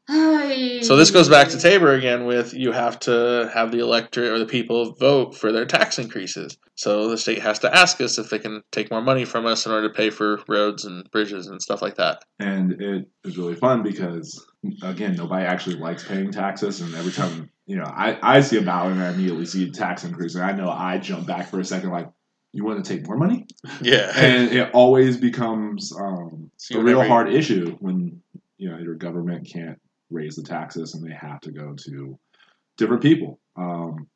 So 0.84 0.96
this 0.96 1.12
goes 1.12 1.30
back 1.30 1.50
to 1.50 1.60
Tabor 1.60 1.94
again 1.94 2.26
with 2.26 2.54
you 2.54 2.72
have 2.72 3.00
to 3.02 3.50
have 3.54 3.72
the 3.72 3.80
electorate 3.80 4.32
or 4.32 4.40
the 4.40 4.46
people 4.46 4.94
vote 4.96 5.36
for 5.36 5.52
their 5.52 5.66
tax 5.66 6.00
increases. 6.00 6.58
So 6.76 7.10
the 7.10 7.18
state 7.18 7.42
has 7.42 7.60
to 7.60 7.76
ask 7.76 8.00
us 8.02 8.18
if 8.20 8.30
they 8.30 8.40
can 8.40 8.62
take 8.72 8.92
more 8.92 9.02
money 9.02 9.26
from 9.26 9.46
us 9.46 9.66
in 9.66 9.72
order 9.72 9.88
to 9.88 9.94
pay 9.94 10.10
for 10.10 10.40
roads 10.48 10.86
and 10.86 11.10
bridges 11.12 11.48
and 11.48 11.62
stuff 11.62 11.82
like 11.82 11.96
that. 11.96 12.24
and 12.40 12.74
it 12.82 13.08
is 13.24 13.38
really 13.38 13.56
fun 13.56 13.84
because 13.84 14.46
again 14.84 15.16
nobody 15.16 15.46
actually 15.46 15.76
likes 15.78 16.04
paying 16.08 16.32
taxes 16.32 16.82
and 16.82 16.94
every 16.96 17.12
time 17.12 17.50
you 17.66 17.76
know 17.78 17.86
i, 17.86 18.18
I 18.22 18.42
see 18.42 18.58
a 18.58 18.62
ballot 18.62 18.94
and 18.94 19.02
i 19.04 19.10
immediately 19.10 19.46
see 19.46 19.68
a 19.68 19.72
tax 19.72 20.04
increase 20.04 20.36
and 20.36 20.44
i 20.44 20.52
know 20.52 20.70
i 20.70 20.98
jump 20.98 21.26
back 21.28 21.48
for 21.48 21.60
a 21.60 21.66
second 21.66 21.92
like 21.92 22.10
you 22.58 22.66
want 22.66 22.84
to 22.84 22.92
take 22.98 23.06
more 23.08 23.16
money 23.18 23.46
Yeah. 23.82 24.12
and 24.16 24.52
it 24.52 24.72
always 24.74 25.16
becomes 25.16 25.94
um, 25.96 26.50
So 26.58 26.80
a 26.80 26.84
real 26.84 26.96
whenever- 26.98 27.08
hard 27.08 27.32
issue 27.32 27.78
when 27.80 28.20
you 28.58 28.70
know 28.72 28.80
your 28.80 28.96
government 28.96 29.48
can't 29.48 29.80
raise 30.10 30.36
the 30.36 30.42
taxes 30.42 30.96
and 30.96 31.08
they 31.08 31.14
have 31.14 31.40
to 31.42 31.52
go 31.52 31.76
to 31.86 32.18
different 32.78 33.04
people 33.04 33.40
um, 33.58 34.08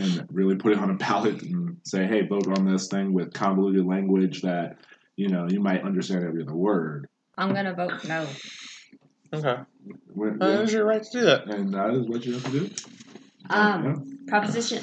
and 0.00 0.26
really 0.32 0.56
put 0.56 0.72
it 0.72 0.78
on 0.78 0.90
a 0.90 0.94
ballot 1.06 1.40
and 1.42 1.76
say 1.84 2.04
hey 2.06 2.26
vote 2.26 2.48
on 2.58 2.66
this 2.66 2.88
thing 2.88 3.12
with 3.12 3.32
convoluted 3.32 3.86
language 3.86 4.42
that 4.42 4.76
you 5.14 5.28
know 5.28 5.46
you 5.48 5.60
might 5.60 5.84
understand 5.84 6.24
every 6.24 6.42
other 6.42 6.56
word 6.56 7.08
I'm 7.38 7.54
gonna 7.54 7.74
vote 7.74 8.04
no. 8.08 8.26
Okay. 9.32 9.56
When- 10.12 10.42
Uh, 10.42 10.62
it's 10.62 10.72
your 10.72 10.84
right 10.84 11.02
to 11.02 11.10
do 11.12 11.20
that. 11.26 11.46
and 11.46 11.72
that 11.74 11.90
is 11.94 12.06
what 12.08 12.24
you 12.26 12.32
have 12.34 12.44
to 12.44 12.50
do. 12.60 12.70
Um, 13.50 14.13
proposition 14.26 14.82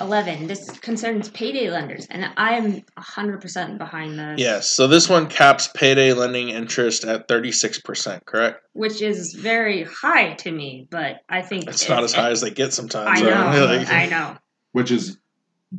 11. 0.00 0.46
This 0.46 0.70
concerns 0.80 1.28
payday 1.30 1.70
lenders, 1.70 2.06
and 2.10 2.26
I'm 2.36 2.82
100% 2.98 3.78
behind 3.78 4.18
this. 4.18 4.38
Yes. 4.38 4.70
So 4.74 4.86
this 4.86 5.08
one 5.08 5.26
caps 5.28 5.68
payday 5.74 6.12
lending 6.12 6.48
interest 6.50 7.04
at 7.04 7.28
36%, 7.28 8.24
correct? 8.24 8.60
Which 8.72 9.02
is 9.02 9.34
very 9.34 9.84
high 9.84 10.34
to 10.34 10.50
me, 10.50 10.86
but 10.90 11.20
I 11.28 11.42
think 11.42 11.68
It's 11.68 11.88
not 11.88 12.04
as 12.04 12.12
high 12.12 12.30
as 12.30 12.40
they 12.40 12.50
get 12.50 12.72
sometimes. 12.72 13.20
I 13.20 13.22
so, 13.22 13.30
know. 13.30 13.64
like- 13.76 13.90
I 13.90 14.06
know. 14.06 14.36
Which 14.72 14.90
is 14.90 15.18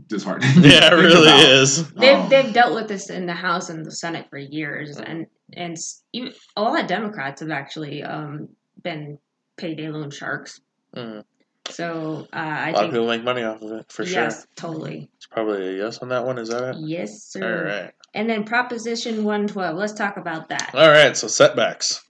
disheartening. 0.07 0.51
yeah, 0.63 0.91
it 0.91 0.95
really 0.95 1.27
about. 1.27 1.43
is. 1.43 1.91
They've, 1.93 2.15
Um, 2.17 2.29
they've 2.29 2.53
dealt 2.53 2.73
with 2.75 2.87
this 2.87 3.09
in 3.09 3.25
the 3.25 3.33
House 3.33 3.69
and 3.69 3.85
the 3.85 3.91
Senate 3.91 4.27
for 4.29 4.37
years, 4.37 4.97
and 4.97 5.25
and 5.53 5.77
even, 6.13 6.33
a 6.55 6.61
lot 6.61 6.79
of 6.79 6.87
Democrats 6.87 7.41
have 7.41 7.49
actually 7.49 8.03
um, 8.03 8.49
been 8.83 9.17
payday 9.57 9.89
loan 9.89 10.11
sharks. 10.11 10.61
Mm. 10.95 11.23
So 11.69 12.27
uh, 12.33 12.37
A 12.37 12.39
I 12.39 12.71
lot 12.71 12.85
of 12.85 12.91
people 12.91 13.07
make 13.07 13.23
money 13.23 13.43
off 13.43 13.61
of 13.61 13.71
it, 13.71 13.91
for 13.91 14.05
sure. 14.05 14.23
yes, 14.23 14.47
totally, 14.55 15.09
It's 15.17 15.27
probably 15.27 15.67
a 15.69 15.77
yes 15.77 15.99
on 15.99 16.09
that 16.09 16.25
one. 16.25 16.37
Is 16.37 16.49
that 16.49 16.75
it? 16.75 16.75
yes, 16.79 17.23
sir. 17.23 17.57
All 17.57 17.63
right. 17.81 17.91
And 18.15 18.27
then 18.29 18.43
Proposition 18.43 19.23
One 19.23 19.47
Twelve. 19.47 19.77
Let's 19.77 19.93
talk 19.93 20.17
about 20.17 20.49
that. 20.49 20.71
All 20.73 20.89
right. 20.89 21.15
So 21.15 21.27
setbacks. 21.27 22.03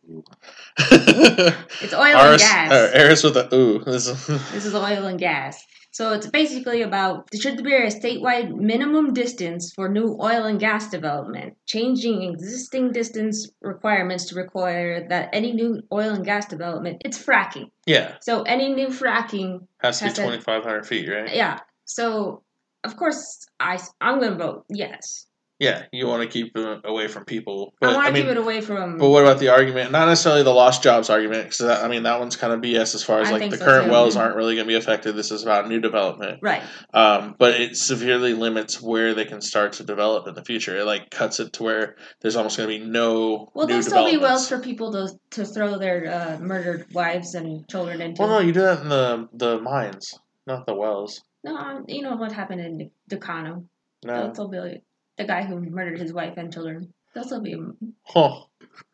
It's 0.78 1.94
oil 1.94 2.16
and 2.16 2.40
gas. 2.40 2.72
uh, 2.72 2.92
Aris 2.98 3.24
with 3.24 3.36
a 3.38 3.54
ooh. 3.54 3.84
This 3.84 4.08
is, 4.08 4.28
This 4.52 4.66
is 4.66 4.74
oil 4.76 5.06
and 5.06 5.20
gas. 5.20 5.62
So 5.92 6.14
it's 6.14 6.28
basically 6.28 6.82
about 6.84 7.28
there 7.32 7.42
should 7.42 7.64
be 7.64 7.74
a 7.74 7.88
statewide 7.88 8.56
minimum 8.56 9.14
distance 9.14 9.74
for 9.74 9.90
new 9.90 10.18
oil 10.22 10.44
and 10.46 10.60
gas 10.60 10.90
development, 10.90 11.56
changing 11.66 12.22
existing 12.24 12.92
distance 12.92 13.50
requirements 13.62 14.26
to 14.26 14.36
require 14.36 15.08
that 15.10 15.30
any 15.34 15.52
new 15.54 15.82
oil 15.92 16.12
and 16.14 16.24
gas 16.26 16.46
development 16.48 17.02
it's 17.06 17.18
fracking. 17.18 17.72
yeah, 17.86 18.18
So 18.22 18.44
any 18.44 18.74
new 18.74 18.88
fracking, 18.88 19.68
has 19.80 19.98
to 20.00 20.06
be 20.06 20.10
Has 20.10 20.18
to- 20.18 20.42
five 20.42 20.64
hundred 20.64 20.86
feet, 20.86 21.10
right? 21.10 21.34
yeah. 21.36 21.60
So 21.86 22.44
of 22.84 22.96
course 22.96 23.46
I 23.60 23.80
I'm 24.00 24.20
gonna 24.22 24.38
vote 24.38 24.66
yes. 24.70 25.26
Yeah, 25.60 25.84
you 25.92 26.08
want 26.08 26.24
to 26.24 26.30
keep 26.30 26.56
it 26.56 26.82
away 26.86 27.10
from 27.10 27.26
people, 27.26 27.74
I 27.82 27.88
but 27.88 27.96
want 27.96 28.06
I, 28.06 28.08
to 28.08 28.14
mean, 28.14 28.24
keep 28.24 28.32
it 28.32 28.38
away 28.38 28.62
from. 28.62 28.98
but 28.98 29.10
what 29.10 29.24
about 29.24 29.40
the 29.40 29.50
argument? 29.50 29.92
Not 29.92 30.08
necessarily 30.08 30.42
the 30.44 30.54
lost 30.54 30.82
jobs 30.82 31.10
argument, 31.10 31.44
because 31.50 31.62
I 31.62 31.90
mean 31.90 32.04
that 32.04 32.18
one's 32.18 32.38
kind 32.38 32.54
of 32.54 32.62
BS 32.62 32.96
as 32.96 33.04
far 33.04 33.20
as 33.20 33.28
I 33.28 33.32
like 33.34 33.52
the 33.52 33.58
so, 33.58 33.66
current 33.66 33.86
too. 33.88 33.92
wells 33.92 34.16
aren't 34.16 34.38
really 34.38 34.56
going 34.56 34.66
to 34.66 34.72
be 34.72 34.78
affected. 34.78 35.18
This 35.18 35.32
is 35.32 35.44
about 35.44 35.68
new 35.68 35.82
development, 35.82 36.40
right. 36.42 36.64
um, 36.94 37.36
but 37.38 37.60
it 37.60 37.76
severely 37.76 38.34
limits 38.34 38.82
where 38.82 39.14
they 39.14 39.26
can 39.26 39.42
start 39.42 39.74
to 39.74 39.84
develop 39.84 40.28
in 40.28 40.34
the 40.34 40.46
future. 40.46 40.78
It 40.78 40.86
like 40.86 41.10
cuts 41.10 41.42
it 41.42 41.52
to 41.54 41.64
where 41.64 41.98
there's 42.22 42.38
almost 42.38 42.56
going 42.56 42.70
to 42.70 42.80
be 42.80 42.90
no 42.90 43.52
Well, 43.54 43.68
there'll 43.68 43.84
still 43.84 44.10
be 44.10 44.16
wells 44.16 44.48
for 44.48 44.60
people 44.60 44.94
to 44.94 45.20
to 45.32 45.46
throw 45.46 45.78
their 45.78 46.10
uh, 46.10 46.38
murdered 46.40 46.86
wives 46.94 47.36
and 47.36 47.68
children 47.68 48.02
into. 48.02 48.22
Well, 48.22 48.32
no, 48.32 48.40
you 48.40 48.54
do 48.54 48.62
that 48.62 48.84
in 48.84 48.88
the 48.88 49.28
the 49.34 49.60
mines, 49.60 50.18
not 50.48 50.66
the 50.66 50.74
wells. 50.74 51.22
No, 51.44 51.58
um, 51.58 51.86
you 51.90 52.02
know 52.02 52.16
what 52.16 52.32
happened 52.32 52.62
in 52.62 52.92
Dacono. 53.10 53.66
No, 54.06 54.24
They'll 54.24 54.34
still 54.34 54.48
be 54.48 54.82
the 55.20 55.26
guy 55.26 55.44
who 55.44 55.60
murdered 55.60 56.00
his 56.00 56.12
wife 56.14 56.34
and 56.38 56.52
children. 56.52 56.92
They'll 57.14 57.24
still 57.26 57.42
be. 57.42 57.56
huh. 58.04 58.42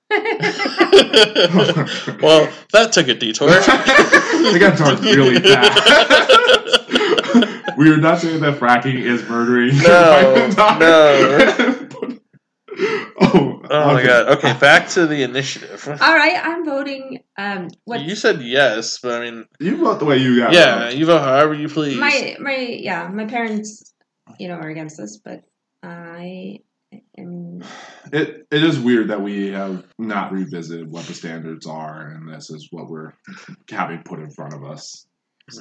well, 2.21 2.49
that 2.71 2.91
took 2.91 3.07
a 3.07 3.13
detour. 3.15 3.47
they 4.51 4.59
got 4.59 4.77
dark 4.77 5.01
really 5.01 5.39
fast. 5.39 5.79
we 7.77 7.89
are 7.91 7.97
not 7.97 8.19
saying 8.19 8.41
that 8.41 8.59
fracking 8.59 8.95
is 8.99 9.27
murdering. 9.29 9.77
No, 9.77 10.47
no. 10.79 11.89
oh, 13.21 13.61
Oh 13.67 13.85
my 13.93 13.95
okay. 13.99 14.05
god. 14.07 14.27
Okay, 14.37 14.53
back 14.59 14.87
to 14.89 15.07
the 15.07 15.23
initiative. 15.23 15.87
All 15.87 16.13
right, 16.15 16.39
I'm 16.43 16.63
voting. 16.65 17.23
Um, 17.37 17.69
what 17.85 18.01
You 18.01 18.15
said 18.15 18.41
yes, 18.41 18.99
but 18.99 19.21
I 19.21 19.31
mean, 19.31 19.45
You 19.59 19.77
vote 19.77 19.99
the 19.99 20.05
way 20.05 20.17
you 20.17 20.39
got. 20.39 20.53
yeah, 20.53 20.89
you 20.89 21.05
vote 21.07 21.19
however 21.21 21.53
you 21.55 21.67
please. 21.67 21.97
my 21.97 22.37
my 22.39 22.55
yeah, 22.57 23.07
my 23.09 23.25
parents, 23.25 23.91
you 24.39 24.47
know, 24.47 24.55
are 24.55 24.69
against 24.69 24.97
this, 24.97 25.17
but 25.17 25.43
I 25.85 26.59
am. 27.17 27.63
It 28.11 28.47
it 28.51 28.63
is 28.63 28.79
weird 28.79 29.09
that 29.09 29.21
we 29.21 29.47
have 29.51 29.85
not 29.97 30.31
revisited 30.31 30.89
what 30.91 31.05
the 31.05 31.13
standards 31.13 31.65
are, 31.67 32.07
and 32.09 32.31
this 32.31 32.49
is 32.49 32.67
what 32.71 32.89
we're 32.89 33.13
having 33.69 34.01
put 34.03 34.19
in 34.19 34.31
front 34.31 34.53
of 34.53 34.63
us. 34.63 35.05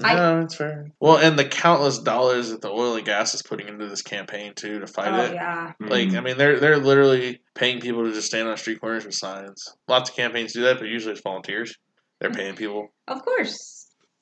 I- 0.03 0.15
no, 0.15 0.41
it's 0.41 0.55
fair. 0.55 0.87
Well, 0.99 1.19
and 1.19 1.39
the 1.39 1.45
countless 1.45 1.99
dollars 1.99 2.49
that 2.51 2.63
the 2.63 2.71
oil 2.71 2.97
and 2.97 3.05
gas 3.05 3.35
is 3.35 3.43
putting 3.43 3.69
into 3.69 3.87
this 3.87 4.01
campaign 4.01 4.55
too 4.55 4.81
to 4.81 4.87
fight 4.87 5.13
Oh 5.13 5.25
it. 5.25 5.35
yeah, 5.35 5.73
Like, 5.79 6.09
Mm. 6.09 6.17
I 6.17 6.21
mean, 6.23 6.39
they're 6.39 6.59
they're 6.59 6.79
literally 6.79 7.43
paying 7.55 7.81
people 7.81 8.05
to 8.05 8.13
just 8.13 8.29
stand 8.29 8.49
on 8.49 8.57
street 8.57 8.81
corners 8.81 9.05
with 9.05 9.15
signs. 9.15 9.75
Lots 9.87 10.09
of 10.09 10.17
campaigns 10.17 10.55
do 10.55 10.63
that, 10.63 10.79
but 10.79 10.89
usually 10.89 11.13
it's 11.13 11.21
volunteers. 11.21 11.77
They're 12.21 12.31
paying 12.31 12.55
people. 12.57 12.95
of 13.09 13.23
course. 13.23 13.74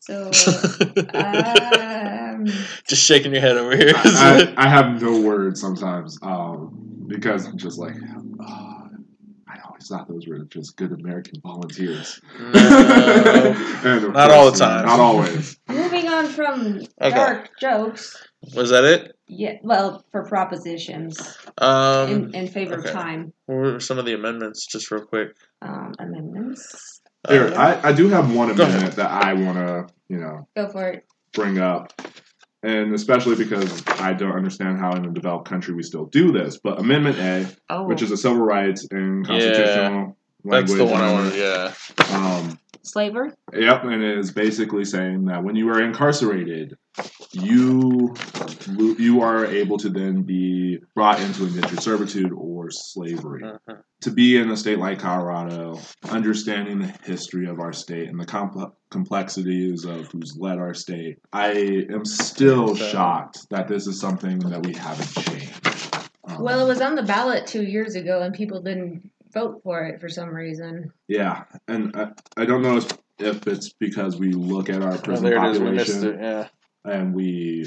So 0.03 0.25
um, 1.15 2.47
just 2.89 3.05
shaking 3.05 3.31
your 3.33 3.41
head 3.41 3.57
over 3.57 3.77
here. 3.77 3.93
I, 3.95 4.53
I, 4.57 4.65
I 4.67 4.69
have 4.69 5.01
no 5.01 5.21
words 5.21 5.61
sometimes 5.61 6.19
um, 6.23 7.05
because 7.07 7.47
I'm 7.47 7.57
just 7.57 7.79
like, 7.79 7.95
oh, 8.41 8.89
I 9.49 9.59
always 9.65 9.87
thought 9.87 10.09
those 10.09 10.27
were 10.27 10.41
just 10.47 10.77
good 10.77 10.91
American 10.91 11.41
volunteers. 11.41 12.21
No. 12.41 12.49
And 13.85 14.05
of 14.05 14.13
Not 14.13 14.31
all 14.33 14.51
the 14.51 14.59
time. 14.59 14.87
Not 14.87 14.99
always. 14.99 15.57
Moving 15.69 16.09
on 16.09 16.27
from 16.27 16.81
Okay. 17.01 17.11
dark 17.15 17.51
jokes. 17.61 18.17
Was 18.57 18.71
that 18.71 18.83
it? 18.85 19.17
Yeah, 19.29 19.55
well, 19.63 20.05
for 20.11 20.25
propositions 20.25 21.37
Um, 21.59 22.11
in, 22.11 22.35
in 22.35 22.49
favor 22.49 22.75
okay. 22.75 22.89
of 22.89 22.95
time 22.95 23.33
what 23.47 23.55
were 23.57 23.81
some 23.81 23.99
of 23.99 24.05
the 24.05 24.15
amendments, 24.15 24.67
just 24.67 24.91
real 24.91 25.05
quick? 25.05 25.29
um, 25.63 25.93
amendments. 26.01 27.02
Here, 27.29 27.49
Uh, 27.49 27.79
I, 27.83 27.89
I 27.91 27.93
do 27.93 28.09
have 28.09 28.35
one 28.35 28.51
amendment 28.51 28.97
that 28.97 29.11
I 29.11 29.35
want 29.35 29.57
to, 29.59 29.87
you 30.09 30.18
know, 30.18 30.49
Go 30.57 30.68
for 30.68 30.89
it. 30.89 31.05
bring 31.33 31.59
up, 31.59 31.93
and 32.62 32.93
especially 32.95 33.37
because 33.37 33.83
I 34.01 34.12
don't 34.12 34.33
understand 34.33 34.79
how 34.79 34.93
in 34.93 35.05
a 35.05 35.11
developed 35.12 35.49
country 35.49 35.75
we 35.75 35.83
still 35.83 36.07
do 36.07 36.33
this. 36.33 36.59
But 36.62 36.81
Amendment 36.81 37.18
A, 37.18 37.47
Oh, 37.70 37.85
which 37.85 38.03
is 38.03 38.11
a 38.11 38.16
civil 38.16 38.39
rights 38.45 38.87
and 38.91 39.25
constitutional 39.27 40.16
language, 40.45 40.68
That's 40.68 40.75
the 40.79 40.85
one 40.85 41.01
I 41.01 41.11
amendment, 41.11 41.37
wanted. 41.37 42.11
Yeah. 42.11 42.16
Um, 42.16 42.59
slaver. 42.83 43.33
Yep, 43.53 43.85
and 43.85 44.03
it 44.03 44.18
is 44.18 44.33
basically 44.33 44.85
saying 44.85 45.27
that 45.27 45.45
when 45.45 45.55
you 45.55 45.68
are 45.70 45.81
incarcerated, 45.81 46.77
you 47.35 48.14
you 48.99 49.20
are 49.22 49.45
able 49.47 49.78
to 49.78 49.89
then 49.89 50.22
be 50.22 50.78
brought 50.95 51.20
into 51.20 51.47
indentured 51.47 51.80
servitude 51.83 52.33
or 52.33 52.70
slavery. 52.70 53.43
Mhm. 53.43 53.78
To 54.03 54.11
be 54.11 54.37
in 54.37 54.51
a 54.51 54.57
state 54.57 54.78
like 54.78 54.99
Colorado, 54.99 55.78
understanding 56.11 56.80
the 56.80 56.93
history 57.05 57.47
of 57.47 57.61
our 57.61 57.72
state 57.72 58.09
and 58.09 58.20
the 58.20 58.26
compl- 58.26 58.72
complexities 58.91 59.85
of 59.85 60.07
who's 60.12 60.37
led 60.39 60.59
our 60.59 60.74
state, 60.74 61.18
I 61.33 61.51
am 61.91 62.05
still 62.05 62.70
Okay. 62.70 62.91
shocked 62.91 63.49
that 63.51 63.68
this 63.68 63.87
is 63.87 64.01
something 64.01 64.39
that 64.41 64.66
we 64.66 64.74
haven't 64.74 65.24
changed. 65.24 66.09
Um, 66.28 66.43
Well, 66.43 66.61
it 66.64 66.68
was 66.68 66.80
on 66.80 66.95
the 66.97 67.03
ballot 67.03 67.47
two 67.47 67.62
years 67.62 67.95
ago, 67.95 68.22
and 68.22 68.35
people 68.35 68.61
didn't 68.61 69.11
vote 69.33 69.61
for 69.62 69.85
it 69.85 70.01
for 70.01 70.09
some 70.09 70.30
reason. 70.30 70.93
yeah, 71.09 71.45
and 71.68 71.95
I, 71.97 72.09
I 72.37 72.45
don't 72.45 72.62
know 72.62 72.76
if- 72.76 72.99
if 73.18 73.47
it's 73.47 73.72
because 73.78 74.18
we 74.18 74.33
look 74.33 74.68
at 74.68 74.83
our 74.83 74.95
Oh, 74.95 74.99
prison 74.99 75.24
there 75.24 75.37
it 75.45 75.51
is. 75.53 75.59
We 75.61 75.66
population. 75.66 75.74
missed 75.95 76.05
it. 76.05 76.16
Yeah. 76.20 76.49
And 76.85 77.14
we 77.14 77.66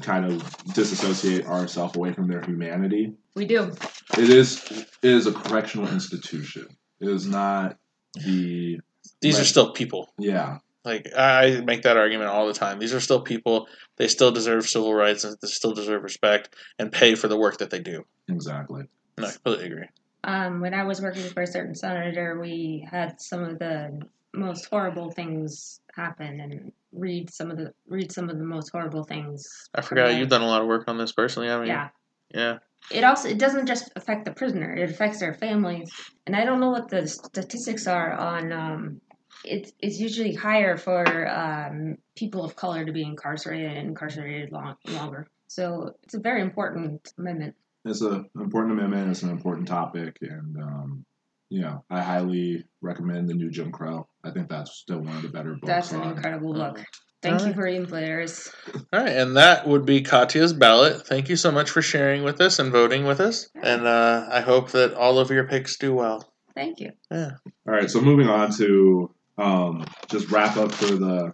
kind 0.00 0.24
of 0.24 0.56
disassociate 0.74 1.46
ourselves 1.46 1.96
away 1.96 2.12
from 2.12 2.28
their 2.28 2.42
humanity. 2.42 3.12
We 3.34 3.44
do. 3.46 3.72
It 4.18 4.30
is 4.30 4.64
it 4.70 5.10
is 5.10 5.26
a 5.26 5.32
correctional 5.32 5.88
institution. 5.88 6.66
It 7.00 7.08
is 7.08 7.26
not 7.26 7.76
the 8.14 8.80
These 9.20 9.38
are 9.38 9.44
still 9.44 9.72
people. 9.72 10.12
yeah 10.18 10.58
Like 10.84 11.08
I 11.16 11.62
make 11.64 11.82
that 11.82 11.96
argument 11.96 12.30
all 12.30 12.46
the 12.46 12.54
time. 12.54 12.78
These 12.78 12.94
are 12.94 13.00
still 13.00 13.20
people. 13.20 13.66
They 13.96 14.08
still 14.08 14.32
deserve 14.32 14.68
civil 14.68 14.94
rights 14.94 15.24
and 15.24 15.36
they 15.40 15.48
still 15.48 15.72
deserve 15.72 16.02
respect 16.02 16.54
and 16.78 16.90
pay 16.90 17.14
for 17.14 17.28
the 17.28 17.38
work 17.38 17.58
that 17.58 17.70
they 17.70 17.80
do. 17.80 18.04
exactly. 18.28 18.84
No, 19.18 19.26
I 19.26 19.32
completely 19.32 19.66
agree. 19.66 19.88
Um, 20.24 20.60
when 20.60 20.72
I 20.72 20.84
was 20.84 21.00
working 21.00 21.24
for 21.24 21.42
a 21.42 21.46
certain 21.46 21.74
senator, 21.74 22.38
we 22.40 22.86
had 22.90 23.20
some 23.20 23.42
of 23.42 23.58
the 23.58 24.00
most 24.32 24.66
horrible 24.66 25.10
things 25.10 25.80
happen, 25.94 26.40
and 26.40 26.72
read 26.92 27.32
some 27.32 27.50
of 27.50 27.56
the 27.56 27.72
read 27.86 28.12
some 28.12 28.28
of 28.28 28.38
the 28.38 28.44
most 28.44 28.70
horrible 28.70 29.04
things. 29.04 29.44
I 29.74 29.82
forgot 29.82 30.10
it. 30.10 30.18
you've 30.18 30.28
done 30.28 30.42
a 30.42 30.46
lot 30.46 30.62
of 30.62 30.68
work 30.68 30.84
on 30.88 30.98
this 30.98 31.12
personally. 31.12 31.50
I 31.50 31.58
mean, 31.58 31.68
Yeah. 31.68 31.88
yeah. 32.34 32.58
It 32.90 33.04
also 33.04 33.28
it 33.28 33.38
doesn't 33.38 33.66
just 33.66 33.92
affect 33.96 34.24
the 34.24 34.32
prisoner; 34.32 34.74
it 34.74 34.90
affects 34.90 35.20
their 35.20 35.34
families. 35.34 35.90
And 36.26 36.34
I 36.34 36.44
don't 36.44 36.60
know 36.60 36.70
what 36.70 36.88
the 36.88 37.06
statistics 37.06 37.86
are 37.86 38.12
on. 38.12 38.52
Um, 38.52 39.00
it's 39.44 39.72
it's 39.80 39.98
usually 39.98 40.34
higher 40.34 40.76
for 40.76 41.28
um, 41.28 41.96
people 42.16 42.44
of 42.44 42.56
color 42.56 42.84
to 42.84 42.92
be 42.92 43.02
incarcerated 43.02 43.76
and 43.76 43.88
incarcerated 43.88 44.52
long, 44.52 44.76
longer. 44.88 45.28
So 45.46 45.94
it's 46.02 46.14
a 46.14 46.20
very 46.20 46.42
important 46.42 47.12
amendment. 47.18 47.54
It's 47.84 48.00
an 48.00 48.28
important 48.36 48.78
amendment. 48.78 49.10
It's 49.10 49.22
an 49.22 49.30
important 49.30 49.68
topic, 49.68 50.18
and 50.20 50.56
um, 50.56 51.04
you 51.52 51.60
know 51.60 51.84
I 51.90 52.00
highly 52.00 52.64
recommend 52.80 53.28
the 53.28 53.34
new 53.34 53.50
Jim 53.50 53.70
Crow. 53.70 54.08
I 54.24 54.30
think 54.30 54.48
that's 54.48 54.72
still 54.72 55.00
one 55.00 55.14
of 55.16 55.22
the 55.22 55.28
better 55.28 55.50
books. 55.50 55.66
That's 55.66 55.92
an 55.92 56.00
on- 56.00 56.16
incredible 56.16 56.54
book. 56.54 56.82
Thank 57.20 57.42
you 57.42 57.48
for 57.48 57.60
for 57.60 57.66
inflators. 57.66 58.52
All 58.92 59.00
right, 59.00 59.12
and 59.12 59.36
that 59.36 59.68
would 59.68 59.84
be 59.86 60.00
Katya's 60.00 60.52
ballot. 60.52 61.06
Thank 61.06 61.28
you 61.28 61.36
so 61.36 61.52
much 61.52 61.70
for 61.70 61.80
sharing 61.80 62.24
with 62.24 62.40
us 62.40 62.58
and 62.58 62.72
voting 62.72 63.04
with 63.04 63.20
us. 63.20 63.48
And 63.62 63.86
uh, 63.86 64.26
I 64.28 64.40
hope 64.40 64.72
that 64.72 64.94
all 64.94 65.20
of 65.20 65.30
your 65.30 65.44
picks 65.44 65.76
do 65.76 65.94
well. 65.94 66.32
Thank 66.56 66.80
you. 66.80 66.90
Yeah. 67.10 67.32
All 67.68 67.74
right, 67.74 67.88
so 67.88 68.00
moving 68.00 68.28
on 68.28 68.50
to 68.54 69.14
um, 69.38 69.84
just 70.08 70.30
wrap 70.30 70.56
up 70.56 70.72
for 70.72 70.86
the 70.86 71.32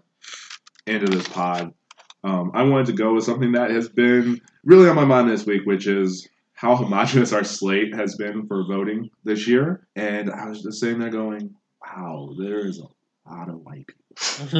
end 0.87 1.05
of 1.05 1.11
this 1.11 1.29
pod. 1.29 1.73
Um, 2.23 2.51
I 2.53 2.65
wanted 2.65 2.87
to 2.87 2.93
go 2.93 3.15
with 3.15 3.25
something 3.25 3.53
that 3.53 3.71
has 3.71 3.89
been 3.89 4.43
really 4.65 4.91
on 4.91 4.97
my 4.97 5.05
mind 5.07 5.31
this 5.31 5.47
week, 5.47 5.63
which 5.65 5.87
is 5.87 6.29
how 6.59 6.75
homogenous 6.75 7.33
our 7.33 7.45
slate 7.45 7.95
has 7.95 8.17
been 8.17 8.45
for 8.49 8.65
voting 8.67 9.09
this 9.23 9.47
year. 9.47 9.87
And 9.95 10.29
I 10.29 10.49
was 10.49 10.61
just 10.63 10.81
sitting 10.81 10.99
there 10.99 11.09
going, 11.11 11.55
wow, 11.87 12.35
there 12.37 12.67
is 12.67 12.81
a 12.81 13.31
lot 13.33 13.49
of 13.49 13.61
white 13.63 13.87
people. 13.87 13.95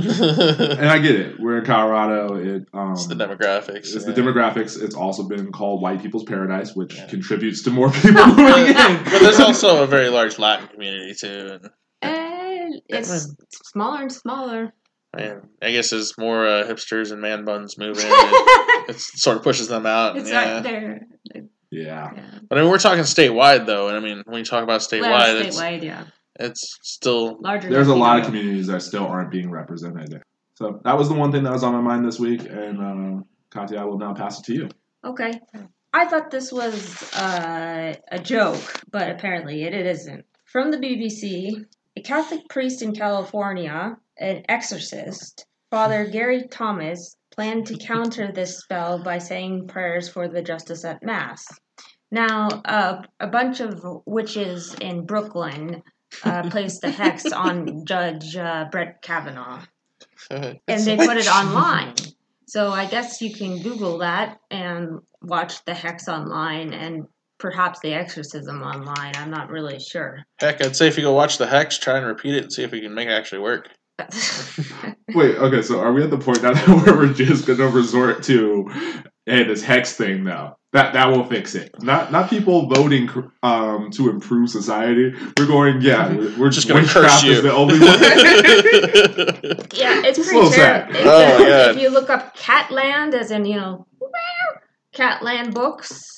And 0.79 0.89
I 0.89 0.99
get 1.01 1.17
it. 1.17 1.41
We're 1.41 1.59
in 1.59 1.65
Colorado. 1.65 2.37
It 2.37 2.69
um, 2.73 2.95
the 2.95 3.17
demographics. 3.17 3.93
it's 3.97 4.07
yeah. 4.07 4.13
the 4.13 4.23
demographics. 4.23 4.81
It's 4.81 4.95
also 4.95 5.25
been 5.25 5.51
called 5.51 5.83
white 5.83 6.01
people's 6.01 6.23
paradise, 6.23 6.77
which 6.77 6.95
Yeah. 6.95 7.09
contributes 7.09 7.63
to 7.65 7.71
more 7.73 7.91
people 8.05 8.25
moving 8.27 8.67
in. 8.69 8.75
But 9.05 9.19
there's 9.19 9.41
also 9.41 9.83
a 9.83 9.87
very 9.89 10.09
large 10.11 10.39
Latin 10.39 10.69
community 10.69 11.15
too. 11.19 11.59
And 11.59 11.71
And 12.03 12.81
it's 12.89 13.35
smaller 13.73 14.03
and 14.03 14.13
smaller. 14.13 14.73
man, 15.17 15.43
I 15.61 15.73
guess 15.73 15.93
as 15.93 16.13
more 16.17 16.47
uh, 16.47 16.65
hipsters 16.69 17.11
and 17.11 17.21
man 17.21 17.45
buns 17.45 17.77
move 17.79 17.99
in, 17.99 18.05
it, 18.07 18.91
it 18.91 19.01
sort 19.01 19.39
of 19.39 19.43
pushes 19.43 19.67
them 19.67 19.87
out. 19.87 20.17
it's 20.17 20.31
yeah. 20.31 20.55
right 20.55 20.63
there. 20.63 21.01
Yeah. 21.71 22.13
Yeah. 22.15 22.23
But 22.49 22.59
I 22.59 22.63
mean, 22.63 22.71
we're 22.71 22.79
talking 22.79 23.03
statewide 23.05 23.67
though, 23.67 23.89
and 23.89 23.97
I 23.97 24.01
mean, 24.01 24.23
when 24.27 24.39
you 24.39 24.45
talk 24.45 24.63
about 24.63 24.81
statewide, 24.81 25.03
Well, 25.03 25.37
it's, 25.39 25.59
statewide, 25.59 25.83
yeah. 25.83 26.05
it's 26.39 26.79
still 26.83 27.39
Larger. 27.41 27.69
There's 27.71 27.89
a 27.89 27.95
lot 27.95 28.19
of 28.19 28.27
communities 28.27 28.67
that 28.69 28.83
still 28.83 29.07
aren't 29.07 29.31
being 29.31 29.51
represented. 29.51 30.23
So 30.55 30.81
that 30.85 30.99
was 30.99 31.09
the 31.09 31.15
one 31.15 31.31
thing 31.31 31.45
that 31.45 31.53
was 31.53 31.63
on 31.63 31.73
my 31.73 31.81
mind 31.81 32.05
this 32.05 32.19
week. 32.19 32.41
And 32.51 33.19
uh, 33.21 33.23
Katya, 33.51 33.79
I 33.81 33.85
will 33.85 33.99
now 33.99 34.13
pass 34.13 34.41
it 34.41 34.45
to 34.47 34.55
you. 34.55 34.69
Okay. 35.05 35.41
I 35.95 36.07
thought 36.07 36.31
this 36.31 36.53
was 36.53 37.13
uh, 37.15 37.95
a 38.11 38.19
joke, 38.19 38.83
but 38.91 39.11
apparently 39.11 39.63
it, 39.63 39.73
it 39.73 39.87
isn't. 39.87 40.25
From 40.45 40.71
the 40.71 40.79
BBC, 40.79 41.65
a 41.97 42.01
Catholic 42.01 42.49
priest 42.49 42.83
in 42.83 42.95
California, 42.95 43.97
an 44.19 44.43
exorcist, 44.49 45.47
Father 45.71 46.07
Gary 46.07 46.49
Thomas, 46.51 47.17
planned 47.31 47.67
to 47.67 47.77
counter 47.77 48.33
this 48.33 48.59
spell 48.59 49.03
by 49.03 49.19
saying 49.19 49.69
prayers 49.69 50.09
for 50.09 50.29
the 50.29 50.43
justice 50.43 50.85
at 50.85 51.03
Mass. 51.03 51.47
Now, 52.11 52.49
uh, 52.65 53.03
a 53.21 53.27
bunch 53.27 53.61
of 53.61 53.85
witches 54.07 54.75
in 54.81 55.05
Brooklyn 55.05 55.83
uh, 56.25 56.43
placed 56.51 56.85
a 56.85 56.91
hex 56.91 57.31
on 57.33 57.85
Judge 57.85 58.35
uh, 58.35 58.67
Brett 58.71 59.03
Kavanaugh 59.03 59.63
and 60.31 60.59
they 60.67 60.97
put 60.97 61.17
it 61.17 61.29
online. 61.29 61.95
So 62.47 62.71
I 62.71 62.87
guess 62.87 63.21
you 63.21 63.33
can 63.33 63.63
Google 63.63 63.99
that 63.99 64.39
and 64.51 65.01
watch 65.21 65.65
the 65.65 65.75
hex 65.75 66.09
online 66.09 66.73
and 66.73 67.05
perhaps 67.39 67.81
the 67.81 67.93
exorcism 67.93 68.63
online. 68.63 69.13
I'm 69.17 69.31
not 69.31 69.51
really 69.51 69.79
sure. 69.79 70.25
Heck, 70.41 70.65
I'd 70.65 70.75
say 70.75 70.89
if 70.89 70.97
you 70.97 71.05
go 71.05 71.13
watch 71.13 71.39
the 71.39 71.47
hex, 71.47 71.79
try 71.79 71.99
and 71.99 72.07
repeat 72.07 72.35
it 72.35 72.45
and 72.45 72.53
see 72.53 72.63
if 72.63 72.73
we 72.73 72.81
can 72.81 72.95
make 72.95 73.09
it 73.09 73.13
actually 73.13 73.41
work. 73.41 73.69
Wait, 75.15 75.37
okay, 75.37 75.63
so 75.63 75.81
are 75.81 75.93
we 75.93 76.03
at 76.03 76.11
the 76.11 76.19
point 76.19 76.43
now 76.43 76.55
where 76.83 76.95
we're 76.97 77.13
just 77.13 77.47
going 77.47 77.59
to 77.59 77.69
resort 77.69 78.23
to, 78.25 78.71
hey, 79.27 79.45
this 79.45 79.63
hex 79.63 79.95
thing 79.95 80.25
now? 80.25 80.57
That 80.75 80.93
that 80.93 81.09
will 81.09 81.25
fix 81.25 81.55
it. 81.55 81.71
Not 81.83 82.13
not 82.13 82.29
people 82.29 82.67
voting 82.69 83.09
um, 83.43 83.91
to 83.93 84.11
improve 84.11 84.51
society. 84.51 85.15
We're 85.39 85.47
going, 85.47 85.81
yeah, 85.81 86.13
we're, 86.15 86.39
we're 86.39 86.51
Just 86.51 86.69
gonna 86.69 86.87
curse 86.87 87.23
you. 87.23 87.33
is 87.33 87.43
the 87.43 87.51
only 87.55 87.79
way. 87.79 87.87
yeah, 89.73 90.03
it's 90.05 90.19
It's 90.19 90.29
pretty 90.29 90.37
little 90.37 90.51
terrible. 90.51 90.93
sad. 90.93 91.07
Oh, 91.07 91.39
my 91.39 91.49
God. 91.49 91.71
If 91.75 91.81
you 91.81 91.89
look 91.89 92.11
up 92.11 92.37
Catland, 92.37 93.15
as 93.15 93.31
in 93.31 93.47
you 93.47 93.57
know, 93.57 93.87
Catland 94.95 95.55
books, 95.55 96.18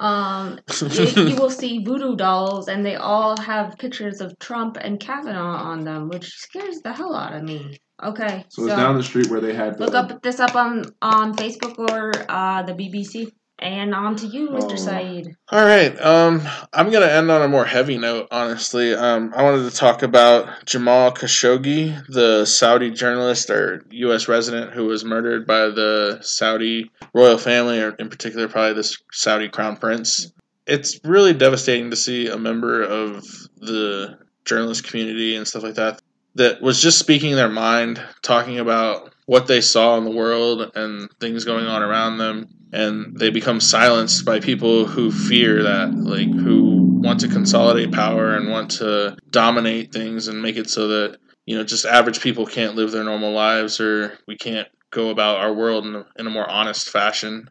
um, 0.00 0.58
you, 0.80 1.04
you 1.28 1.36
will 1.36 1.50
see 1.50 1.84
voodoo 1.84 2.16
dolls, 2.16 2.68
and 2.68 2.84
they 2.84 2.96
all 2.96 3.36
have 3.40 3.76
pictures 3.78 4.20
of 4.20 4.38
Trump 4.38 4.78
and 4.80 4.98
Kavanaugh 4.98 5.62
on 5.62 5.84
them, 5.84 6.08
which 6.08 6.26
scares 6.28 6.80
the 6.82 6.92
hell 6.92 7.14
out 7.14 7.34
of 7.34 7.42
me. 7.42 7.78
Okay, 8.02 8.46
So 8.48 8.64
it's 8.64 8.74
down 8.74 8.96
the 8.96 9.02
street 9.02 9.28
where 9.28 9.40
they 9.40 9.54
had. 9.54 9.78
Look 9.78 9.94
up 9.94 10.22
this 10.22 10.40
up 10.40 10.56
on 10.56 10.84
on 11.02 11.34
Facebook 11.34 11.78
or 11.78 12.12
uh, 12.30 12.62
the 12.62 12.72
BBC. 12.72 13.30
And 13.60 13.94
on 13.94 14.16
to 14.16 14.26
you, 14.26 14.48
Mr. 14.48 14.72
Oh. 14.72 14.76
Saeed. 14.76 15.36
All 15.50 15.64
right. 15.64 15.98
Um, 16.00 16.40
I'm 16.72 16.90
gonna 16.90 17.06
end 17.06 17.30
on 17.30 17.42
a 17.42 17.48
more 17.48 17.66
heavy 17.66 17.98
note. 17.98 18.28
Honestly, 18.30 18.94
um, 18.94 19.34
I 19.36 19.42
wanted 19.42 19.70
to 19.70 19.76
talk 19.76 20.02
about 20.02 20.64
Jamal 20.64 21.12
Khashoggi, 21.12 22.06
the 22.08 22.46
Saudi 22.46 22.90
journalist 22.90 23.50
or 23.50 23.84
U.S. 23.90 24.28
resident 24.28 24.72
who 24.72 24.86
was 24.86 25.04
murdered 25.04 25.46
by 25.46 25.68
the 25.68 26.18
Saudi 26.22 26.90
royal 27.12 27.36
family, 27.36 27.80
or 27.80 27.90
in 27.90 28.08
particular, 28.08 28.48
probably 28.48 28.72
the 28.72 28.96
Saudi 29.12 29.48
crown 29.50 29.76
prince. 29.76 30.32
It's 30.66 30.98
really 31.04 31.34
devastating 31.34 31.90
to 31.90 31.96
see 31.96 32.28
a 32.28 32.38
member 32.38 32.82
of 32.82 33.22
the 33.58 34.18
journalist 34.46 34.84
community 34.84 35.36
and 35.36 35.46
stuff 35.46 35.64
like 35.64 35.74
that 35.74 36.00
that 36.36 36.62
was 36.62 36.80
just 36.80 36.98
speaking 36.98 37.34
their 37.34 37.48
mind, 37.48 38.02
talking 38.22 38.58
about 38.58 39.12
what 39.30 39.46
they 39.46 39.60
saw 39.60 39.96
in 39.96 40.04
the 40.04 40.10
world 40.10 40.72
and 40.74 41.08
things 41.20 41.44
going 41.44 41.64
on 41.64 41.84
around 41.84 42.18
them, 42.18 42.48
and 42.72 43.16
they 43.16 43.30
become 43.30 43.60
silenced 43.60 44.24
by 44.24 44.40
people 44.40 44.84
who 44.84 45.12
fear 45.12 45.62
that, 45.62 45.94
like 45.94 46.26
who 46.26 46.98
want 47.00 47.20
to 47.20 47.28
consolidate 47.28 47.92
power 47.92 48.34
and 48.34 48.50
want 48.50 48.72
to 48.72 49.16
dominate 49.30 49.92
things 49.92 50.26
and 50.26 50.42
make 50.42 50.56
it 50.56 50.68
so 50.68 50.88
that 50.88 51.16
you 51.46 51.56
know 51.56 51.62
just 51.62 51.86
average 51.86 52.20
people 52.20 52.44
can't 52.44 52.74
live 52.74 52.90
their 52.90 53.04
normal 53.04 53.30
lives 53.30 53.78
or 53.80 54.18
we 54.26 54.36
can't 54.36 54.66
go 54.90 55.10
about 55.10 55.38
our 55.38 55.54
world 55.54 55.86
in 55.86 55.94
a, 55.94 56.04
in 56.18 56.26
a 56.26 56.30
more 56.30 56.50
honest 56.50 56.90
fashion. 56.90 57.48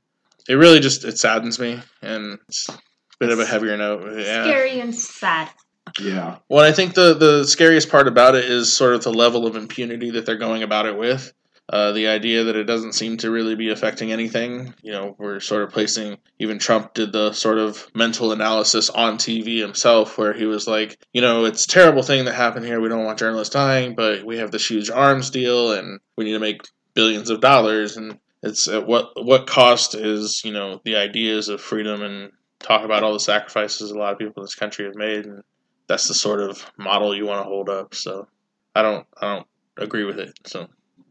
It 0.49 0.55
really 0.55 0.81
just 0.81 1.05
it 1.05 1.17
saddens 1.17 1.59
me 1.59 1.79
and 2.01 2.39
it's 2.49 2.67
a 2.67 2.77
bit 3.21 3.29
of 3.29 3.39
a 3.39 3.45
heavier 3.45 3.77
note. 3.77 4.17
Yeah. 4.17 4.43
Scary 4.43 4.81
and 4.81 4.93
sad. 4.93 5.49
Yeah. 5.97 6.39
Well, 6.49 6.65
I 6.65 6.73
think 6.73 6.93
the 6.93 7.13
the 7.13 7.45
scariest 7.45 7.89
part 7.89 8.09
about 8.09 8.35
it 8.35 8.43
is 8.43 8.75
sort 8.75 8.95
of 8.95 9.03
the 9.03 9.13
level 9.13 9.47
of 9.47 9.55
impunity 9.55 10.11
that 10.11 10.25
they're 10.25 10.35
going 10.35 10.61
about 10.61 10.85
it 10.85 10.97
with. 10.97 11.31
Uh, 11.71 11.91
the 11.91 12.07
idea 12.07 12.45
that 12.45 12.55
it 12.55 12.63
doesn't 12.63 12.93
seem 12.93 13.15
to 13.15 13.29
really 13.29 13.53
be 13.53 13.69
affecting 13.69 14.11
anything. 14.11 14.73
You 14.81 14.91
know, 14.91 15.15
we're 15.19 15.39
sort 15.39 15.61
of 15.61 15.71
placing. 15.71 16.17
Even 16.39 16.57
Trump 16.57 16.95
did 16.95 17.11
the 17.11 17.31
sort 17.31 17.59
of 17.59 17.87
mental 17.93 18.31
analysis 18.31 18.89
on 18.89 19.17
TV 19.17 19.59
himself, 19.59 20.17
where 20.17 20.33
he 20.33 20.45
was 20.45 20.67
like, 20.67 20.97
you 21.13 21.21
know, 21.21 21.45
it's 21.45 21.67
terrible 21.67 22.01
thing 22.01 22.25
that 22.25 22.33
happened 22.33 22.65
here. 22.65 22.81
We 22.81 22.89
don't 22.89 23.05
want 23.05 23.19
journalists 23.19 23.53
dying, 23.53 23.93
but 23.93 24.23
we 24.23 24.39
have 24.39 24.49
this 24.49 24.67
huge 24.69 24.89
arms 24.89 25.29
deal, 25.29 25.73
and 25.73 25.99
we 26.17 26.25
need 26.25 26.33
to 26.33 26.39
make 26.39 26.61
billions 26.95 27.29
of 27.29 27.39
dollars. 27.39 27.97
And 27.97 28.17
it's 28.41 28.67
at 28.67 28.87
what 28.87 29.23
what 29.23 29.45
cost 29.45 29.93
is 29.93 30.43
you 30.43 30.51
know 30.51 30.81
the 30.85 30.95
ideas 30.95 31.49
of 31.49 31.61
freedom 31.61 32.01
and 32.01 32.31
talk 32.59 32.83
about 32.83 33.03
all 33.03 33.13
the 33.13 33.19
sacrifices 33.19 33.91
a 33.91 33.97
lot 33.97 34.13
of 34.13 34.17
people 34.17 34.41
in 34.41 34.45
this 34.45 34.55
country 34.55 34.85
have 34.85 34.95
made, 34.95 35.27
and 35.27 35.43
that's 35.87 36.07
the 36.07 36.15
sort 36.15 36.41
of 36.41 36.65
model 36.79 37.15
you 37.15 37.27
want 37.27 37.43
to 37.43 37.49
hold 37.49 37.69
up. 37.69 37.93
So 37.93 38.27
I 38.73 38.81
don't 38.81 39.05
I 39.21 39.35
don't 39.35 39.47
agree 39.77 40.05
with 40.05 40.17
it. 40.17 40.33
So 40.47 40.67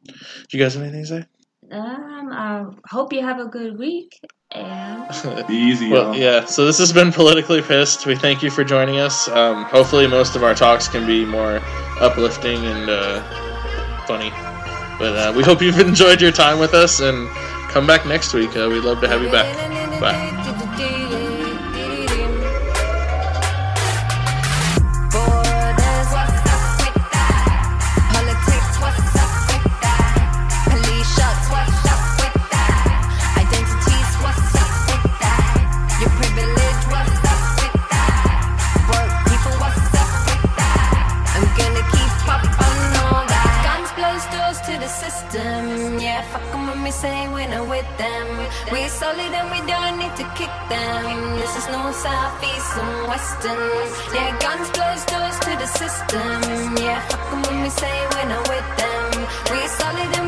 do 0.09 0.59
you 0.59 0.63
guys 0.63 0.75
have 0.75 0.83
anything 0.83 1.03
to 1.03 1.09
say? 1.09 1.25
Um, 1.71 2.29
I 2.33 2.65
hope 2.89 3.13
you 3.13 3.21
have 3.23 3.39
a 3.41 3.47
good 3.47 3.79
week. 3.79 4.19
And 4.51 5.47
Be 5.49 5.55
easy, 5.55 5.91
Well, 5.91 6.15
y'all. 6.15 6.17
yeah. 6.17 6.45
So 6.47 6.65
this 6.65 6.79
has 6.79 6.93
been 6.93 7.13
politically 7.13 7.61
pissed. 7.61 8.07
We 8.07 8.17
thank 8.17 8.43
you 8.43 8.51
for 8.51 8.65
joining 8.65 8.99
us. 8.99 9.29
Um, 9.29 9.65
hopefully, 9.65 10.07
most 10.07 10.37
of 10.37 10.43
our 10.43 10.55
talks 10.55 10.89
can 10.89 11.07
be 11.07 11.25
more 11.25 11.61
uplifting 12.01 12.65
and 12.65 12.89
uh, 12.89 13.23
funny. 14.07 14.31
But 14.99 15.17
uh, 15.17 15.33
we 15.37 15.43
hope 15.45 15.61
you've 15.61 15.79
enjoyed 15.89 16.21
your 16.23 16.33
time 16.33 16.59
with 16.59 16.73
us, 16.75 17.01
and 17.01 17.29
come 17.69 17.87
back 17.87 18.07
next 18.07 18.33
week. 18.33 18.57
Uh, 18.57 18.69
we'd 18.71 18.85
love 18.85 19.01
to 19.03 19.09
have 19.09 19.23
you 19.23 19.31
back. 19.31 20.01
Bye. 20.01 20.35
This 51.99 52.07
is 52.07 52.11
no 52.13 52.15
south, 52.15 52.45
east, 52.45 52.77
and 52.79 53.09
western. 53.09 54.15
Yeah, 54.15 54.39
guns 54.39 54.71
blows 54.71 55.05
doors 55.11 55.37
to 55.41 55.51
the 55.59 55.67
system. 55.67 56.77
Yeah, 56.77 57.01
fuck 57.09 57.33
'em 57.33 57.43
when 57.43 57.63
we 57.63 57.71
say 57.71 58.07
we're 58.15 58.29
not 58.29 58.49
with 58.49 58.69
them. 58.79 59.27
We're 59.51 59.69
solid 59.69 60.11
and 60.19 60.28